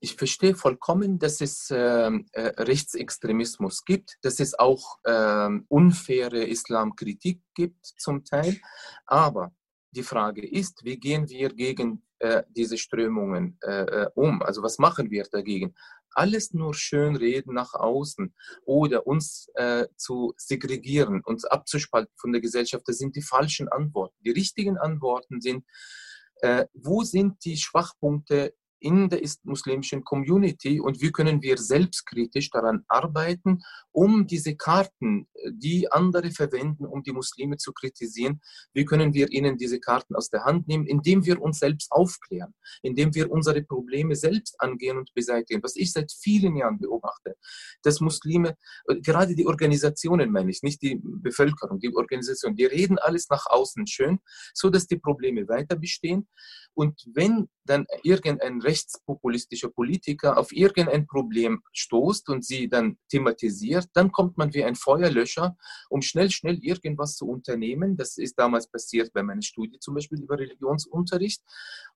Ich 0.00 0.14
verstehe 0.14 0.54
vollkommen, 0.54 1.18
dass 1.18 1.40
es 1.40 1.68
ähm, 1.70 2.26
äh, 2.32 2.52
Rechtsextremismus 2.62 3.84
gibt, 3.84 4.18
dass 4.22 4.40
es 4.40 4.58
auch 4.58 4.98
äh, 5.04 5.48
unfaire 5.68 6.44
Islamkritik 6.44 7.40
gibt 7.54 7.86
zum 7.98 8.24
Teil. 8.24 8.58
Aber 9.06 9.52
die 9.96 10.02
Frage 10.02 10.46
ist, 10.46 10.84
wie 10.84 10.98
gehen 10.98 11.28
wir 11.28 11.48
gegen 11.48 12.02
äh, 12.18 12.42
diese 12.50 12.78
Strömungen 12.78 13.58
äh, 13.62 13.82
äh, 13.82 14.10
um? 14.14 14.42
Also 14.42 14.62
was 14.62 14.78
machen 14.78 15.10
wir 15.10 15.24
dagegen? 15.24 15.74
Alles 16.10 16.54
nur 16.54 16.74
schön 16.74 17.16
reden 17.16 17.54
nach 17.54 17.74
außen 17.74 18.34
oder 18.64 19.06
uns 19.06 19.50
äh, 19.54 19.86
zu 19.96 20.34
segregieren, 20.36 21.22
uns 21.24 21.44
abzuspalten 21.44 22.12
von 22.16 22.32
der 22.32 22.40
Gesellschaft, 22.40 22.84
das 22.86 22.98
sind 22.98 23.16
die 23.16 23.22
falschen 23.22 23.68
Antworten. 23.68 24.16
Die 24.24 24.30
richtigen 24.30 24.78
Antworten 24.78 25.40
sind, 25.40 25.64
äh, 26.42 26.66
wo 26.74 27.02
sind 27.02 27.44
die 27.44 27.56
Schwachpunkte 27.56 28.54
in 28.80 29.08
der 29.08 29.20
muslimischen 29.44 30.04
Community 30.04 30.80
und 30.80 31.00
wie 31.00 31.10
können 31.10 31.42
wir 31.42 31.56
selbstkritisch 31.58 32.50
daran 32.50 32.84
arbeiten, 32.88 33.62
um 33.92 34.26
diese 34.26 34.56
Karten, 34.56 35.28
die 35.48 35.90
andere 35.90 36.30
verwenden, 36.30 36.84
um 36.84 37.02
die 37.02 37.12
Muslime 37.12 37.56
zu 37.56 37.72
kritisieren, 37.72 38.40
wie 38.74 38.84
können 38.84 39.14
wir 39.14 39.30
ihnen 39.30 39.56
diese 39.56 39.80
Karten 39.80 40.14
aus 40.14 40.28
der 40.28 40.44
Hand 40.44 40.68
nehmen, 40.68 40.86
indem 40.86 41.24
wir 41.24 41.40
uns 41.40 41.58
selbst 41.58 41.90
aufklären, 41.90 42.54
indem 42.82 43.14
wir 43.14 43.30
unsere 43.30 43.62
Probleme 43.62 44.14
selbst 44.14 44.54
angehen 44.58 44.98
und 44.98 45.12
beseitigen. 45.14 45.62
Was 45.62 45.76
ich 45.76 45.92
seit 45.92 46.12
vielen 46.12 46.56
Jahren 46.56 46.78
beobachte, 46.78 47.36
dass 47.82 48.00
Muslime, 48.00 48.56
gerade 49.02 49.34
die 49.34 49.46
Organisationen 49.46 50.30
meine 50.30 50.50
ich, 50.50 50.62
nicht 50.62 50.82
die 50.82 51.00
Bevölkerung, 51.02 51.80
die 51.80 51.94
Organisationen, 51.94 52.56
die 52.56 52.66
reden 52.66 52.98
alles 52.98 53.28
nach 53.30 53.46
außen 53.46 53.86
schön, 53.86 54.18
so 54.54 54.70
dass 54.70 54.86
die 54.86 54.98
Probleme 54.98 55.48
weiter 55.48 55.76
bestehen. 55.76 56.28
Und 56.76 57.06
wenn 57.14 57.48
dann 57.64 57.86
irgendein 58.02 58.60
rechtspopulistischer 58.60 59.70
Politiker 59.70 60.36
auf 60.36 60.52
irgendein 60.52 61.06
Problem 61.06 61.62
stoßt 61.72 62.28
und 62.28 62.44
sie 62.44 62.68
dann 62.68 62.98
thematisiert, 63.08 63.86
dann 63.94 64.12
kommt 64.12 64.36
man 64.36 64.52
wie 64.52 64.62
ein 64.62 64.74
Feuerlöscher, 64.74 65.56
um 65.88 66.02
schnell, 66.02 66.30
schnell 66.30 66.58
irgendwas 66.62 67.16
zu 67.16 67.26
unternehmen. 67.26 67.96
Das 67.96 68.18
ist 68.18 68.38
damals 68.38 68.68
passiert 68.70 69.10
bei 69.14 69.22
meiner 69.22 69.40
Studie 69.40 69.78
zum 69.80 69.94
Beispiel 69.94 70.20
über 70.20 70.38
Religionsunterricht. 70.38 71.42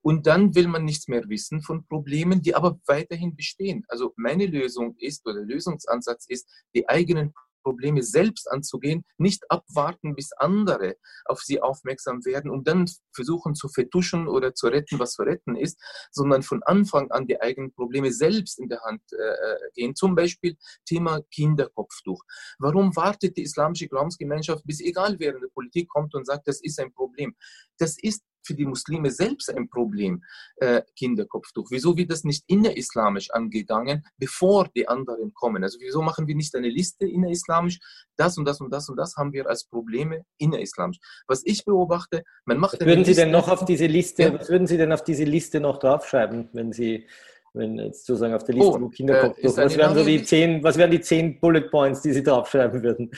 Und 0.00 0.26
dann 0.26 0.54
will 0.54 0.66
man 0.66 0.86
nichts 0.86 1.08
mehr 1.08 1.28
wissen 1.28 1.60
von 1.60 1.86
Problemen, 1.86 2.40
die 2.40 2.54
aber 2.54 2.80
weiterhin 2.86 3.36
bestehen. 3.36 3.84
Also 3.88 4.14
meine 4.16 4.46
Lösung 4.46 4.96
ist 4.96 5.26
oder 5.26 5.42
Lösungsansatz 5.42 6.24
ist, 6.26 6.48
die 6.74 6.88
eigenen 6.88 7.34
Probleme 7.62 8.02
selbst 8.02 8.50
anzugehen, 8.50 9.04
nicht 9.18 9.50
abwarten, 9.50 10.14
bis 10.14 10.32
andere 10.32 10.96
auf 11.24 11.40
sie 11.40 11.60
aufmerksam 11.60 12.24
werden 12.24 12.50
und 12.50 12.66
dann 12.66 12.86
versuchen 13.14 13.54
zu 13.54 13.68
vertuschen 13.68 14.28
oder 14.28 14.54
zu 14.54 14.68
retten, 14.68 14.98
was 14.98 15.12
zu 15.12 15.22
retten 15.22 15.56
ist, 15.56 15.80
sondern 16.10 16.42
von 16.42 16.62
Anfang 16.62 17.10
an 17.10 17.26
die 17.26 17.40
eigenen 17.40 17.72
Probleme 17.72 18.12
selbst 18.12 18.58
in 18.58 18.68
der 18.68 18.80
Hand 18.82 19.02
äh, 19.12 19.16
äh 19.16 19.56
gehen. 19.74 19.94
Zum 19.94 20.14
Beispiel 20.14 20.56
Thema 20.84 21.20
Kinderkopftuch. 21.32 22.22
Warum 22.58 22.94
wartet 22.96 23.36
die 23.36 23.42
islamische 23.42 23.88
Glaubensgemeinschaft, 23.88 24.64
bis 24.64 24.80
egal 24.80 25.16
wer 25.18 25.34
in 25.34 25.40
der 25.40 25.48
Politik 25.48 25.88
kommt 25.88 26.14
und 26.14 26.26
sagt, 26.26 26.48
das 26.48 26.60
ist 26.60 26.78
ein 26.80 26.92
Problem? 26.92 27.34
Das 27.78 27.96
ist 27.98 28.22
für 28.42 28.54
die 28.54 28.64
Muslime 28.64 29.10
selbst 29.10 29.50
ein 29.54 29.68
Problem, 29.68 30.22
äh, 30.56 30.82
Kinderkopftuch. 30.96 31.70
Wieso 31.70 31.96
wird 31.96 32.10
das 32.10 32.24
nicht 32.24 32.44
innerislamisch 32.46 33.30
angegangen, 33.30 34.04
bevor 34.18 34.68
die 34.74 34.88
anderen 34.88 35.32
kommen? 35.34 35.62
Also 35.62 35.78
wieso 35.80 36.02
machen 36.02 36.26
wir 36.26 36.34
nicht 36.34 36.54
eine 36.54 36.68
Liste 36.68 37.06
innerislamisch? 37.06 37.78
Das 38.16 38.38
und 38.38 38.46
das 38.46 38.60
und 38.60 38.70
das 38.72 38.88
und 38.88 38.96
das 38.96 39.16
haben 39.16 39.32
wir 39.32 39.48
als 39.48 39.64
Probleme 39.64 40.24
innerislamisch. 40.38 40.98
Was 41.26 41.42
ich 41.44 41.64
beobachte, 41.64 42.22
man 42.44 42.58
macht 42.58 42.80
was 42.80 42.86
würden 42.86 43.04
Sie 43.04 43.10
Liste, 43.10 43.24
denn 43.24 43.32
noch 43.32 43.48
auf 43.48 43.64
diese 43.64 43.86
Liste, 43.86 44.22
ja. 44.24 44.38
was 44.38 44.48
würden 44.48 44.66
Sie 44.66 44.76
denn 44.76 44.92
auf 44.92 45.04
diese 45.04 45.24
Liste 45.24 45.60
noch 45.60 45.78
draufschreiben, 45.78 46.48
wenn 46.52 46.72
Sie 46.72 47.06
wenn 47.52 47.78
jetzt 47.78 48.06
sozusagen 48.06 48.32
auf 48.34 48.44
der 48.44 48.54
Liste 48.54 48.80
oh, 48.80 48.88
Kinderkopftuch, 48.88 49.58
äh, 49.58 49.64
was 49.64 49.76
wären 49.76 49.94
so 49.96 50.04
die 50.04 50.22
zehn, 50.22 50.62
was 50.62 50.78
wären 50.78 50.92
die 50.92 51.00
zehn 51.00 51.40
Bullet 51.40 51.62
Points, 51.62 52.00
die 52.00 52.12
Sie 52.12 52.22
draufschreiben 52.22 52.80
würden? 52.80 53.10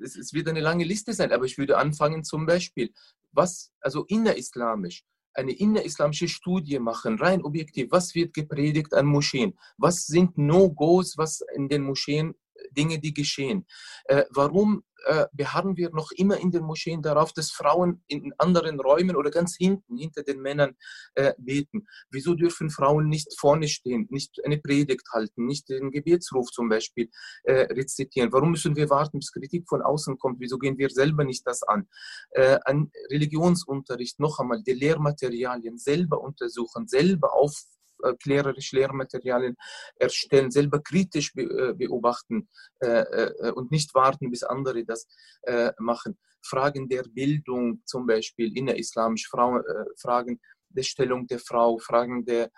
es, 0.00 0.16
es 0.16 0.32
wird 0.32 0.48
eine 0.48 0.60
lange 0.60 0.84
Liste 0.84 1.12
sein, 1.12 1.32
aber 1.32 1.44
ich 1.44 1.58
würde 1.58 1.78
anfangen 1.78 2.24
zum 2.24 2.46
Beispiel, 2.46 2.92
was, 3.36 3.70
also 3.80 4.04
innerislamisch, 4.06 5.04
eine 5.34 5.52
innerislamische 5.52 6.28
Studie 6.28 6.78
machen, 6.78 7.18
rein 7.18 7.42
objektiv, 7.42 7.90
was 7.90 8.14
wird 8.14 8.34
gepredigt 8.34 8.94
an 8.94 9.06
Moscheen, 9.06 9.56
was 9.76 10.06
sind 10.06 10.38
No-Gos, 10.38 11.18
was 11.18 11.42
in 11.54 11.68
den 11.68 11.82
Moscheen 11.82 12.34
Dinge, 12.70 12.98
die 12.98 13.14
geschehen. 13.14 13.66
Äh, 14.04 14.24
warum 14.30 14.82
äh, 15.04 15.26
beharren 15.32 15.76
wir 15.76 15.90
noch 15.90 16.10
immer 16.12 16.38
in 16.38 16.50
den 16.50 16.64
Moscheen 16.64 17.02
darauf, 17.02 17.32
dass 17.32 17.50
Frauen 17.50 18.02
in 18.08 18.32
anderen 18.38 18.80
Räumen 18.80 19.14
oder 19.14 19.30
ganz 19.30 19.56
hinten, 19.56 19.96
hinter 19.96 20.22
den 20.22 20.40
Männern 20.40 20.74
äh, 21.14 21.32
beten? 21.38 21.86
Wieso 22.10 22.34
dürfen 22.34 22.70
Frauen 22.70 23.08
nicht 23.08 23.38
vorne 23.38 23.68
stehen, 23.68 24.08
nicht 24.10 24.44
eine 24.44 24.58
Predigt 24.58 25.06
halten, 25.12 25.46
nicht 25.46 25.68
den 25.68 25.90
Gebetsruf 25.90 26.50
zum 26.50 26.68
Beispiel 26.68 27.10
äh, 27.44 27.72
rezitieren? 27.72 28.32
Warum 28.32 28.50
müssen 28.50 28.74
wir 28.74 28.90
warten, 28.90 29.18
bis 29.18 29.32
Kritik 29.32 29.68
von 29.68 29.82
außen 29.82 30.18
kommt? 30.18 30.40
Wieso 30.40 30.58
gehen 30.58 30.78
wir 30.78 30.90
selber 30.90 31.24
nicht 31.24 31.46
das 31.46 31.62
an? 31.62 31.88
Äh, 32.30 32.58
an 32.64 32.90
Religionsunterricht 33.10 34.18
noch 34.18 34.38
einmal 34.38 34.62
die 34.62 34.72
Lehrmaterialien 34.72 35.78
selber 35.78 36.20
untersuchen, 36.20 36.88
selber 36.88 37.34
auf 37.34 37.54
aufklärerische 38.02 38.76
Lehrmaterialien 38.76 39.56
erstellen, 39.96 40.50
selber 40.50 40.80
kritisch 40.80 41.32
äh, 41.36 41.72
beobachten 41.74 42.48
äh, 42.80 42.88
äh, 42.88 43.52
und 43.52 43.70
nicht 43.70 43.94
warten, 43.94 44.30
bis 44.30 44.42
andere 44.42 44.84
das 44.84 45.06
machen. 45.78 46.18
Fragen 46.42 46.88
der 46.88 47.04
Bildung 47.04 47.82
zum 47.84 48.06
Beispiel 48.06 48.56
innerislamisch, 48.56 49.28
Fragen 49.28 50.40
der 50.68 50.82
Stellung 50.82 51.26
der 51.26 51.38
Frau, 51.38 51.78
Fragen 51.78 52.24
der 52.24 52.50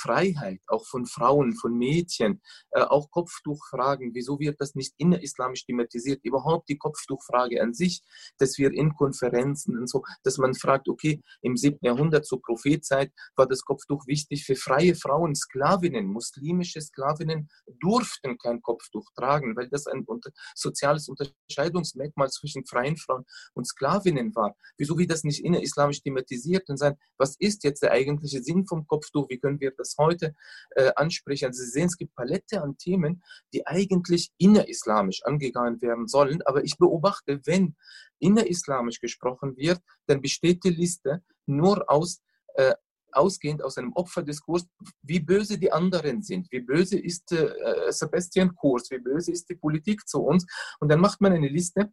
Freiheit, 0.00 0.60
auch 0.66 0.86
von 0.86 1.06
Frauen, 1.06 1.54
von 1.54 1.76
Mädchen, 1.76 2.40
äh, 2.70 2.80
auch 2.80 3.10
Kopftuchfragen, 3.10 4.14
wieso 4.14 4.38
wird 4.38 4.60
das 4.60 4.74
nicht 4.74 4.94
innerislamisch 4.96 5.66
thematisiert? 5.66 6.24
Überhaupt 6.24 6.68
die 6.68 6.78
Kopftuchfrage 6.78 7.62
an 7.62 7.74
sich, 7.74 8.02
dass 8.38 8.58
wir 8.58 8.72
in 8.72 8.94
Konferenzen 8.94 9.78
und 9.78 9.88
so, 9.88 10.02
dass 10.22 10.38
man 10.38 10.54
fragt, 10.54 10.88
okay, 10.88 11.22
im 11.42 11.56
7. 11.56 11.78
Jahrhundert 11.82 12.26
zur 12.26 12.40
Prophezeit 12.40 13.12
war 13.36 13.46
das 13.46 13.62
Kopftuch 13.62 14.06
wichtig 14.06 14.44
für 14.44 14.56
freie 14.56 14.94
Frauen, 14.94 15.34
Sklavinnen, 15.34 16.06
muslimische 16.06 16.80
Sklavinnen 16.80 17.48
durften 17.80 18.38
kein 18.38 18.62
Kopftuch 18.62 19.06
tragen, 19.14 19.56
weil 19.56 19.68
das 19.68 19.86
ein 19.86 20.06
soziales 20.54 21.08
Unterscheidungsmerkmal 21.08 22.30
zwischen 22.30 22.64
freien 22.66 22.96
Frauen 22.96 23.24
und 23.54 23.66
Sklavinnen 23.66 24.34
war. 24.34 24.56
Wieso 24.78 24.98
wird 24.98 25.10
das 25.10 25.24
nicht 25.24 25.44
innerislamisch 25.44 26.02
thematisiert 26.02 26.68
und 26.68 26.76
sein, 26.76 26.96
was 27.18 27.36
ist 27.38 27.64
jetzt 27.64 27.82
der 27.82 27.92
eigentliche 27.92 28.42
Sinn 28.42 28.66
vom 28.66 28.86
Kopftuch, 28.86 29.28
wie 29.28 29.38
können 29.38 29.60
wir 29.60 29.72
das 29.76 29.89
heute 29.98 30.34
äh, 30.76 30.92
ansprechen? 30.96 31.46
Also 31.46 31.62
Sie 31.62 31.70
sehen, 31.70 31.86
es 31.86 31.96
gibt 31.96 32.14
Palette 32.14 32.62
an 32.62 32.76
Themen, 32.76 33.22
die 33.52 33.66
eigentlich 33.66 34.30
innerislamisch 34.38 35.22
angegangen 35.24 35.80
werden 35.80 36.08
sollen, 36.08 36.42
aber 36.42 36.64
ich 36.64 36.78
beobachte, 36.78 37.40
wenn 37.44 37.76
innerislamisch 38.18 39.00
gesprochen 39.00 39.56
wird, 39.56 39.80
dann 40.06 40.20
besteht 40.20 40.64
die 40.64 40.70
Liste 40.70 41.22
nur 41.46 41.90
aus 41.90 42.20
äh, 42.54 42.74
ausgehend 43.12 43.62
aus 43.62 43.78
einem 43.78 43.92
Opferdiskurs, 43.94 44.66
wie 45.02 45.20
böse 45.20 45.58
die 45.58 45.72
anderen 45.72 46.22
sind, 46.22 46.50
wie 46.50 46.60
böse 46.60 46.98
ist 46.98 47.32
äh, 47.32 47.50
Sebastian 47.90 48.54
Kurz, 48.54 48.90
wie 48.90 48.98
böse 48.98 49.32
ist 49.32 49.48
die 49.48 49.56
Politik 49.56 50.08
zu 50.08 50.22
uns. 50.22 50.46
Und 50.78 50.90
dann 50.90 51.00
macht 51.00 51.20
man 51.20 51.32
eine 51.32 51.48
Liste, 51.48 51.92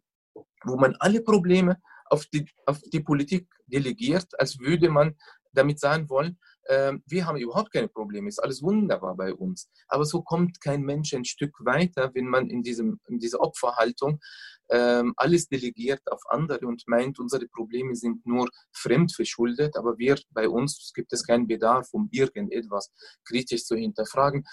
wo 0.64 0.76
man 0.76 0.94
alle 1.00 1.20
Probleme 1.22 1.80
auf 2.06 2.24
die, 2.26 2.46
auf 2.66 2.80
die 2.92 3.00
Politik 3.00 3.48
delegiert, 3.66 4.26
als 4.38 4.58
würde 4.58 4.88
man 4.88 5.16
damit 5.52 5.80
sagen 5.80 6.08
wollen, 6.08 6.38
äh, 6.57 6.57
wir 6.68 7.26
haben 7.26 7.38
überhaupt 7.38 7.72
keine 7.72 7.88
Probleme, 7.88 8.28
ist 8.28 8.42
alles 8.42 8.62
wunderbar 8.62 9.16
bei 9.16 9.32
uns. 9.32 9.70
Aber 9.88 10.04
so 10.04 10.22
kommt 10.22 10.60
kein 10.60 10.82
Mensch 10.82 11.14
ein 11.14 11.24
Stück 11.24 11.54
weiter, 11.60 12.10
wenn 12.14 12.26
man 12.26 12.50
in, 12.50 12.62
diesem, 12.62 13.00
in 13.08 13.18
dieser 13.18 13.40
Opferhaltung 13.40 14.20
äh, 14.68 15.02
alles 15.16 15.48
delegiert 15.48 16.02
auf 16.10 16.20
andere 16.28 16.66
und 16.66 16.82
meint, 16.86 17.18
unsere 17.18 17.46
Probleme 17.48 17.94
sind 17.96 18.26
nur 18.26 18.48
fremdverschuldet, 18.72 19.76
aber 19.76 19.96
wir 19.98 20.18
bei 20.30 20.48
uns 20.48 20.92
gibt 20.94 21.12
es 21.12 21.24
keinen 21.24 21.46
Bedarf, 21.46 21.88
um 21.92 22.08
irgendetwas 22.12 22.92
kritisch 23.24 23.64
zu 23.64 23.76
hinterfragen. 23.76 24.44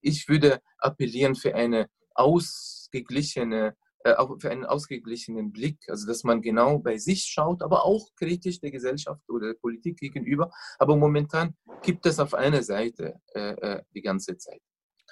Ich 0.00 0.28
würde 0.28 0.60
appellieren 0.78 1.34
für 1.34 1.54
eine 1.54 1.88
ausgeglichene 2.14 3.74
äh, 4.04 4.14
auch 4.14 4.38
für 4.38 4.50
einen 4.50 4.66
ausgeglichenen 4.66 5.50
Blick, 5.50 5.78
also 5.88 6.06
dass 6.06 6.24
man 6.24 6.42
genau 6.42 6.78
bei 6.78 6.98
sich 6.98 7.24
schaut, 7.24 7.62
aber 7.62 7.84
auch 7.84 8.10
kritisch 8.16 8.60
der 8.60 8.70
Gesellschaft 8.70 9.22
oder 9.28 9.48
der 9.48 9.58
Politik 9.58 9.98
gegenüber. 9.98 10.50
Aber 10.78 10.94
momentan 10.96 11.54
gibt 11.82 12.04
es 12.06 12.20
auf 12.20 12.34
einer 12.34 12.62
Seite 12.62 13.20
äh, 13.34 13.52
äh, 13.52 13.82
die 13.94 14.02
ganze 14.02 14.36
Zeit. 14.36 14.60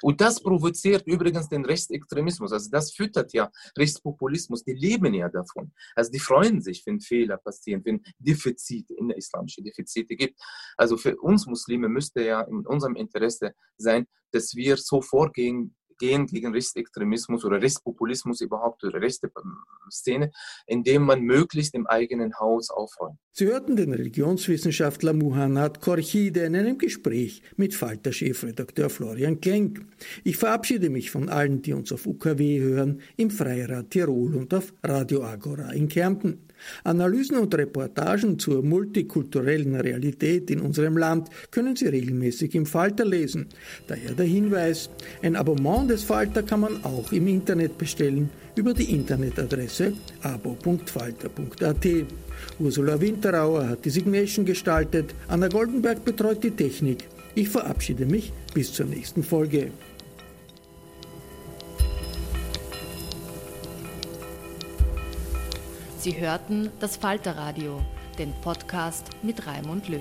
Und 0.02 0.20
das 0.20 0.42
provoziert 0.42 1.06
übrigens 1.06 1.48
den 1.48 1.64
Rechtsextremismus. 1.64 2.52
Also 2.52 2.70
das 2.70 2.92
füttert 2.92 3.32
ja 3.32 3.50
Rechtspopulismus. 3.78 4.64
Die 4.64 4.72
leben 4.72 5.14
ja 5.14 5.28
davon. 5.28 5.72
Also 5.94 6.10
die 6.10 6.18
freuen 6.18 6.60
sich, 6.60 6.84
wenn 6.86 7.00
Fehler 7.00 7.36
passieren, 7.36 7.82
wenn 7.84 8.02
Defizite, 8.18 8.94
in 8.94 9.08
der 9.08 9.16
islamischen 9.16 9.64
Defizite 9.64 10.16
gibt. 10.16 10.40
Also 10.76 10.96
für 10.96 11.16
uns 11.16 11.46
Muslime 11.46 11.88
müsste 11.88 12.24
ja 12.24 12.42
in 12.42 12.66
unserem 12.66 12.96
Interesse 12.96 13.54
sein, 13.76 14.06
dass 14.32 14.54
wir 14.54 14.76
so 14.76 15.02
vorgehen, 15.02 15.76
gehen 16.02 16.26
gegen 16.26 16.52
Rechtsextremismus 16.52 17.44
oder 17.44 17.62
Rechtspopulismus 17.62 18.40
überhaupt 18.40 18.82
oder 18.82 19.00
rechte 19.00 19.30
ähm, 19.38 19.58
Szene, 19.88 20.32
indem 20.66 21.02
man 21.02 21.20
möglichst 21.22 21.74
im 21.74 21.86
eigenen 21.86 22.34
Haus 22.40 22.70
aufräumt. 22.70 23.18
Sie 23.30 23.46
hörten 23.46 23.76
den 23.76 23.92
Religionswissenschaftler 23.92 25.12
Muhannad 25.12 25.80
Korchide 25.80 26.40
in 26.40 26.56
einem 26.56 26.76
Gespräch 26.76 27.42
mit 27.56 27.74
Falter-Chefredakteur 27.74 28.90
Florian 28.90 29.40
Klenk. 29.40 29.86
Ich 30.24 30.36
verabschiede 30.36 30.90
mich 30.90 31.12
von 31.12 31.28
allen, 31.28 31.62
die 31.62 31.72
uns 31.72 31.92
auf 31.92 32.06
UKW 32.06 32.60
hören, 32.60 33.00
im 33.16 33.30
Freirad 33.30 33.90
Tirol 33.90 34.34
und 34.34 34.52
auf 34.52 34.74
Radio 34.82 35.22
Agora 35.22 35.70
in 35.70 35.88
Kärnten. 35.88 36.48
Analysen 36.84 37.38
und 37.38 37.54
Reportagen 37.54 38.38
zur 38.38 38.62
multikulturellen 38.62 39.74
Realität 39.76 40.50
in 40.50 40.60
unserem 40.60 40.96
Land 40.96 41.28
können 41.50 41.76
Sie 41.76 41.86
regelmäßig 41.86 42.54
im 42.54 42.66
Falter 42.66 43.04
lesen. 43.04 43.48
Daher 43.86 44.12
der 44.12 44.26
Hinweis, 44.26 44.90
ein 45.22 45.36
Abonnement 45.36 45.90
des 45.92 46.04
Falter 46.04 46.42
kann 46.42 46.60
man 46.60 46.84
auch 46.84 47.12
im 47.12 47.28
Internet 47.28 47.76
bestellen 47.76 48.30
über 48.56 48.72
die 48.72 48.94
Internetadresse 48.94 49.92
abo.falter.at. 50.22 51.86
Ursula 52.58 52.98
Winterauer 52.98 53.68
hat 53.68 53.84
die 53.84 53.90
Signation 53.90 54.46
gestaltet, 54.46 55.14
Anna 55.28 55.48
Goldenberg 55.48 56.02
betreut 56.02 56.42
die 56.42 56.50
Technik. 56.50 57.08
Ich 57.34 57.50
verabschiede 57.50 58.06
mich 58.06 58.32
bis 58.54 58.72
zur 58.72 58.86
nächsten 58.86 59.22
Folge. 59.22 59.70
Sie 65.98 66.18
hörten 66.18 66.70
das 66.80 66.96
Falterradio, 66.96 67.82
den 68.18 68.32
Podcast 68.40 69.10
mit 69.22 69.46
Raimund 69.46 69.88
Löw. 69.90 70.00